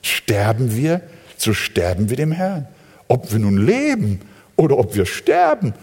Sterben 0.01 0.77
wir, 0.77 1.03
so 1.37 1.53
sterben 1.53 2.09
wir 2.09 2.17
dem 2.17 2.31
Herrn. 2.31 2.69
Ob 3.09 3.33
wir 3.33 3.41
nun 3.41 3.67
leben 3.67 4.21
oder 4.55 4.79
ob 4.79 4.95
wir 4.95 5.07
sterben, 5.07 5.75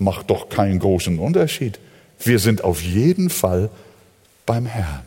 macht 0.00 0.30
doch 0.30 0.48
keinen 0.48 0.80
großen 0.80 1.16
Unterschied. 1.16 1.78
Wir 2.18 2.40
sind 2.40 2.64
auf 2.64 2.82
jeden 2.82 3.30
Fall 3.30 3.70
beim 4.46 4.66
Herrn. 4.66 5.04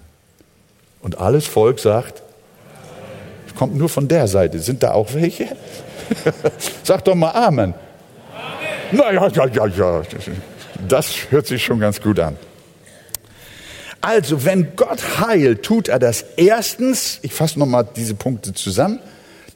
Und 1.02 1.18
alles 1.18 1.48
Volk 1.48 1.80
sagt, 1.80 2.24
kommt 3.56 3.76
nur 3.76 3.90
von 3.90 4.08
der 4.08 4.30
Seite. 4.30 4.60
Sind 4.60 4.84
da 4.84 4.94
auch 4.94 5.14
welche? 5.14 5.50
Sag 6.84 7.04
doch 7.04 7.16
mal 7.16 7.32
Amen. 7.32 7.74
Amen. 8.92 9.02
Na 9.04 9.12
ja, 9.12 9.28
ja, 9.28 9.46
ja, 9.48 9.68
ja. 9.68 10.04
Das 10.88 11.32
hört 11.32 11.48
sich 11.48 11.64
schon 11.64 11.80
ganz 11.80 12.02
gut 12.02 12.20
an. 12.20 12.38
Also, 14.02 14.46
wenn 14.46 14.76
Gott 14.76 15.20
heilt, 15.20 15.64
tut 15.64 15.88
er 15.88 15.98
das 15.98 16.26
erstens, 16.38 17.20
ich 17.24 17.34
fasse 17.34 17.58
nochmal 17.58 17.88
diese 17.96 18.14
Punkte 18.14 18.54
zusammen, 18.54 19.00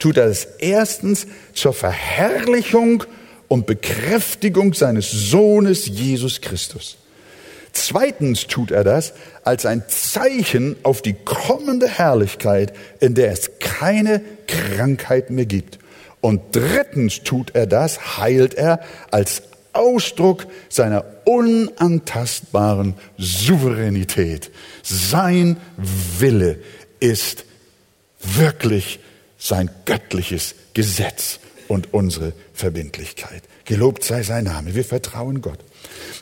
tut 0.00 0.16
er 0.16 0.26
das 0.26 0.44
erstens 0.58 1.26
zur 1.52 1.72
Verherrlichung 1.72 3.04
und 3.46 3.66
Bekräftigung 3.66 4.74
seines 4.74 5.10
Sohnes 5.10 5.86
Jesus 5.86 6.40
Christus. 6.40 6.96
Zweitens 7.72 8.48
tut 8.48 8.72
er 8.72 8.82
das 8.82 9.12
als 9.44 9.66
ein 9.66 9.84
Zeichen 9.86 10.76
auf 10.82 11.02
die 11.02 11.14
kommende 11.14 11.86
Herrlichkeit, 11.86 12.72
in 12.98 13.14
der 13.14 13.30
es 13.30 13.52
keine 13.60 14.20
Krankheit 14.48 15.30
mehr 15.30 15.46
gibt. 15.46 15.78
Und 16.20 16.40
drittens 16.52 17.22
tut 17.22 17.54
er 17.54 17.66
das, 17.66 18.18
heilt 18.18 18.54
er 18.54 18.80
als 19.10 19.42
Ausdruck 19.72 20.46
seiner 20.68 21.04
unantastbaren 21.24 22.94
Souveränität. 23.16 24.50
Sein 24.82 25.56
Wille 26.18 26.58
ist 26.98 27.44
wirklich 28.20 29.00
sein 29.38 29.70
göttliches 29.84 30.54
Gesetz 30.74 31.40
und 31.68 31.94
unsere 31.94 32.32
Verbindlichkeit. 32.52 33.42
Gelobt 33.64 34.04
sei 34.04 34.22
sein 34.22 34.44
Name. 34.44 34.74
Wir 34.74 34.84
vertrauen 34.84 35.40
Gott. 35.40 35.60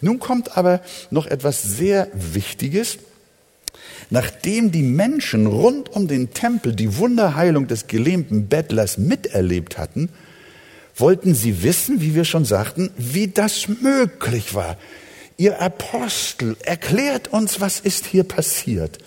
Nun 0.01 0.19
kommt 0.19 0.57
aber 0.57 0.83
noch 1.11 1.27
etwas 1.27 1.63
sehr 1.63 2.09
Wichtiges. 2.13 2.99
Nachdem 4.11 4.71
die 4.71 4.83
Menschen 4.83 5.47
rund 5.47 5.91
um 5.91 6.09
den 6.09 6.33
Tempel 6.33 6.75
die 6.75 6.97
Wunderheilung 6.97 7.67
des 7.67 7.87
gelähmten 7.87 8.47
Bettlers 8.47 8.99
miterlebt 8.99 9.79
hatten, 9.79 10.09
wollten 10.97 11.35
sie 11.35 11.63
wissen, 11.63 12.01
wie 12.01 12.15
wir 12.15 12.25
schon 12.25 12.45
sagten, 12.45 12.91
wie 12.97 13.29
das 13.29 13.69
möglich 13.69 14.55
war. 14.55 14.77
Ihr 15.37 15.61
Apostel, 15.61 16.57
erklärt 16.65 17.29
uns, 17.29 17.61
was 17.61 17.79
ist 17.81 18.07
hier 18.07 18.25
passiert. 18.25 18.99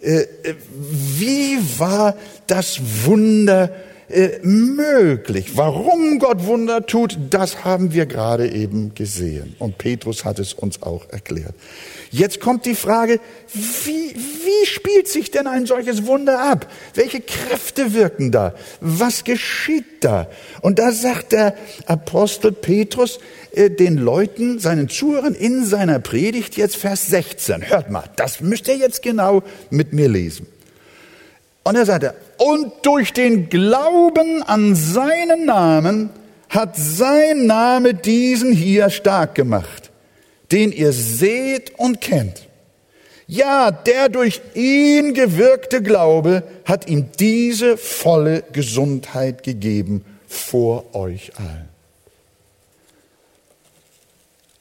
Äh, 0.00 0.20
äh, 0.20 0.54
wie 0.80 1.58
war 1.78 2.16
das 2.46 2.80
Wunder 3.04 3.70
äh, 4.08 4.38
möglich? 4.42 5.56
Warum 5.56 6.18
Gott 6.18 6.46
Wunder 6.46 6.86
tut, 6.86 7.18
das 7.28 7.64
haben 7.64 7.92
wir 7.92 8.06
gerade 8.06 8.50
eben 8.50 8.94
gesehen. 8.94 9.54
Und 9.58 9.76
Petrus 9.76 10.24
hat 10.24 10.38
es 10.38 10.54
uns 10.54 10.82
auch 10.82 11.10
erklärt. 11.10 11.54
Jetzt 12.12 12.40
kommt 12.40 12.66
die 12.66 12.74
Frage, 12.74 13.20
wie, 13.52 14.14
wie 14.16 14.66
spielt 14.66 15.06
sich 15.06 15.30
denn 15.30 15.46
ein 15.46 15.66
solches 15.66 16.06
Wunder 16.06 16.40
ab? 16.40 16.66
Welche 16.94 17.20
Kräfte 17.20 17.94
wirken 17.94 18.32
da? 18.32 18.52
Was 18.80 19.22
geschieht 19.22 20.02
da? 20.02 20.26
Und 20.60 20.80
da 20.80 20.90
sagt 20.90 21.30
der 21.30 21.54
Apostel 21.86 22.50
Petrus 22.50 23.20
äh, 23.52 23.70
den 23.70 23.96
Leuten, 23.96 24.58
seinen 24.58 24.88
Zuhörern 24.88 25.34
in 25.34 25.64
seiner 25.64 26.00
Predigt 26.00 26.56
jetzt 26.56 26.76
Vers 26.76 27.06
16. 27.06 27.68
Hört 27.70 27.90
mal, 27.90 28.04
das 28.16 28.40
müsst 28.40 28.66
ihr 28.66 28.76
jetzt 28.76 29.02
genau 29.02 29.44
mit 29.70 29.92
mir 29.92 30.08
lesen. 30.08 30.48
Und 31.62 31.76
er 31.76 31.86
sagte, 31.86 32.14
und 32.38 32.72
durch 32.82 33.12
den 33.12 33.50
Glauben 33.50 34.42
an 34.42 34.74
seinen 34.74 35.44
Namen 35.44 36.10
hat 36.48 36.76
sein 36.76 37.46
Name 37.46 37.94
diesen 37.94 38.52
hier 38.52 38.90
stark 38.90 39.36
gemacht 39.36 39.89
den 40.52 40.72
ihr 40.72 40.92
seht 40.92 41.78
und 41.78 42.00
kennt. 42.00 42.46
Ja, 43.26 43.70
der 43.70 44.08
durch 44.08 44.40
ihn 44.54 45.14
gewirkte 45.14 45.82
Glaube 45.82 46.42
hat 46.64 46.88
ihm 46.88 47.10
diese 47.18 47.76
volle 47.76 48.42
Gesundheit 48.52 49.44
gegeben 49.44 50.04
vor 50.26 50.94
euch 50.96 51.32
allen. 51.36 51.68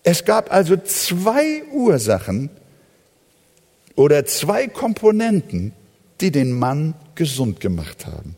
Es 0.03 0.23
gab 0.25 0.53
also 0.53 0.77
zwei 0.77 1.63
Ursachen 1.71 2.49
oder 3.95 4.25
zwei 4.25 4.67
Komponenten, 4.67 5.73
die 6.21 6.31
den 6.31 6.51
Mann 6.51 6.93
gesund 7.15 7.59
gemacht 7.59 8.05
haben. 8.05 8.35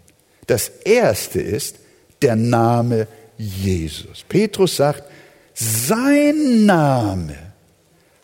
Das 0.47 0.69
erste 0.85 1.41
ist 1.41 1.77
der 2.21 2.35
Name 2.35 3.07
Jesus. 3.37 4.23
Petrus 4.27 4.77
sagt, 4.77 5.03
sein 5.53 6.65
Name 6.65 7.35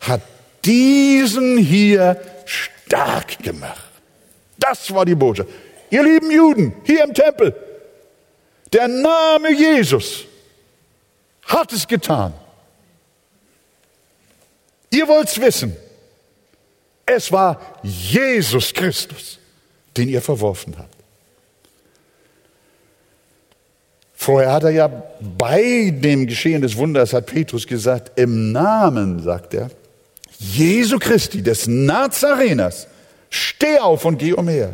hat 0.02 0.22
diesen 0.63 1.58
hier 1.58 2.20
stark 2.46 3.40
gemacht. 3.40 3.92
Das 4.58 4.94
war 4.94 5.06
die 5.06 5.16
Botschaft. 5.16 5.50
Ihr 5.90 6.04
lieben 6.04 6.32
Juden 6.32 6.74
hier 6.84 7.04
im 7.04 7.13
Tempel, 7.13 7.56
der 8.74 8.88
Name 8.88 9.52
Jesus 9.54 10.26
hat 11.44 11.72
es 11.72 11.88
getan. 11.88 12.34
Ihr 14.90 15.08
wollt's 15.08 15.40
wissen. 15.40 15.76
Es 17.06 17.32
war 17.32 17.80
Jesus 17.84 18.74
Christus, 18.74 19.40
den 19.96 20.10
ihr 20.10 20.22
verworfen 20.22 20.76
habt. 20.78 20.97
Vorher 24.28 24.52
hat 24.52 24.63
er 24.66 24.72
ja 24.72 24.88
bei 25.38 25.90
dem 25.90 26.28
Geschehen 26.28 26.62
des 26.62 26.76
Wunders, 26.76 27.13
hat 27.13 27.28
Petrus 27.28 27.66
gesagt, 27.66 28.20
im 28.20 28.52
Namen, 28.52 29.24
sagt 29.24 29.54
er, 29.54 29.70
Jesu 30.38 31.00
Christi, 31.00 31.42
des 31.42 31.66
Nazareners, 31.66 32.88
steh 33.30 33.80
auf 33.80 34.04
und 34.04 34.18
geh 34.18 34.34
umher. 34.34 34.74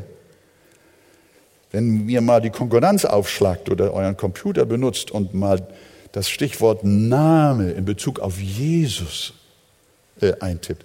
Wenn 1.72 2.10
ihr 2.10 2.22
mal 2.22 2.42
die 2.42 2.50
Konkordanz 2.50 3.06
aufschlagt 3.06 3.70
oder 3.70 3.94
euren 3.94 4.18
Computer 4.18 4.66
benutzt 4.66 5.12
und 5.12 5.36
mal 5.36 5.68
das 6.14 6.30
Stichwort 6.30 6.84
Name 6.84 7.74
in 7.74 7.86
Bezug 7.86 8.22
auf 8.22 8.40
Jesus 8.40 9.34
äh, 10.20 10.34
eintippt, 10.40 10.84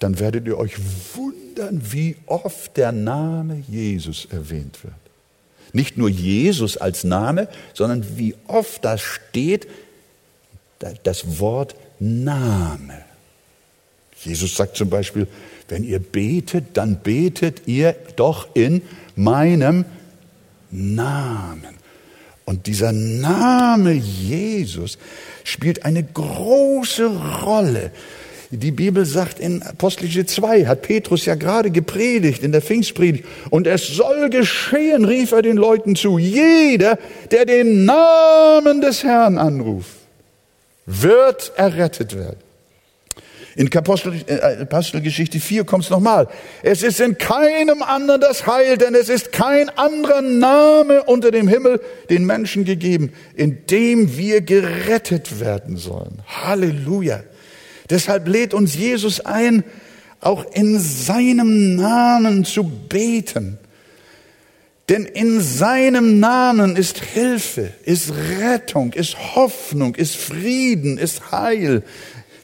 dann 0.00 0.18
werdet 0.18 0.46
ihr 0.46 0.58
euch 0.58 0.74
wundern, 1.14 1.80
wie 1.90 2.16
oft 2.26 2.76
der 2.76 2.92
Name 2.92 3.62
Jesus 3.66 4.28
erwähnt 4.30 4.84
wird. 4.84 5.01
Nicht 5.72 5.96
nur 5.96 6.08
Jesus 6.08 6.76
als 6.76 7.04
Name, 7.04 7.48
sondern 7.74 8.18
wie 8.18 8.34
oft 8.46 8.84
da 8.84 8.98
steht 8.98 9.68
das 11.04 11.38
Wort 11.38 11.74
Name. 11.98 13.04
Jesus 14.24 14.54
sagt 14.54 14.76
zum 14.76 14.90
Beispiel, 14.90 15.26
wenn 15.68 15.84
ihr 15.84 16.00
betet, 16.00 16.76
dann 16.76 17.00
betet 17.00 17.66
ihr 17.66 17.96
doch 18.16 18.48
in 18.54 18.82
meinem 19.16 19.84
Namen. 20.70 21.76
Und 22.44 22.66
dieser 22.66 22.92
Name 22.92 23.92
Jesus 23.92 24.98
spielt 25.44 25.84
eine 25.84 26.02
große 26.02 27.06
Rolle 27.06 27.92
die 28.58 28.70
Bibel 28.70 29.06
sagt 29.06 29.40
in 29.40 29.62
Apostelische 29.62 30.26
2, 30.26 30.66
hat 30.66 30.82
Petrus 30.82 31.24
ja 31.24 31.36
gerade 31.36 31.70
gepredigt 31.70 32.42
in 32.42 32.52
der 32.52 32.60
Pfingstpredigt. 32.60 33.24
Und 33.48 33.66
es 33.66 33.86
soll 33.86 34.28
geschehen, 34.28 35.06
rief 35.06 35.32
er 35.32 35.40
den 35.40 35.56
Leuten 35.56 35.96
zu. 35.96 36.18
Jeder, 36.18 36.98
der 37.30 37.46
den 37.46 37.86
Namen 37.86 38.82
des 38.82 39.04
Herrn 39.04 39.38
anruft, 39.38 39.90
wird 40.84 41.52
errettet 41.56 42.14
werden. 42.14 42.40
In 43.54 43.70
äh, 43.70 44.62
Apostelgeschichte 44.62 45.40
4 45.40 45.64
kommt 45.64 45.84
es 45.84 45.90
nochmal. 45.90 46.28
Es 46.62 46.82
ist 46.82 47.00
in 47.00 47.18
keinem 47.18 47.82
anderen 47.82 48.20
das 48.20 48.46
Heil, 48.46 48.76
denn 48.76 48.94
es 48.94 49.08
ist 49.08 49.32
kein 49.32 49.68
anderer 49.70 50.22
Name 50.22 51.04
unter 51.04 51.30
dem 51.30 51.48
Himmel 51.48 51.80
den 52.10 52.24
Menschen 52.24 52.64
gegeben, 52.64 53.12
in 53.34 53.66
dem 53.66 54.16
wir 54.16 54.40
gerettet 54.42 55.40
werden 55.40 55.76
sollen. 55.76 56.22
Halleluja. 56.26 57.20
Deshalb 57.92 58.26
lädt 58.26 58.54
uns 58.54 58.74
Jesus 58.74 59.20
ein, 59.20 59.64
auch 60.22 60.46
in 60.54 60.80
seinem 60.80 61.76
Namen 61.76 62.46
zu 62.46 62.64
beten. 62.64 63.58
Denn 64.88 65.04
in 65.04 65.42
seinem 65.42 66.18
Namen 66.18 66.76
ist 66.76 67.04
Hilfe, 67.04 67.70
ist 67.84 68.10
Rettung, 68.40 68.94
ist 68.94 69.34
Hoffnung, 69.34 69.94
ist 69.94 70.16
Frieden, 70.16 70.96
ist 70.96 71.32
Heil, 71.32 71.82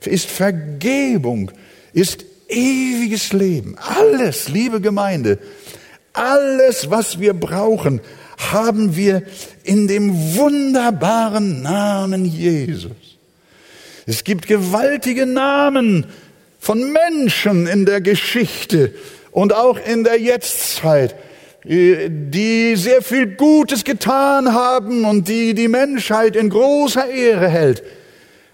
ist 0.05 0.27
Vergebung, 0.27 1.51
ist 1.95 2.27
ewiges 2.49 3.33
Leben. 3.33 3.75
Alles, 3.79 4.51
liebe 4.51 4.83
Gemeinde, 4.83 5.39
alles, 6.13 6.91
was 6.91 7.21
wir 7.21 7.33
brauchen, 7.33 8.03
haben 8.37 8.97
wir 8.97 9.23
in 9.65 9.89
dem 9.89 10.37
wunderbaren 10.37 11.63
Namen 11.63 12.27
Jesus. 12.27 13.08
Es 14.09 14.25
gibt 14.25 14.47
gewaltige 14.47 15.27
Namen 15.27 16.07
von 16.59 16.95
Menschen 16.95 17.67
in 17.67 17.85
der 17.85 18.01
Geschichte 18.01 18.95
und 19.33 19.55
auch 19.55 19.79
in 19.79 20.03
der 20.03 20.19
Jetztzeit, 20.19 21.15
die 21.63 22.75
sehr 22.77 23.03
viel 23.03 23.27
Gutes 23.37 23.85
getan 23.85 24.55
haben 24.55 25.05
und 25.05 25.29
die 25.29 25.53
die 25.53 25.69
Menschheit 25.69 26.37
in 26.37 26.49
großer 26.49 27.07
Ehre 27.11 27.49
hält. 27.49 27.83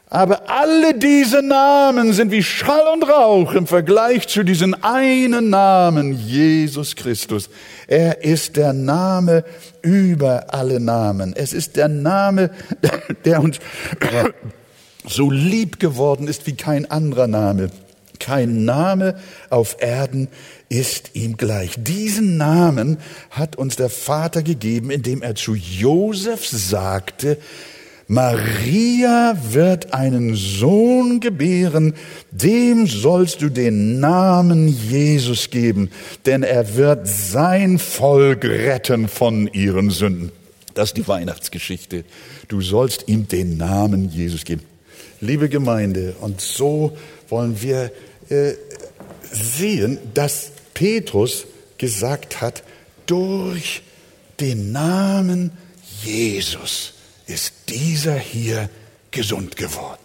Aber 0.06 0.50
alle 0.50 0.92
diese 0.94 1.40
Namen 1.40 2.12
sind 2.14 2.32
wie 2.32 2.42
Schall 2.42 2.92
und 2.92 3.08
Rauch 3.08 3.54
im 3.54 3.68
Vergleich 3.68 4.26
zu 4.26 4.42
diesem 4.42 4.74
einen 4.82 5.50
Namen, 5.50 6.14
Jesus 6.14 6.96
Christus. 6.96 7.48
Er 7.86 8.24
ist 8.24 8.56
der 8.56 8.72
Name 8.72 9.44
über 9.82 10.46
alle 10.48 10.80
Namen. 10.80 11.32
Es 11.36 11.52
ist 11.52 11.76
der 11.76 11.86
Name, 11.86 12.50
der 13.24 13.40
uns 13.40 13.60
so 15.06 15.30
lieb 15.30 15.80
geworden 15.80 16.28
ist 16.28 16.46
wie 16.46 16.54
kein 16.54 16.90
anderer 16.90 17.26
Name. 17.26 17.70
Kein 18.18 18.64
Name 18.64 19.16
auf 19.50 19.76
Erden 19.80 20.28
ist 20.68 21.10
ihm 21.14 21.36
gleich. 21.36 21.72
Diesen 21.76 22.36
Namen 22.36 22.98
hat 23.30 23.56
uns 23.56 23.76
der 23.76 23.90
Vater 23.90 24.42
gegeben, 24.42 24.90
indem 24.90 25.22
er 25.22 25.34
zu 25.34 25.54
Josef 25.54 26.46
sagte, 26.46 27.38
Maria 28.06 29.36
wird 29.50 29.94
einen 29.94 30.34
Sohn 30.36 31.20
gebären, 31.20 31.94
dem 32.30 32.86
sollst 32.86 33.40
du 33.40 33.48
den 33.48 33.98
Namen 33.98 34.68
Jesus 34.68 35.48
geben, 35.50 35.90
denn 36.26 36.42
er 36.42 36.76
wird 36.76 37.08
sein 37.08 37.78
Volk 37.78 38.44
retten 38.44 39.08
von 39.08 39.48
ihren 39.48 39.90
Sünden. 39.90 40.32
Das 40.74 40.90
ist 40.90 40.96
die 40.96 41.08
Weihnachtsgeschichte. 41.08 42.04
Du 42.48 42.60
sollst 42.60 43.08
ihm 43.08 43.26
den 43.26 43.56
Namen 43.56 44.10
Jesus 44.10 44.44
geben. 44.44 44.62
Liebe 45.20 45.48
Gemeinde, 45.48 46.14
und 46.20 46.40
so 46.40 46.96
wollen 47.28 47.60
wir 47.62 47.90
äh, 48.28 48.54
sehen, 49.30 49.98
dass 50.14 50.52
Petrus 50.74 51.46
gesagt 51.78 52.40
hat, 52.40 52.62
durch 53.06 53.82
den 54.40 54.72
Namen 54.72 55.52
Jesus 56.02 56.94
ist 57.26 57.54
dieser 57.68 58.16
hier 58.16 58.68
gesund 59.10 59.56
geworden. 59.56 60.00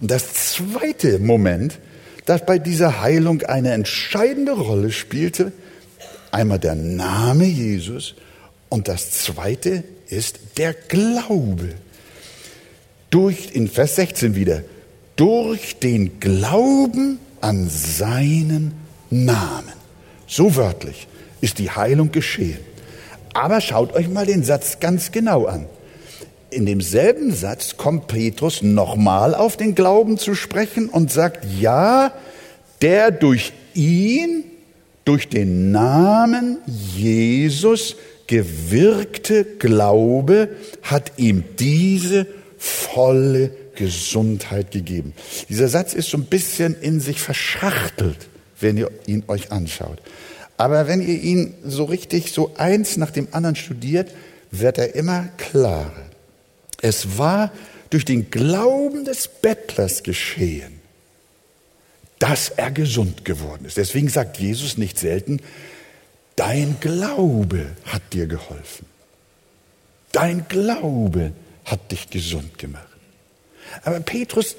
Und 0.00 0.10
das 0.10 0.34
zweite 0.34 1.18
Moment, 1.18 1.78
das 2.26 2.44
bei 2.44 2.58
dieser 2.58 3.00
Heilung 3.00 3.42
eine 3.42 3.72
entscheidende 3.72 4.52
Rolle 4.52 4.92
spielte, 4.92 5.52
einmal 6.30 6.58
der 6.58 6.74
Name 6.74 7.44
Jesus 7.44 8.14
und 8.68 8.88
das 8.88 9.10
zweite 9.12 9.84
ist 10.08 10.38
der 10.58 10.74
Glaube. 10.74 11.74
Durch, 13.10 13.50
in 13.52 13.68
Vers 13.68 13.96
16 13.96 14.34
wieder, 14.34 14.62
durch 15.16 15.78
den 15.78 16.20
Glauben 16.20 17.18
an 17.40 17.68
seinen 17.68 18.72
Namen. 19.10 19.72
So 20.26 20.56
wörtlich 20.56 21.06
ist 21.40 21.58
die 21.58 21.70
Heilung 21.70 22.12
geschehen. 22.12 22.58
Aber 23.32 23.60
schaut 23.60 23.94
euch 23.94 24.08
mal 24.08 24.26
den 24.26 24.42
Satz 24.42 24.80
ganz 24.80 25.12
genau 25.12 25.46
an 25.46 25.66
in 26.50 26.64
demselben 26.66 27.34
Satz 27.34 27.76
kommt 27.76 28.06
Petrus 28.06 28.62
nochmal 28.62 29.34
auf 29.34 29.56
den 29.56 29.74
Glauben 29.74 30.16
zu 30.16 30.34
sprechen 30.34 30.88
und 30.88 31.12
sagt, 31.12 31.46
ja, 31.60 32.12
der 32.80 33.10
durch 33.10 33.52
ihn, 33.74 34.44
durch 35.04 35.28
den 35.28 35.70
Namen 35.70 36.58
Jesus 36.66 37.96
gewirkte 38.26 39.44
Glaube 39.44 40.48
hat 40.82 41.12
ihm 41.18 41.44
diese 41.58 42.26
volle 42.66 43.50
Gesundheit 43.76 44.70
gegeben. 44.70 45.14
Dieser 45.48 45.68
Satz 45.68 45.94
ist 45.94 46.10
so 46.10 46.16
ein 46.16 46.24
bisschen 46.24 46.74
in 46.80 47.00
sich 47.00 47.20
verschachtelt, 47.20 48.28
wenn 48.60 48.76
ihr 48.76 48.90
ihn 49.06 49.24
euch 49.28 49.52
anschaut. 49.52 50.00
Aber 50.56 50.88
wenn 50.88 51.00
ihr 51.00 51.20
ihn 51.22 51.54
so 51.64 51.84
richtig 51.84 52.32
so 52.32 52.54
eins 52.56 52.96
nach 52.96 53.10
dem 53.10 53.28
anderen 53.32 53.56
studiert, 53.56 54.10
wird 54.50 54.78
er 54.78 54.94
immer 54.94 55.28
klarer. 55.36 56.06
Es 56.80 57.18
war 57.18 57.52
durch 57.90 58.04
den 58.04 58.30
Glauben 58.30 59.04
des 59.04 59.28
Bettlers 59.28 60.02
geschehen, 60.02 60.80
dass 62.18 62.48
er 62.48 62.70
gesund 62.70 63.24
geworden 63.24 63.66
ist. 63.66 63.76
Deswegen 63.76 64.08
sagt 64.08 64.38
Jesus 64.38 64.78
nicht 64.78 64.98
selten, 64.98 65.40
dein 66.36 66.78
Glaube 66.80 67.66
hat 67.84 68.02
dir 68.12 68.26
geholfen. 68.26 68.86
Dein 70.12 70.46
Glaube 70.48 71.32
hat 71.66 71.92
dich 71.92 72.08
gesund 72.08 72.58
gemacht. 72.58 72.86
Aber 73.84 74.00
Petrus, 74.00 74.56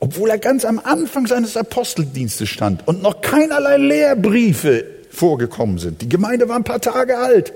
obwohl 0.00 0.30
er 0.30 0.38
ganz 0.38 0.64
am 0.64 0.78
Anfang 0.78 1.26
seines 1.26 1.56
Aposteldienstes 1.56 2.48
stand 2.48 2.86
und 2.88 3.02
noch 3.02 3.20
keinerlei 3.20 3.76
Lehrbriefe 3.76 4.84
vorgekommen 5.10 5.78
sind, 5.78 6.02
die 6.02 6.08
Gemeinde 6.08 6.48
war 6.48 6.56
ein 6.56 6.64
paar 6.64 6.80
Tage 6.80 7.18
alt, 7.18 7.52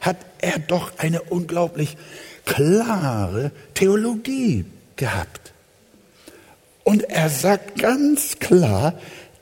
hat 0.00 0.16
er 0.40 0.58
doch 0.58 0.92
eine 0.96 1.22
unglaublich 1.22 1.96
klare 2.46 3.52
Theologie 3.74 4.64
gehabt. 4.96 5.52
Und 6.82 7.04
er 7.04 7.28
sagt 7.28 7.78
ganz 7.78 8.38
klar, 8.38 8.94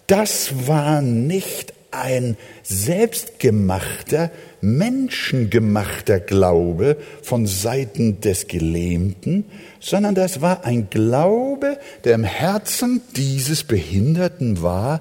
das 0.06 0.66
war 0.66 1.00
nicht 1.00 1.72
ein 2.00 2.36
selbstgemachter, 2.62 4.30
menschengemachter 4.60 6.20
Glaube 6.20 6.96
von 7.22 7.46
Seiten 7.46 8.20
des 8.20 8.46
Gelähmten, 8.48 9.44
sondern 9.80 10.14
das 10.14 10.40
war 10.40 10.64
ein 10.64 10.90
Glaube, 10.90 11.78
der 12.04 12.14
im 12.14 12.24
Herzen 12.24 13.02
dieses 13.16 13.64
Behinderten 13.64 14.62
war, 14.62 15.00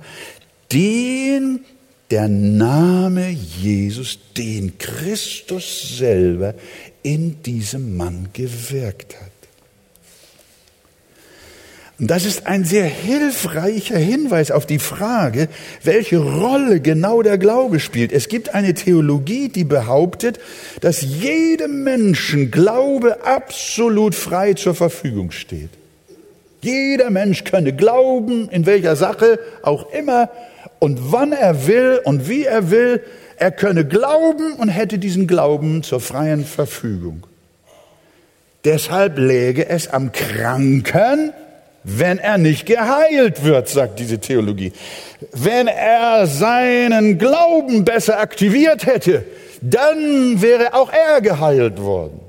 den 0.71 1.61
der 2.11 2.27
Name 2.29 3.29
Jesus, 3.29 4.19
den 4.37 4.77
Christus 4.77 5.97
selber 5.97 6.55
in 7.03 7.41
diesem 7.43 7.97
Mann 7.97 8.29
gewirkt 8.33 9.19
hat. 9.19 9.26
Und 11.99 12.11
das 12.11 12.25
ist 12.25 12.45
ein 12.45 12.63
sehr 12.63 12.85
hilfreicher 12.85 13.97
Hinweis 13.97 14.51
auf 14.51 14.67
die 14.67 14.77
Frage, 14.77 15.47
welche 15.83 16.19
Rolle 16.19 16.79
genau 16.79 17.23
der 17.23 17.39
Glaube 17.39 17.79
spielt. 17.79 18.11
Es 18.11 18.27
gibt 18.27 18.53
eine 18.53 18.75
Theologie, 18.75 19.49
die 19.49 19.63
behauptet, 19.63 20.39
dass 20.81 21.01
jedem 21.01 21.83
Menschen 21.83 22.51
Glaube 22.51 23.25
absolut 23.25 24.13
frei 24.13 24.53
zur 24.53 24.75
Verfügung 24.75 25.31
steht. 25.31 25.71
Jeder 26.61 27.09
Mensch 27.09 27.43
könne 27.45 27.73
glauben, 27.73 28.47
in 28.49 28.67
welcher 28.67 28.95
Sache 28.95 29.39
auch 29.63 29.91
immer 29.91 30.29
und 30.79 31.11
wann 31.11 31.31
er 31.31 31.65
will 31.65 31.99
und 32.03 32.29
wie 32.29 32.45
er 32.45 32.69
will. 32.69 33.01
Er 33.37 33.51
könne 33.51 33.85
glauben 33.85 34.53
und 34.53 34.69
hätte 34.69 34.99
diesen 34.99 35.27
Glauben 35.27 35.81
zur 35.81 35.99
freien 35.99 36.45
Verfügung. 36.45 37.25
Deshalb 38.65 39.17
läge 39.17 39.67
es 39.69 39.87
am 39.87 40.11
Kranken, 40.11 41.33
wenn 41.89 42.19
er 42.19 42.37
nicht 42.37 42.65
geheilt 42.65 43.45
wird, 43.45 43.69
sagt 43.69 43.99
diese 43.99 44.19
Theologie. 44.19 44.73
Wenn 45.31 45.67
er 45.67 46.27
seinen 46.27 47.17
Glauben 47.17 47.85
besser 47.85 48.19
aktiviert 48.19 48.85
hätte, 48.85 49.23
dann 49.61 50.41
wäre 50.41 50.73
auch 50.73 50.91
er 50.91 51.21
geheilt 51.21 51.81
worden. 51.81 52.19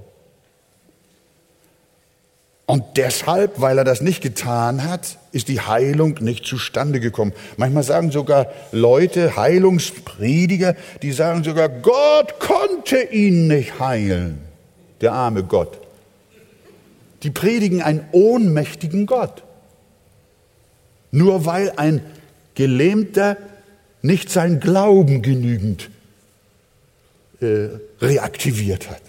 Und 2.66 2.84
deshalb, 2.96 3.60
weil 3.60 3.78
er 3.78 3.84
das 3.84 4.00
nicht 4.00 4.22
getan 4.22 4.84
hat, 4.84 5.18
ist 5.32 5.48
die 5.48 5.60
Heilung 5.60 6.18
nicht 6.20 6.46
zustande 6.46 7.00
gekommen. 7.00 7.32
Manchmal 7.56 7.82
sagen 7.82 8.12
sogar 8.12 8.46
Leute, 8.70 9.36
Heilungsprediger, 9.36 10.76
die 11.02 11.12
sagen 11.12 11.42
sogar, 11.42 11.68
Gott 11.68 12.38
konnte 12.38 13.00
ihn 13.00 13.48
nicht 13.48 13.80
heilen. 13.80 14.40
Der 15.00 15.14
arme 15.14 15.42
Gott. 15.42 15.78
Die 17.24 17.30
predigen 17.30 17.82
einen 17.82 18.04
ohnmächtigen 18.12 19.06
Gott. 19.06 19.42
Nur 21.10 21.46
weil 21.46 21.72
ein 21.76 22.02
Gelähmter 22.54 23.36
nicht 24.02 24.30
sein 24.30 24.60
Glauben 24.60 25.22
genügend 25.22 25.90
äh, 27.40 27.68
reaktiviert 28.00 28.90
hat. 28.90 29.02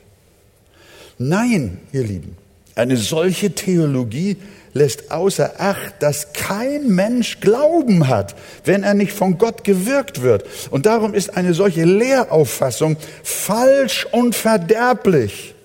Nein, 1.17 1.79
ihr 1.91 2.03
Lieben, 2.03 2.37
eine 2.75 2.95
solche 2.95 3.51
Theologie 3.51 4.37
lässt 4.73 5.11
außer 5.11 5.59
Acht, 5.59 5.95
dass 5.99 6.33
kein 6.33 6.87
Mensch 6.87 7.39
Glauben 7.39 8.07
hat, 8.07 8.35
wenn 8.63 8.83
er 8.83 8.93
nicht 8.93 9.11
von 9.11 9.37
Gott 9.37 9.63
gewirkt 9.63 10.21
wird. 10.21 10.45
Und 10.69 10.85
darum 10.85 11.13
ist 11.13 11.35
eine 11.35 11.53
solche 11.53 11.85
Lehrauffassung 11.85 12.97
falsch 13.23 14.07
und 14.11 14.35
verderblich. 14.35 15.55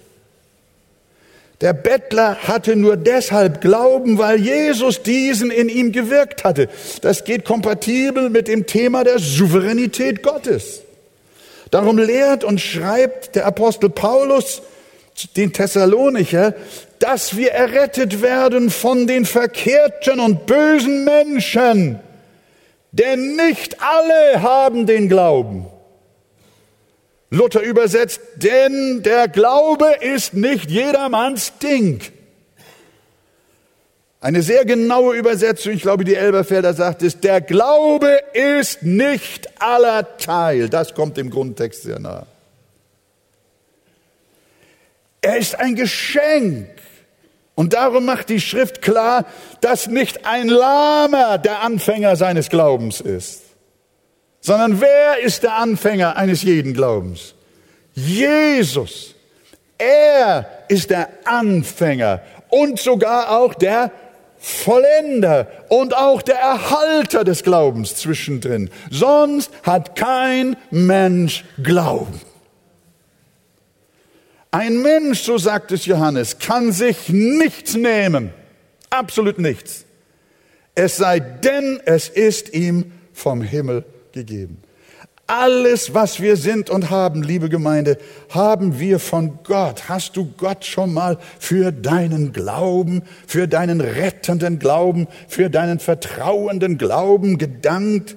Der 1.65 1.73
Bettler 1.73 2.37
hatte 2.47 2.77
nur 2.77 2.99
deshalb 2.99 3.63
Glauben, 3.63 4.19
weil 4.19 4.39
Jesus 4.39 5.03
diesen 5.03 5.51
in 5.51 5.71
ihm 5.71 5.93
gewirkt 5.93 6.45
hatte. 6.45 6.69
Das 7.01 7.25
geht 7.25 7.47
kompatibel 7.47 8.29
mit 8.29 8.49
dem 8.49 8.67
Thema 8.67 9.03
der 9.03 9.19
Souveränität 9.19 10.23
Gottes. 10.23 10.83
Darum 11.71 11.97
lehrt 11.97 12.45
und 12.45 12.61
schreibt 12.61 13.35
der 13.35 13.47
Apostel 13.47 13.89
Paulus 13.89 14.61
den 15.39 15.55
Thessalonicher, 15.55 16.53
dass 16.99 17.35
wir 17.35 17.53
errettet 17.53 18.21
werden 18.21 18.69
von 18.69 19.07
den 19.07 19.25
verkehrten 19.25 20.21
und 20.21 20.45
bösen 20.45 21.07
Menschen. 21.07 21.99
Denn 22.93 23.37
nicht 23.37 23.79
alle 23.81 24.43
haben 24.43 24.85
den 24.85 25.09
Glauben. 25.09 25.65
Luther 27.35 27.63
übersetzt, 27.63 28.21
denn 28.37 29.03
der 29.03 29.29
Glaube 29.29 29.97
ist 30.01 30.35
nicht 30.35 30.71
jedermanns 30.71 31.59
Ding. 31.59 32.01
Eine 34.21 34.41
sehr 34.43 34.65
genaue 34.65 35.17
Übersetzung, 35.17 35.75
ich 35.75 35.83
glaube, 35.83 36.05
die 36.05 36.15
Elberfelder 36.15 36.73
sagt 36.73 37.03
es, 37.03 37.21
der 37.21 37.43
Glaube 37.43 38.19
ist 38.33 38.83
nicht 38.83 39.61
aller 39.61 40.17
Teil. 40.17 40.71
Das 40.71 40.95
kommt 40.95 41.19
dem 41.19 41.29
Grundtext 41.29 41.83
sehr 41.83 41.99
nahe. 41.99 42.27
Er 45.21 45.37
ist 45.37 45.59
ein 45.59 45.75
Geschenk. 45.75 46.69
Und 47.55 47.75
darum 47.75 48.05
macht 48.05 48.31
die 48.31 48.41
Schrift 48.41 48.83
klar, 48.83 49.27
dass 49.61 49.87
nicht 49.87 50.27
ein 50.27 50.49
Lahmer 50.49 51.39
der 51.39 51.63
Anfänger 51.63 52.17
seines 52.17 52.49
Glaubens 52.49 53.01
ist, 53.01 53.44
sondern 54.45 54.79
wer 54.79 55.21
ist 55.25 55.43
der 55.43 55.57
Anfänger 55.57 56.17
eines 56.17 56.43
jeden 56.43 56.75
Glaubens? 56.75 57.35
Jesus. 57.95 59.15
Er 59.79 60.47
ist 60.69 60.91
der 60.91 61.09
Anfänger 61.25 62.21
und 62.51 62.79
sogar 62.79 63.39
auch 63.39 63.55
der 63.55 63.91
Vollender 64.39 65.47
und 65.69 65.97
auch 65.97 66.21
der 66.21 66.37
Erhalter 66.37 67.25
des 67.25 67.43
Glaubens 67.43 67.97
zwischendrin. 67.97 68.69
Sonst 68.91 69.51
hat 69.63 69.97
kein 69.97 70.57
Mensch 70.71 71.47
Glauben. 71.63 72.21
Ein 74.51 74.83
Mensch, 74.83 75.23
so 75.23 75.39
sagt 75.39 75.73
es 75.73 75.87
Johannes, 75.87 76.39
kann 76.39 76.71
sich 76.71 77.09
nichts 77.09 77.77
nehmen, 77.77 78.31
absolut 78.91 79.39
nichts, 79.39 79.87
es 80.75 80.99
sei 80.99 81.19
denn, 81.19 81.81
es 81.87 82.11
ist 82.11 82.53
ihm 82.53 82.93
vom 83.15 83.41
Himmel 83.41 83.87
gegeben. 84.15 84.63
Alles, 85.27 85.95
was 85.95 86.21
wir 86.21 86.37
sind 86.37 86.69
und 86.69 86.91
haben, 86.91 87.23
liebe 87.23 87.49
Gemeinde, 87.49 87.97
haben 88.29 88.79
wir 88.79 88.99
von 88.99 89.39
Gott. 89.43 89.89
Hast 89.89 90.17
du 90.17 90.31
Gott 90.37 90.67
schon 90.67 90.93
mal 90.93 91.19
für 91.39 91.73
deinen 91.73 92.33
Glauben, 92.33 93.03
für 93.27 93.49
deinen 93.49 93.81
rettenden 93.81 94.59
Glauben, 94.59 95.09
für 95.29 95.49
deinen 95.49 95.79
vertrauenden 95.79 96.77
Glauben 96.77 97.39
gedankt? 97.39 98.17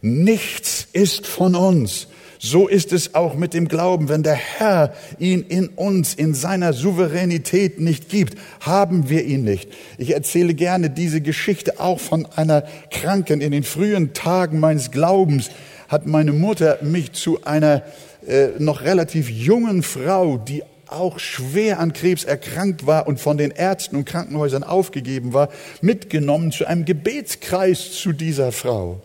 Nichts 0.00 0.88
ist 0.92 1.28
von 1.28 1.54
uns. 1.54 2.08
So 2.38 2.68
ist 2.68 2.92
es 2.92 3.14
auch 3.14 3.34
mit 3.34 3.52
dem 3.52 3.66
Glauben. 3.68 4.08
Wenn 4.08 4.22
der 4.22 4.34
Herr 4.34 4.94
ihn 5.18 5.44
in 5.48 5.68
uns, 5.68 6.14
in 6.14 6.34
seiner 6.34 6.72
Souveränität 6.72 7.80
nicht 7.80 8.08
gibt, 8.08 8.38
haben 8.60 9.08
wir 9.08 9.24
ihn 9.24 9.42
nicht. 9.42 9.70
Ich 9.98 10.14
erzähle 10.14 10.54
gerne 10.54 10.88
diese 10.88 11.20
Geschichte 11.20 11.80
auch 11.80 11.98
von 11.98 12.26
einer 12.36 12.62
Kranken 12.90 13.40
in 13.40 13.50
den 13.50 13.64
frühen 13.64 14.12
Tagen 14.14 14.60
meines 14.60 14.90
Glaubens 14.90 15.50
hat 15.88 16.06
meine 16.06 16.32
Mutter 16.32 16.78
mich 16.82 17.12
zu 17.12 17.44
einer 17.44 17.82
äh, 18.26 18.48
noch 18.58 18.82
relativ 18.82 19.30
jungen 19.30 19.82
Frau, 19.82 20.36
die 20.36 20.62
auch 20.86 21.18
schwer 21.18 21.80
an 21.80 21.92
Krebs 21.92 22.24
erkrankt 22.24 22.86
war 22.86 23.06
und 23.06 23.20
von 23.20 23.36
den 23.36 23.50
Ärzten 23.50 23.96
und 23.96 24.04
Krankenhäusern 24.04 24.62
aufgegeben 24.62 25.32
war, 25.32 25.48
mitgenommen 25.80 26.52
zu 26.52 26.66
einem 26.66 26.84
Gebetskreis 26.84 27.92
zu 27.92 28.12
dieser 28.12 28.52
Frau. 28.52 29.00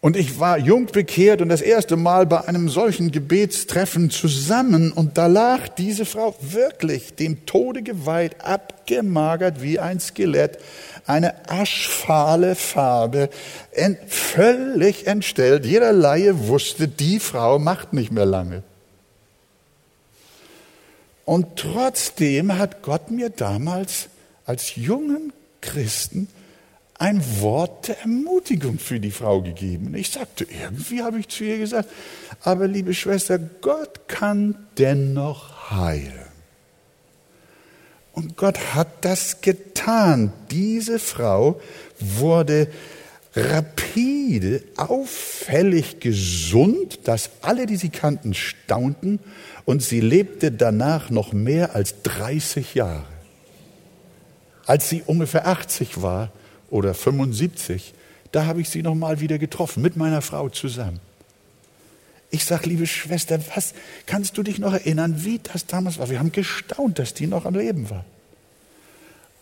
Und 0.00 0.16
ich 0.16 0.38
war 0.38 0.58
jung 0.58 0.86
bekehrt 0.86 1.40
und 1.40 1.48
das 1.48 1.62
erste 1.62 1.96
Mal 1.96 2.26
bei 2.26 2.46
einem 2.46 2.68
solchen 2.68 3.10
Gebetstreffen 3.10 4.10
zusammen 4.10 4.92
und 4.92 5.18
da 5.18 5.26
lag 5.26 5.68
diese 5.68 6.04
Frau 6.04 6.36
wirklich 6.40 7.14
dem 7.14 7.46
Tode 7.46 7.82
geweiht, 7.82 8.44
abgemagert 8.44 9.62
wie 9.62 9.78
ein 9.80 9.98
Skelett, 9.98 10.58
eine 11.06 11.48
aschfahle 11.48 12.54
Farbe, 12.54 13.30
ent, 13.72 13.98
völlig 14.06 15.06
entstellt. 15.06 15.64
Jeder 15.64 15.92
Laie 15.92 16.46
wusste, 16.46 16.88
die 16.88 17.18
Frau 17.18 17.58
macht 17.58 17.92
nicht 17.92 18.12
mehr 18.12 18.26
lange. 18.26 18.62
Und 21.24 21.56
trotzdem 21.56 22.56
hat 22.58 22.82
Gott 22.82 23.10
mir 23.10 23.30
damals 23.30 24.08
als 24.44 24.76
jungen 24.76 25.32
Christen 25.60 26.28
ein 26.98 27.22
Wort 27.40 27.88
der 27.88 28.00
Ermutigung 28.00 28.78
für 28.78 29.00
die 29.00 29.10
Frau 29.10 29.42
gegeben. 29.42 29.94
Ich 29.94 30.10
sagte, 30.10 30.44
irgendwie 30.44 31.02
habe 31.02 31.18
ich 31.18 31.28
zu 31.28 31.44
ihr 31.44 31.58
gesagt, 31.58 31.90
aber 32.42 32.66
liebe 32.66 32.94
Schwester, 32.94 33.38
Gott 33.38 34.08
kann 34.08 34.56
dennoch 34.78 35.70
heilen. 35.70 36.26
Und 38.12 38.36
Gott 38.38 38.74
hat 38.74 39.04
das 39.04 39.42
getan. 39.42 40.32
Diese 40.50 40.98
Frau 40.98 41.60
wurde 42.00 42.68
rapide, 43.34 44.62
auffällig 44.76 46.00
gesund, 46.00 47.00
dass 47.04 47.28
alle, 47.42 47.66
die 47.66 47.76
sie 47.76 47.90
kannten, 47.90 48.32
staunten 48.32 49.20
und 49.66 49.82
sie 49.82 50.00
lebte 50.00 50.50
danach 50.50 51.10
noch 51.10 51.34
mehr 51.34 51.74
als 51.74 52.02
30 52.04 52.74
Jahre. 52.74 53.04
Als 54.64 54.88
sie 54.88 55.02
ungefähr 55.04 55.46
80 55.46 56.00
war 56.00 56.32
oder 56.70 56.94
75, 56.94 57.94
da 58.32 58.46
habe 58.46 58.60
ich 58.60 58.68
sie 58.68 58.82
noch 58.82 58.94
mal 58.94 59.20
wieder 59.20 59.38
getroffen 59.38 59.82
mit 59.82 59.96
meiner 59.96 60.22
Frau 60.22 60.48
zusammen. 60.48 61.00
Ich 62.30 62.44
sage, 62.44 62.68
liebe 62.68 62.86
Schwester, 62.86 63.38
was 63.54 63.72
kannst 64.06 64.36
du 64.36 64.42
dich 64.42 64.58
noch 64.58 64.72
erinnern, 64.72 65.24
wie 65.24 65.38
das 65.38 65.66
damals 65.66 65.98
war? 65.98 66.10
Wir 66.10 66.18
haben 66.18 66.32
gestaunt, 66.32 66.98
dass 66.98 67.14
die 67.14 67.26
noch 67.26 67.46
am 67.46 67.54
Leben 67.54 67.88
war. 67.88 68.04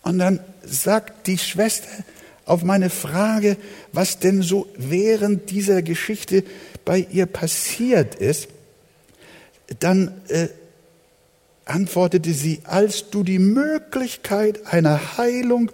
Und 0.03 0.18
dann 0.18 0.41
sagt 0.62 1.27
die 1.27 1.39
Schwester 1.39 1.89
auf 2.45 2.62
meine 2.62 2.91
Frage, 2.91 3.57
was 3.93 4.18
denn 4.18 4.43
so 4.43 4.68
während 4.77 5.51
dieser 5.51 5.81
Geschichte 5.81 6.45
bei 6.85 7.07
ihr 7.11 7.25
passiert 7.25 8.14
ist, 8.16 8.49
dann 9.81 10.20
äh, 10.29 10.49
antwortete 11.64 12.33
sie, 12.33 12.61
als 12.64 13.11
du 13.11 13.22
die 13.22 13.39
Möglichkeit 13.39 14.66
einer 14.66 15.16
Heilung 15.16 15.70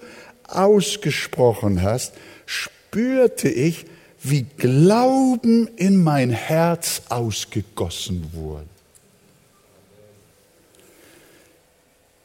ausgesprochen 0.56 1.82
hast, 1.82 2.14
spürte 2.46 3.48
ich, 3.48 3.86
wie 4.22 4.42
Glauben 4.42 5.68
in 5.76 6.02
mein 6.02 6.30
Herz 6.30 7.02
ausgegossen 7.08 8.30
wurde. 8.32 8.66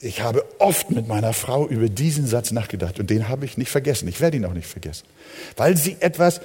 Ich 0.05 0.21
habe 0.21 0.45
oft 0.59 0.91
mit 0.91 1.07
meiner 1.07 1.33
Frau 1.33 1.67
über 1.67 1.89
diesen 1.89 2.27
Satz 2.27 2.51
nachgedacht 2.51 2.99
und 2.99 3.09
den 3.09 3.27
habe 3.27 3.45
ich 3.45 3.57
nicht 3.57 3.71
vergessen. 3.71 4.07
Ich 4.07 4.21
werde 4.21 4.37
ihn 4.37 4.45
auch 4.45 4.53
nicht 4.53 4.67
vergessen. 4.67 5.05
Weil 5.57 5.77
sie 5.77 5.97
etwas 5.99 6.41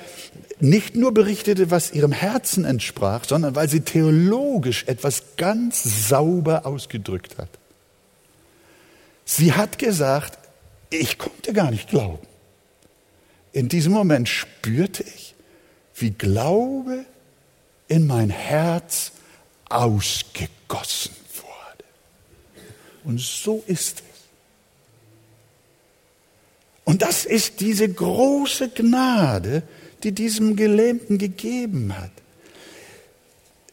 nicht 0.61 0.95
nur 0.95 1.12
berichtete, 1.12 1.70
was 1.70 1.93
ihrem 1.93 2.12
Herzen 2.12 2.64
entsprach, 2.64 3.26
sondern 3.26 3.57
weil 3.57 3.68
sie 3.68 3.83
theologisch 3.83 4.85
etwas 4.87 5.37
ganz 5.37 6.09
sauber 6.09 6.64
ausgedrückt 6.64 7.37
hat. 7.37 7.51
Sie 9.26 9.53
hat 9.53 9.78
gesagt, 9.78 10.39
ich 10.91 11.18
konnte 11.18 11.53
gar 11.53 11.70
nicht 11.70 11.88
glauben. 11.88 12.26
In 13.53 13.68
diesem 13.68 13.93
Moment 13.93 14.28
spürte 14.28 15.03
ich, 15.03 15.34
wie 15.95 16.11
Glaube 16.11 17.05
in 17.88 18.07
mein 18.07 18.30
Herz 18.30 19.12
ausgegossen 19.68 21.12
wurde. 21.34 21.84
Und 23.05 23.20
so 23.20 23.62
ist 23.66 24.01
es. 24.01 24.05
Und 26.84 27.03
das 27.03 27.24
ist 27.24 27.61
diese 27.61 27.88
große 27.88 28.70
Gnade, 28.70 29.62
die 30.03 30.12
diesem 30.12 30.57
Gelähmten 30.57 31.18
gegeben 31.18 31.97
hat. 31.97 32.11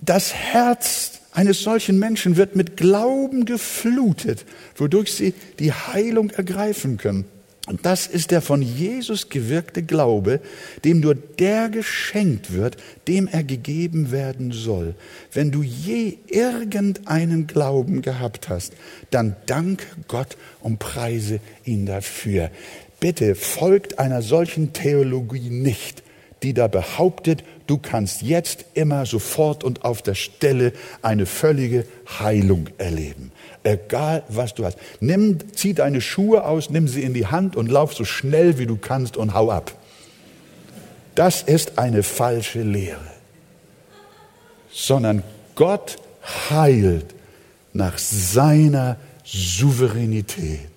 Das 0.08 0.34
Herz 0.34 1.20
eines 1.34 1.62
solchen 1.62 2.00
Menschen 2.00 2.38
wird 2.38 2.56
mit 2.56 2.78
Glauben 2.78 3.44
geflutet, 3.44 4.46
wodurch 4.78 5.12
sie 5.12 5.34
die 5.60 5.74
Heilung 5.74 6.30
ergreifen 6.30 6.96
können. 6.96 7.26
Und 7.68 7.86
das 7.86 8.08
ist 8.08 8.32
der 8.32 8.42
von 8.42 8.62
Jesus 8.62 9.28
gewirkte 9.28 9.84
Glaube, 9.84 10.40
dem 10.86 11.02
nur 11.02 11.14
der 11.14 11.68
geschenkt 11.68 12.54
wird, 12.54 12.78
dem 13.10 13.28
er 13.28 13.44
gegeben 13.44 14.12
werden 14.12 14.54
soll. 14.54 14.96
Wenn 15.34 15.52
du 15.52 15.62
je 15.62 16.18
irgendeinen 16.28 17.46
Glauben 17.46 18.02
gehabt 18.02 18.48
hast, 18.48 18.72
dann 19.12 19.36
danke 19.46 19.86
Gott 20.08 20.38
und 20.62 20.80
preise 20.80 21.42
ihn 21.66 21.86
dafür. 21.86 22.50
Bitte 23.02 23.36
folgt 23.36 24.00
einer 24.00 24.22
solchen 24.22 24.72
Theologie 24.72 25.50
nicht, 25.50 26.02
die 26.44 26.54
da 26.54 26.68
behauptet, 26.68 27.44
du 27.66 27.78
kannst 27.78 28.22
jetzt 28.22 28.66
immer 28.74 29.06
sofort 29.06 29.64
und 29.64 29.84
auf 29.84 30.02
der 30.02 30.16
Stelle 30.16 30.74
eine 31.02 31.26
völlige 31.26 31.86
Heilung 32.20 32.70
erleben. 32.78 33.32
Egal 33.64 34.24
was 34.30 34.54
du 34.54 34.66
hast. 34.66 34.78
Nimm, 35.00 35.40
zieh 35.54 35.74
deine 35.74 36.02
Schuhe 36.02 36.46
aus, 36.46 36.70
nimm 36.70 36.88
sie 36.88 37.04
in 37.04 37.14
die 37.14 37.28
Hand 37.28 37.56
und 37.56 37.70
lauf 37.70 37.94
so 37.94 38.06
schnell 38.06 38.60
wie 38.60 38.66
du 38.66 38.78
kannst 38.78 39.18
und 39.18 39.34
hau 39.34 39.52
ab. 39.52 39.74
Das 41.16 41.42
ist 41.42 41.80
eine 41.80 42.04
falsche 42.04 42.62
Lehre. 42.62 43.00
Sondern 44.72 45.24
Gott 45.56 45.98
heilt 46.50 47.16
nach 47.74 47.98
seiner 47.98 48.98
Souveränität. 49.24 50.70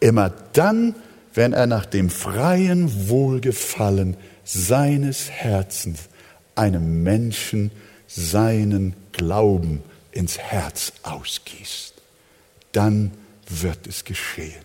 Immer 0.00 0.32
dann, 0.52 0.94
wenn 1.34 1.52
er 1.52 1.66
nach 1.66 1.86
dem 1.86 2.10
freien 2.10 3.08
Wohlgefallen 3.08 4.16
seines 4.44 5.30
Herzens 5.30 6.08
einem 6.54 7.02
Menschen 7.02 7.70
seinen 8.06 8.94
Glauben 9.12 9.82
ins 10.10 10.38
Herz 10.38 10.92
ausgießt, 11.02 11.94
dann 12.72 13.12
wird 13.48 13.86
es 13.86 14.04
geschehen. 14.04 14.64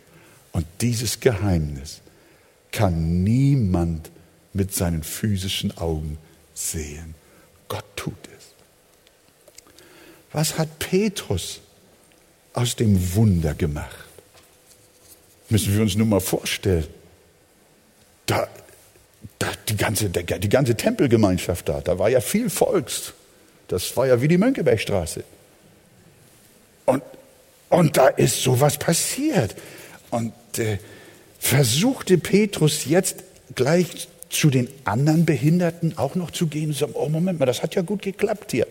Und 0.51 0.65
dieses 0.81 1.19
Geheimnis 1.19 2.01
kann 2.71 3.23
niemand 3.23 4.11
mit 4.53 4.73
seinen 4.73 5.03
physischen 5.03 5.77
Augen 5.77 6.17
sehen. 6.53 7.15
Gott 7.67 7.85
tut 7.95 8.27
es. 8.37 8.45
Was 10.31 10.57
hat 10.57 10.79
Petrus 10.79 11.61
aus 12.53 12.75
dem 12.75 13.15
Wunder 13.15 13.53
gemacht? 13.53 14.05
Müssen 15.49 15.73
wir 15.73 15.81
uns 15.81 15.95
nur 15.95 16.07
mal 16.07 16.19
vorstellen. 16.19 16.87
Da 18.25 18.47
die, 19.69 19.77
ganze, 19.77 20.09
die 20.09 20.49
ganze 20.49 20.75
Tempelgemeinschaft 20.75 21.69
da, 21.69 21.81
da 21.81 21.99
war 21.99 22.09
ja 22.09 22.21
viel 22.21 22.49
Volks. 22.49 23.13
Das 23.67 23.95
war 23.97 24.07
ja 24.07 24.21
wie 24.21 24.27
die 24.27 24.37
Mönckebergstraße. 24.37 25.23
Und, 26.85 27.03
und 27.69 27.97
da 27.97 28.07
ist 28.07 28.41
sowas 28.41 28.77
passiert. 28.77 29.55
Und 30.09 30.33
äh, 30.57 30.77
versuchte 31.39 32.17
Petrus 32.17 32.85
jetzt 32.85 33.23
gleich 33.55 34.07
zu 34.29 34.49
den 34.49 34.69
anderen 34.85 35.25
Behinderten 35.25 35.97
auch 35.97 36.15
noch 36.15 36.31
zu 36.31 36.47
gehen 36.47 36.69
und 36.69 36.77
sagen, 36.77 36.93
oh 36.95 37.09
Moment 37.09 37.39
mal, 37.39 37.45
das 37.45 37.61
hat 37.61 37.75
ja 37.75 37.81
gut 37.81 38.01
geklappt 38.01 38.51
hier. 38.51 38.67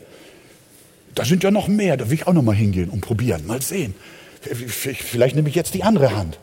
Da 1.15 1.25
sind 1.25 1.43
ja 1.45 1.51
noch 1.51 1.69
mehr, 1.69 1.97
da 1.97 2.09
will 2.11 2.15
ich 2.15 2.27
auch 2.27 2.33
noch 2.33 2.43
mal 2.43 2.55
hingehen 2.55 2.91
und 2.91 3.01
probieren, 3.01 3.47
mal 3.47 3.63
sehen. 3.63 3.95
Vielleicht 4.41 5.35
nehme 5.35 5.49
ich 5.49 5.55
jetzt 5.55 5.75
die 5.75 5.83
andere 5.83 6.15
Hand. 6.15 6.39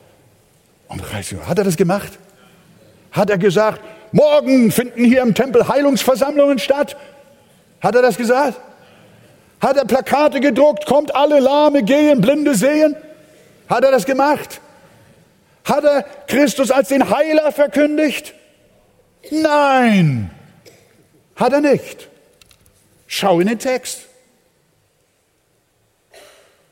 Und 0.88 1.02
hat 1.12 1.58
er 1.58 1.64
das 1.64 1.78
gemacht? 1.78 2.18
Hat 3.12 3.30
er 3.30 3.38
gesagt, 3.38 3.82
morgen 4.14 4.72
finden 4.72 5.04
hier 5.04 5.22
im 5.22 5.36
Tempel 5.36 5.68
Heilungsversammlungen 5.68 6.60
statt? 6.60 6.96
Hat 7.82 7.96
er 7.96 8.02
das 8.02 8.16
gesagt? 8.16 8.60
Hat 9.60 9.76
er 9.76 9.86
Plakate 9.86 10.40
gedruckt, 10.40 10.86
kommt 10.86 11.16
alle 11.16 11.40
Lahme 11.40 11.84
gehen, 11.84 12.22
Blinde 12.22 12.56
sehen? 12.56 12.96
Hat 13.68 13.84
er 13.84 13.92
das 13.92 14.06
gemacht? 14.06 14.62
Hat 15.66 15.84
er 15.84 16.04
Christus 16.28 16.72
als 16.72 16.90
den 16.90 17.10
Heiler 17.10 17.52
verkündigt? 17.52 18.34
Nein, 19.32 20.30
hat 21.36 21.54
er 21.54 21.62
nicht. 21.62 22.10
Schau 23.08 23.40
in 23.40 23.48
den 23.48 23.60
Text. 23.60 24.02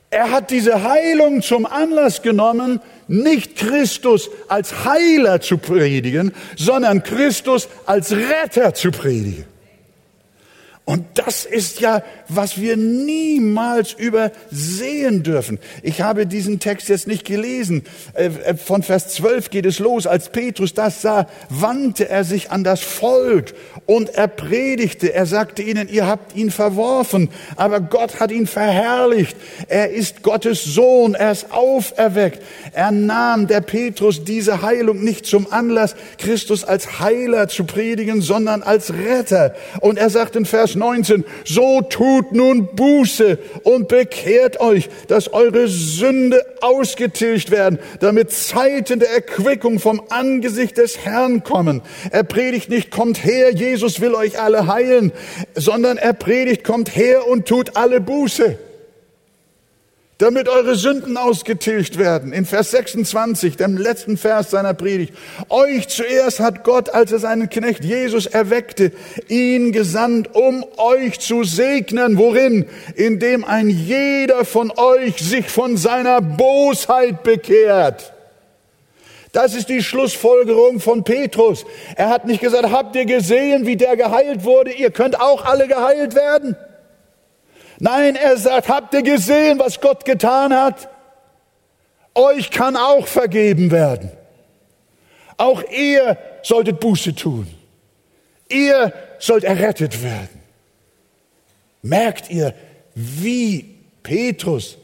Er 0.09 0.31
hat 0.31 0.51
diese 0.51 0.83
Heilung 0.83 1.41
zum 1.41 1.65
Anlass 1.65 2.21
genommen, 2.21 2.81
nicht 3.07 3.55
Christus 3.55 4.29
als 4.47 4.85
Heiler 4.85 5.41
zu 5.41 5.57
predigen, 5.57 6.33
sondern 6.55 7.03
Christus 7.03 7.67
als 7.85 8.11
Retter 8.11 8.73
zu 8.73 8.91
predigen. 8.91 9.45
Und 10.83 11.05
das 11.13 11.45
ist 11.45 11.79
ja, 11.79 12.03
was 12.27 12.59
wir 12.59 12.75
niemals 12.75 13.93
übersehen 13.93 15.21
dürfen. 15.21 15.59
Ich 15.83 16.01
habe 16.01 16.25
diesen 16.25 16.59
Text 16.59 16.89
jetzt 16.89 17.07
nicht 17.07 17.23
gelesen. 17.23 17.83
Äh, 18.13 18.25
äh, 18.25 18.57
von 18.57 18.81
Vers 18.81 19.09
12 19.09 19.51
geht 19.51 19.65
es 19.65 19.77
los. 19.79 20.07
Als 20.07 20.31
Petrus 20.31 20.73
das 20.73 21.01
sah, 21.01 21.27
wandte 21.49 22.09
er 22.09 22.23
sich 22.23 22.49
an 22.51 22.63
das 22.63 22.81
Volk 22.81 23.53
und 23.91 24.15
er 24.15 24.27
predigte. 24.27 25.13
Er 25.13 25.25
sagte 25.25 25.61
ihnen, 25.61 25.89
ihr 25.89 26.07
habt 26.07 26.35
ihn 26.35 26.49
verworfen, 26.49 27.29
aber 27.57 27.81
Gott 27.81 28.19
hat 28.19 28.31
ihn 28.31 28.47
verherrlicht. 28.47 29.35
Er 29.67 29.91
ist 29.91 30.23
Gottes 30.23 30.63
Sohn, 30.63 31.15
er 31.15 31.33
ist 31.33 31.51
auferweckt. 31.51 32.41
Er 32.73 32.91
nahm 32.91 33.47
der 33.47 33.61
Petrus 33.61 34.23
diese 34.23 34.61
Heilung 34.61 35.03
nicht 35.03 35.25
zum 35.25 35.51
Anlass, 35.51 35.95
Christus 36.17 36.63
als 36.63 36.99
Heiler 37.01 37.49
zu 37.49 37.65
predigen, 37.65 38.21
sondern 38.21 38.63
als 38.63 38.93
Retter. 38.93 39.53
Und 39.81 39.97
er 39.97 40.09
sagt 40.09 40.35
in 40.35 40.45
Vers 40.45 40.61
Vers 40.61 40.75
19, 40.75 41.25
so 41.43 41.81
tut 41.81 42.33
nun 42.33 42.67
Buße 42.75 43.39
und 43.63 43.87
bekehrt 43.87 44.59
euch, 44.59 44.89
dass 45.07 45.33
eure 45.33 45.67
Sünde 45.67 46.45
ausgetilgt 46.61 47.49
werden, 47.49 47.79
damit 47.99 48.31
Zeiten 48.31 48.99
der 48.99 49.11
Erquickung 49.11 49.79
vom 49.79 50.03
Angesicht 50.09 50.77
des 50.77 50.99
Herrn 50.99 51.43
kommen. 51.43 51.81
Er 52.11 52.23
predigt 52.23 52.69
nicht, 52.69 52.91
kommt 52.91 53.25
her, 53.25 53.51
Jesus 53.51 53.80
will 54.01 54.15
euch 54.15 54.39
alle 54.39 54.67
heilen, 54.67 55.11
sondern 55.55 55.97
er 55.97 56.13
predigt, 56.13 56.63
kommt 56.63 56.95
her 56.95 57.27
und 57.27 57.47
tut 57.47 57.75
alle 57.75 58.01
Buße 58.01 58.57
damit 60.21 60.47
eure 60.47 60.75
Sünden 60.75 61.17
ausgetilgt 61.17 61.97
werden. 61.97 62.31
In 62.31 62.45
Vers 62.45 62.69
26, 62.71 63.57
dem 63.57 63.75
letzten 63.75 64.17
Vers 64.17 64.51
seiner 64.51 64.75
Predigt. 64.75 65.13
Euch 65.49 65.87
zuerst 65.87 66.39
hat 66.39 66.63
Gott, 66.63 66.89
als 66.89 67.11
er 67.11 67.17
seinen 67.17 67.49
Knecht 67.49 67.83
Jesus 67.83 68.27
erweckte, 68.27 68.91
ihn 69.29 69.71
gesandt, 69.71 70.35
um 70.35 70.63
euch 70.77 71.19
zu 71.19 71.43
segnen. 71.43 72.19
Worin? 72.19 72.67
Indem 72.95 73.43
ein 73.43 73.69
jeder 73.69 74.45
von 74.45 74.71
euch 74.75 75.17
sich 75.17 75.49
von 75.49 75.75
seiner 75.75 76.21
Bosheit 76.21 77.23
bekehrt. 77.23 78.13
Das 79.31 79.53
ist 79.53 79.69
die 79.69 79.81
Schlussfolgerung 79.81 80.79
von 80.79 81.03
Petrus. 81.03 81.65
Er 81.95 82.09
hat 82.09 82.25
nicht 82.25 82.41
gesagt, 82.41 82.69
habt 82.69 82.95
ihr 82.95 83.05
gesehen, 83.05 83.65
wie 83.65 83.77
der 83.77 83.95
geheilt 83.95 84.43
wurde? 84.43 84.73
Ihr 84.73 84.91
könnt 84.91 85.19
auch 85.19 85.45
alle 85.45 85.67
geheilt 85.67 86.15
werden. 86.15 86.57
Nein, 87.79 88.15
er 88.15 88.37
sagt, 88.37 88.67
habt 88.67 88.93
ihr 88.93 89.03
gesehen, 89.03 89.57
was 89.57 89.79
Gott 89.79 90.05
getan 90.05 90.53
hat? 90.53 90.89
Euch 92.13 92.51
kann 92.51 92.75
auch 92.75 93.07
vergeben 93.07 93.71
werden. 93.71 94.11
Auch 95.37 95.63
ihr 95.71 96.17
solltet 96.43 96.79
Buße 96.79 97.15
tun. 97.15 97.47
Ihr 98.49 98.93
sollt 99.17 99.45
errettet 99.45 100.03
werden. 100.03 100.41
Merkt 101.81 102.29
ihr, 102.29 102.53
wie 102.93 103.77
Petrus 104.03 104.77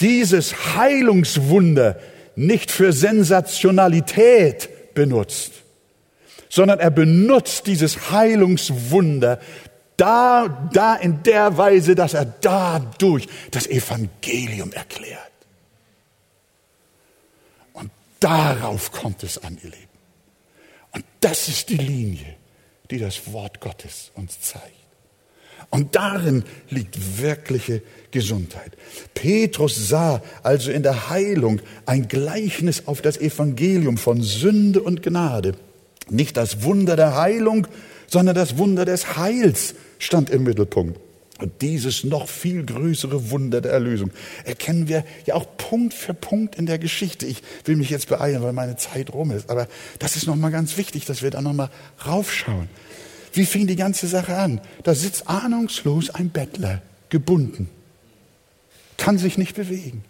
dieses 0.00 0.76
Heilungswunder 0.76 1.96
nicht 2.36 2.70
für 2.70 2.92
Sensationalität 2.92 4.94
benutzt, 4.94 5.52
sondern 6.48 6.78
er 6.78 6.90
benutzt 6.90 7.66
dieses 7.66 8.10
Heilungswunder 8.10 9.40
da, 9.96 10.68
da 10.72 10.96
in 10.96 11.22
der 11.22 11.56
Weise, 11.56 11.94
dass 11.94 12.14
er 12.14 12.26
dadurch 12.26 13.26
das 13.50 13.66
Evangelium 13.66 14.72
erklärt. 14.72 15.20
Und 17.72 17.90
darauf 18.20 18.92
kommt 18.92 19.22
es 19.22 19.42
an, 19.42 19.58
ihr 19.62 19.70
Lieben. 19.70 19.86
Und 20.92 21.04
das 21.20 21.48
ist 21.48 21.70
die 21.70 21.78
Linie, 21.78 22.36
die 22.90 22.98
das 22.98 23.32
Wort 23.32 23.60
Gottes 23.60 24.10
uns 24.14 24.40
zeigt. 24.40 24.75
Und 25.70 25.96
darin 25.96 26.44
liegt 26.70 27.20
wirkliche 27.20 27.82
Gesundheit. 28.10 28.72
Petrus 29.14 29.88
sah 29.88 30.22
also 30.42 30.70
in 30.70 30.82
der 30.82 31.10
Heilung 31.10 31.60
ein 31.84 32.08
Gleichnis 32.08 32.84
auf 32.86 33.02
das 33.02 33.18
Evangelium 33.18 33.98
von 33.98 34.22
Sünde 34.22 34.80
und 34.82 35.02
Gnade. 35.02 35.54
Nicht 36.08 36.36
das 36.36 36.62
Wunder 36.62 36.96
der 36.96 37.16
Heilung, 37.16 37.66
sondern 38.06 38.34
das 38.34 38.58
Wunder 38.58 38.84
des 38.84 39.16
Heils 39.16 39.74
stand 39.98 40.30
im 40.30 40.44
Mittelpunkt. 40.44 41.00
Und 41.38 41.60
dieses 41.60 42.02
noch 42.04 42.28
viel 42.28 42.64
größere 42.64 43.30
Wunder 43.30 43.60
der 43.60 43.72
Erlösung 43.72 44.10
erkennen 44.44 44.88
wir 44.88 45.04
ja 45.26 45.34
auch 45.34 45.46
Punkt 45.58 45.92
für 45.92 46.14
Punkt 46.14 46.54
in 46.54 46.64
der 46.64 46.78
Geschichte. 46.78 47.26
Ich 47.26 47.42
will 47.64 47.76
mich 47.76 47.90
jetzt 47.90 48.08
beeilen, 48.08 48.42
weil 48.42 48.54
meine 48.54 48.76
Zeit 48.76 49.12
rum 49.12 49.30
ist. 49.32 49.50
Aber 49.50 49.68
das 49.98 50.16
ist 50.16 50.26
nochmal 50.26 50.50
ganz 50.50 50.78
wichtig, 50.78 51.04
dass 51.04 51.22
wir 51.22 51.30
da 51.30 51.42
nochmal 51.42 51.68
raufschauen. 52.06 52.70
Wie 53.36 53.44
fing 53.44 53.66
die 53.66 53.76
ganze 53.76 54.06
Sache 54.06 54.34
an? 54.34 54.62
Da 54.82 54.94
sitzt 54.94 55.28
ahnungslos 55.28 56.08
ein 56.08 56.30
Bettler, 56.30 56.80
gebunden, 57.10 57.68
kann 58.96 59.18
sich 59.18 59.36
nicht 59.36 59.54
bewegen. 59.54 60.04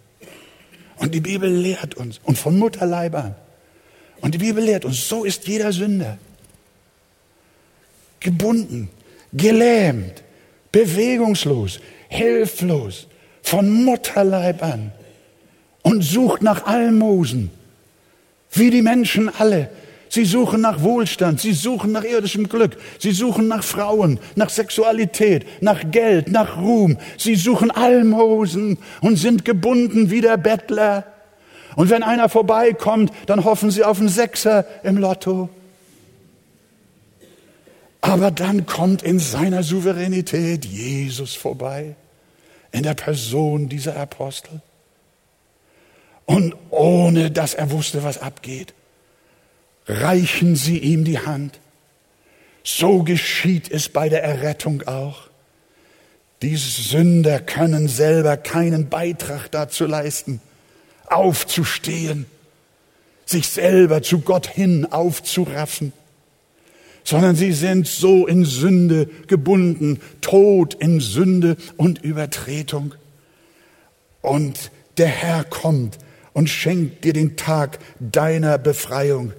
Und 0.98 1.12
die 1.12 1.20
Bibel 1.20 1.50
lehrt 1.50 1.96
uns, 1.96 2.20
und 2.22 2.38
von 2.38 2.56
Mutterleib 2.56 3.16
an. 3.16 3.34
Und 4.20 4.34
die 4.34 4.38
Bibel 4.38 4.62
lehrt 4.62 4.84
uns, 4.84 5.08
so 5.08 5.24
ist 5.24 5.48
jeder 5.48 5.72
Sünder. 5.72 6.18
Gebunden, 8.20 8.90
gelähmt, 9.32 10.22
bewegungslos, 10.70 11.80
hilflos, 12.08 13.08
von 13.42 13.84
Mutterleib 13.84 14.62
an 14.62 14.92
und 15.82 16.02
sucht 16.02 16.42
nach 16.42 16.64
Almosen, 16.64 17.50
wie 18.52 18.70
die 18.70 18.82
Menschen 18.82 19.28
alle. 19.28 19.68
Sie 20.08 20.24
suchen 20.24 20.60
nach 20.60 20.82
Wohlstand, 20.82 21.40
sie 21.40 21.52
suchen 21.52 21.92
nach 21.92 22.04
irdischem 22.04 22.48
Glück, 22.48 22.76
sie 22.98 23.12
suchen 23.12 23.48
nach 23.48 23.64
Frauen, 23.64 24.20
nach 24.34 24.50
Sexualität, 24.50 25.62
nach 25.62 25.90
Geld, 25.90 26.30
nach 26.30 26.58
Ruhm, 26.58 26.98
sie 27.18 27.34
suchen 27.34 27.70
Almosen 27.70 28.78
und 29.00 29.16
sind 29.16 29.44
gebunden 29.44 30.10
wie 30.10 30.20
der 30.20 30.36
Bettler. 30.36 31.04
Und 31.74 31.90
wenn 31.90 32.02
einer 32.02 32.28
vorbeikommt, 32.28 33.12
dann 33.26 33.44
hoffen 33.44 33.70
sie 33.70 33.84
auf 33.84 33.98
einen 33.98 34.08
Sechser 34.08 34.64
im 34.82 34.96
Lotto. 34.96 35.50
Aber 38.00 38.30
dann 38.30 38.66
kommt 38.66 39.02
in 39.02 39.18
seiner 39.18 39.62
Souveränität 39.62 40.64
Jesus 40.64 41.34
vorbei, 41.34 41.96
in 42.70 42.84
der 42.84 42.94
Person 42.94 43.68
dieser 43.68 43.96
Apostel. 43.96 44.60
Und 46.24 46.54
ohne 46.70 47.30
dass 47.30 47.54
er 47.54 47.70
wusste, 47.70 48.04
was 48.04 48.18
abgeht, 48.18 48.74
reichen 49.86 50.56
sie 50.56 50.78
ihm 50.78 51.04
die 51.04 51.18
Hand. 51.18 51.60
So 52.64 53.02
geschieht 53.02 53.70
es 53.70 53.88
bei 53.88 54.08
der 54.08 54.22
Errettung 54.22 54.82
auch. 54.86 55.28
Die 56.42 56.56
Sünder 56.56 57.40
können 57.40 57.88
selber 57.88 58.36
keinen 58.36 58.88
Beitrag 58.88 59.50
dazu 59.50 59.86
leisten, 59.86 60.40
aufzustehen, 61.06 62.26
sich 63.24 63.48
selber 63.48 64.02
zu 64.02 64.20
Gott 64.20 64.46
hin 64.46 64.86
aufzuraffen 64.90 65.92
sondern 67.06 67.36
sie 67.36 67.52
sind 67.52 67.86
so 67.86 68.26
in 68.26 68.44
Sünde 68.44 69.06
gebunden, 69.28 70.00
tot 70.20 70.74
in 70.74 70.98
Sünde 70.98 71.56
und 71.76 72.02
Übertretung. 72.02 72.96
Und 74.22 74.72
der 74.98 75.06
Herr 75.06 75.44
kommt 75.44 75.98
und 76.32 76.50
schenkt 76.50 77.04
dir 77.04 77.12
den 77.12 77.36
Tag 77.36 77.78
deiner 78.00 78.58
Befreiung. 78.58 79.32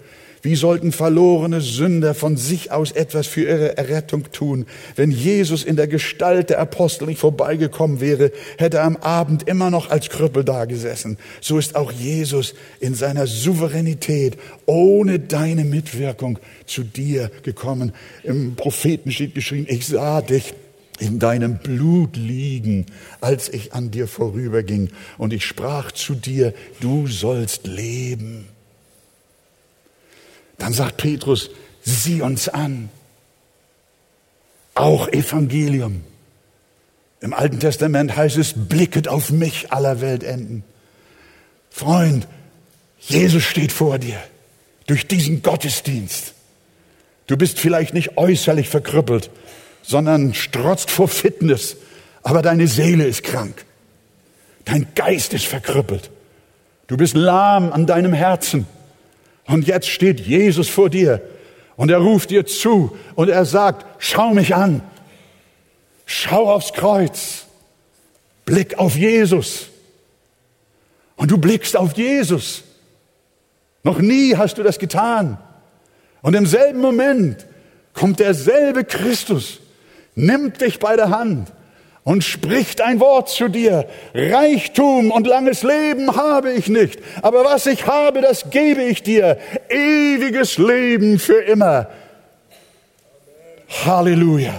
Wie 0.47 0.55
sollten 0.55 0.93
verlorene 0.93 1.59
Sünder 1.59 2.15
von 2.15 2.37
sich 2.37 2.71
aus 2.71 2.93
etwas 2.93 3.27
für 3.27 3.41
ihre 3.41 3.77
Errettung 3.77 4.31
tun? 4.31 4.65
Wenn 4.95 5.11
Jesus 5.11 5.65
in 5.65 5.75
der 5.75 5.89
Gestalt 5.89 6.49
der 6.49 6.59
Apostel 6.59 7.05
nicht 7.07 7.19
vorbeigekommen 7.19 7.99
wäre, 7.99 8.31
hätte 8.57 8.77
er 8.77 8.85
am 8.85 8.95
Abend 8.95 9.45
immer 9.45 9.69
noch 9.69 9.89
als 9.89 10.07
Krüppel 10.07 10.45
dagesessen. 10.45 11.17
So 11.41 11.57
ist 11.57 11.75
auch 11.75 11.91
Jesus 11.91 12.53
in 12.79 12.95
seiner 12.95 13.27
Souveränität 13.27 14.37
ohne 14.65 15.19
deine 15.19 15.65
Mitwirkung 15.65 16.39
zu 16.65 16.85
dir 16.85 17.29
gekommen. 17.43 17.91
Im 18.23 18.55
Propheten 18.55 19.11
steht 19.11 19.35
geschrieben, 19.35 19.67
ich 19.69 19.85
sah 19.85 20.21
dich 20.21 20.53
in 20.97 21.19
deinem 21.19 21.57
Blut 21.57 22.15
liegen, 22.15 22.85
als 23.19 23.49
ich 23.49 23.73
an 23.73 23.91
dir 23.91 24.07
vorüberging. 24.07 24.91
Und 25.17 25.33
ich 25.33 25.43
sprach 25.43 25.91
zu 25.91 26.15
dir, 26.15 26.53
du 26.79 27.05
sollst 27.07 27.67
leben. 27.67 28.47
Dann 30.57 30.73
sagt 30.73 30.97
Petrus, 30.97 31.49
sieh 31.81 32.21
uns 32.21 32.49
an. 32.49 32.89
Auch 34.75 35.07
Evangelium. 35.09 36.03
Im 37.19 37.33
Alten 37.33 37.59
Testament 37.59 38.15
heißt 38.15 38.37
es, 38.37 38.53
blicket 38.55 39.07
auf 39.07 39.31
mich 39.31 39.71
aller 39.71 40.01
Weltenden. 40.01 40.63
Freund, 41.69 42.27
Jesus 42.99 43.43
steht 43.43 43.71
vor 43.71 43.97
dir 43.99 44.17
durch 44.85 45.07
diesen 45.07 45.41
Gottesdienst. 45.41 46.33
Du 47.27 47.37
bist 47.37 47.59
vielleicht 47.59 47.93
nicht 47.93 48.17
äußerlich 48.17 48.69
verkrüppelt, 48.69 49.29
sondern 49.81 50.33
strotzt 50.33 50.89
vor 50.89 51.07
Fitness, 51.07 51.77
aber 52.23 52.41
deine 52.41 52.67
Seele 52.67 53.05
ist 53.05 53.23
krank. 53.23 53.65
Dein 54.65 54.87
Geist 54.95 55.33
ist 55.33 55.45
verkrüppelt. 55.45 56.09
Du 56.87 56.97
bist 56.97 57.15
lahm 57.15 57.71
an 57.71 57.85
deinem 57.85 58.13
Herzen. 58.13 58.65
Und 59.47 59.65
jetzt 59.65 59.87
steht 59.87 60.19
Jesus 60.19 60.69
vor 60.69 60.89
dir 60.89 61.21
und 61.77 61.89
er 61.89 61.99
ruft 61.99 62.29
dir 62.29 62.45
zu 62.45 62.97
und 63.15 63.29
er 63.29 63.45
sagt, 63.45 63.85
schau 63.97 64.33
mich 64.33 64.53
an. 64.53 64.81
Schau 66.05 66.51
aufs 66.51 66.73
Kreuz. 66.73 67.45
Blick 68.45 68.77
auf 68.77 68.95
Jesus. 68.95 69.67
Und 71.15 71.31
du 71.31 71.37
blickst 71.37 71.75
auf 71.75 71.97
Jesus. 71.97 72.63
Noch 73.83 73.99
nie 73.99 74.35
hast 74.35 74.57
du 74.57 74.63
das 74.63 74.79
getan. 74.79 75.37
Und 76.21 76.33
im 76.33 76.45
selben 76.45 76.79
Moment 76.79 77.45
kommt 77.93 78.19
derselbe 78.19 78.83
Christus, 78.83 79.59
nimmt 80.15 80.61
dich 80.61 80.79
bei 80.79 80.95
der 80.95 81.09
Hand 81.09 81.51
und 82.07 82.23
spricht 82.23 82.79
ein 82.79 83.01
Wort 83.01 83.27
zu 83.27 83.49
dir. 83.49 83.85
Reichtum 84.13 85.11
und 85.11 85.27
langes 85.27 85.61
Leben 85.63 86.15
habe 86.15 86.53
ich 86.53 86.69
nicht, 86.69 87.01
aber 87.21 87.43
was 87.43 87.65
ich 87.65 87.85
habe, 87.85 88.21
das 88.21 88.49
gebe 88.49 88.81
ich 88.81 89.03
dir. 89.03 89.37
Ewiges 89.67 90.57
Leben 90.57 91.19
für 91.19 91.41
immer. 91.41 91.89
Halleluja. 93.85 94.55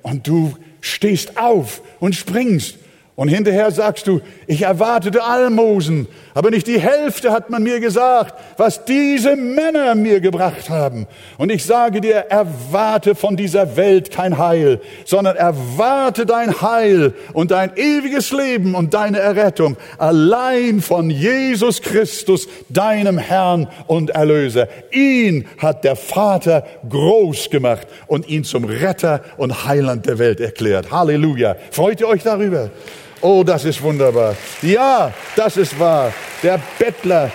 Und 0.00 0.26
du 0.26 0.56
stehst 0.80 1.36
auf 1.36 1.82
und 2.00 2.14
springst 2.14 2.78
und 3.18 3.26
hinterher 3.26 3.72
sagst 3.72 4.06
du, 4.06 4.20
ich 4.46 4.62
erwartete 4.62 5.24
Almosen, 5.24 6.06
aber 6.34 6.52
nicht 6.52 6.68
die 6.68 6.78
Hälfte 6.78 7.32
hat 7.32 7.50
man 7.50 7.64
mir 7.64 7.80
gesagt, 7.80 8.32
was 8.56 8.84
diese 8.84 9.34
Männer 9.34 9.96
mir 9.96 10.20
gebracht 10.20 10.70
haben. 10.70 11.08
Und 11.36 11.50
ich 11.50 11.64
sage 11.64 12.00
dir, 12.00 12.14
erwarte 12.28 13.16
von 13.16 13.36
dieser 13.36 13.76
Welt 13.76 14.12
kein 14.12 14.38
Heil, 14.38 14.80
sondern 15.04 15.34
erwarte 15.34 16.26
dein 16.26 16.62
Heil 16.62 17.12
und 17.32 17.50
dein 17.50 17.72
ewiges 17.74 18.30
Leben 18.30 18.76
und 18.76 18.94
deine 18.94 19.18
Errettung 19.18 19.76
allein 19.98 20.80
von 20.80 21.10
Jesus 21.10 21.82
Christus, 21.82 22.46
deinem 22.68 23.18
Herrn 23.18 23.66
und 23.88 24.10
Erlöser. 24.10 24.68
Ihn 24.92 25.44
hat 25.58 25.82
der 25.82 25.96
Vater 25.96 26.64
groß 26.88 27.50
gemacht 27.50 27.88
und 28.06 28.28
ihn 28.28 28.44
zum 28.44 28.64
Retter 28.64 29.22
und 29.38 29.66
Heiland 29.66 30.06
der 30.06 30.20
Welt 30.20 30.38
erklärt. 30.38 30.92
Halleluja. 30.92 31.56
Freut 31.72 32.00
ihr 32.00 32.06
euch 32.06 32.22
darüber? 32.22 32.70
Oh, 33.20 33.42
das 33.42 33.64
ist 33.64 33.82
wunderbar. 33.82 34.36
Ja, 34.62 35.12
das 35.34 35.56
ist 35.56 35.78
wahr. 35.78 36.12
Der 36.42 36.60
Bettler 36.78 37.32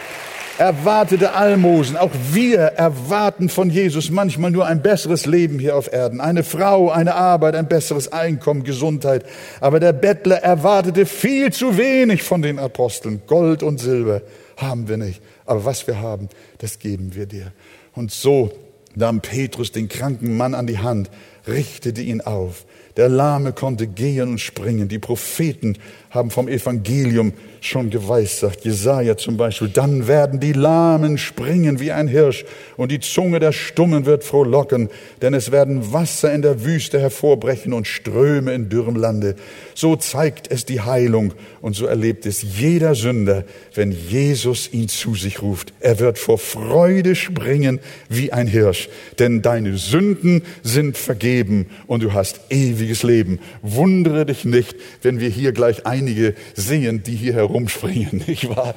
erwartete 0.58 1.34
Almosen. 1.34 1.98
Auch 1.98 2.12
wir 2.32 2.60
erwarten 2.60 3.50
von 3.50 3.70
Jesus 3.70 4.10
manchmal 4.10 4.52
nur 4.52 4.66
ein 4.66 4.82
besseres 4.82 5.26
Leben 5.26 5.60
hier 5.60 5.76
auf 5.76 5.92
Erden. 5.92 6.22
Eine 6.22 6.44
Frau, 6.44 6.90
eine 6.90 7.16
Arbeit, 7.16 7.56
ein 7.56 7.68
besseres 7.68 8.14
Einkommen, 8.14 8.64
Gesundheit. 8.64 9.26
Aber 9.60 9.82
der 9.82 9.94
Bettler 9.94 10.38
erwartete 10.38 11.06
viel 11.06 11.52
zu 11.52 11.78
wenig 11.78 12.24
von 12.24 12.42
den 12.42 12.60
Aposteln. 12.60 13.22
Gold 13.28 13.62
und 13.62 13.80
Silber 13.80 14.22
haben 14.56 14.88
wir 14.88 14.98
nicht. 14.98 15.22
Aber 15.46 15.66
was 15.66 15.86
wir 15.86 16.00
haben, 16.00 16.30
das 16.60 16.80
geben 16.80 17.16
wir 17.16 17.26
dir. 17.26 17.52
Und 17.94 18.12
so 18.12 18.54
nahm 18.96 19.20
Petrus 19.22 19.72
den 19.74 19.90
kranken 19.90 20.38
Mann 20.38 20.54
an 20.54 20.68
die 20.68 20.80
Hand, 20.80 21.10
richtete 21.48 22.02
ihn 22.02 22.22
auf. 22.22 22.66
Der 22.96 23.10
Lahme 23.10 23.54
konnte 23.54 23.88
gehen 23.88 24.30
und 24.32 24.40
springen. 24.40 24.88
Die 24.88 25.00
Propheten 25.00 25.78
haben 26.14 26.30
vom 26.30 26.48
Evangelium 26.48 27.34
schon 27.60 27.90
geweissagt. 27.90 28.66
Jesaja 28.66 29.18
zum 29.18 29.38
Beispiel. 29.38 29.70
Dann 29.70 30.08
werden 30.08 30.40
die 30.40 30.54
Lahmen 30.54 31.18
springen 31.18 31.80
wie 31.80 31.92
ein 31.92 32.08
Hirsch 32.08 32.46
und 32.78 32.92
die 32.92 33.00
Zunge 33.00 33.40
der 33.40 33.52
Stummen 33.52 34.06
wird 34.06 34.24
frohlocken, 34.24 34.90
denn 35.22 35.34
es 35.34 35.52
werden 35.52 35.94
Wasser 35.94 36.34
in 36.34 36.42
der 36.42 36.66
Wüste 36.66 37.00
hervorbrechen 37.00 37.74
und 37.74 37.88
Ströme 37.88 38.54
in 38.54 38.70
dürrem 38.70 38.96
Lande. 38.96 39.36
So 39.76 39.96
zeigt 39.96 40.52
es 40.52 40.66
die 40.66 40.82
Heilung 40.82 41.34
und 41.62 41.76
so 41.76 41.86
erlebt 41.86 42.26
es 42.26 42.44
jeder 42.44 42.96
Sünder, 42.96 43.46
wenn 43.74 43.92
Jesus 43.92 44.72
ihn 44.72 44.90
zu 44.90 45.16
sich 45.16 45.42
ruft. 45.42 45.74
Er 45.80 46.00
wird 46.00 46.20
vor 46.20 46.38
Freude 46.38 47.16
springen 47.16 47.80
wie 48.10 48.34
ein 48.34 48.48
Hirsch, 48.48 48.90
denn 49.20 49.42
deine 49.42 49.78
Sünden 49.78 50.44
sind 50.62 50.98
vergeben 50.98 51.68
und 51.88 52.04
du 52.04 52.14
hast 52.14 52.42
ewiges 52.50 53.04
Leben. 53.04 53.40
Wundere 53.62 54.26
dich 54.26 54.46
nicht, 54.46 54.76
wenn 55.02 55.20
wir 55.20 55.30
hier 55.30 55.54
gleich 55.54 55.86
einige 56.04 56.36
sehen, 56.54 57.04
die 57.04 57.16
hier 57.16 57.34
herumspringen, 57.34 58.24
nicht 58.28 58.50
wahr? 58.50 58.76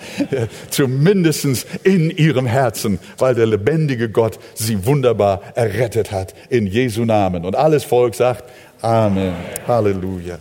Zumindestens 0.71 1.67
in 1.83 2.11
ihrem 2.11 2.47
Herzen, 2.47 2.99
weil 3.19 3.35
der 3.35 3.47
lebendige 3.47 4.09
Gott 4.09 4.39
sie 4.55 4.87
wunderbar 4.87 5.41
errettet 5.55 6.13
hat 6.13 6.35
in 6.49 6.67
Jesu 6.67 7.05
Namen. 7.05 7.45
Und 7.45 7.57
alles 7.57 7.85
Volk 7.85 8.15
sagt 8.15 8.45
Amen. 8.83 9.35
Halleluja. 9.67 10.39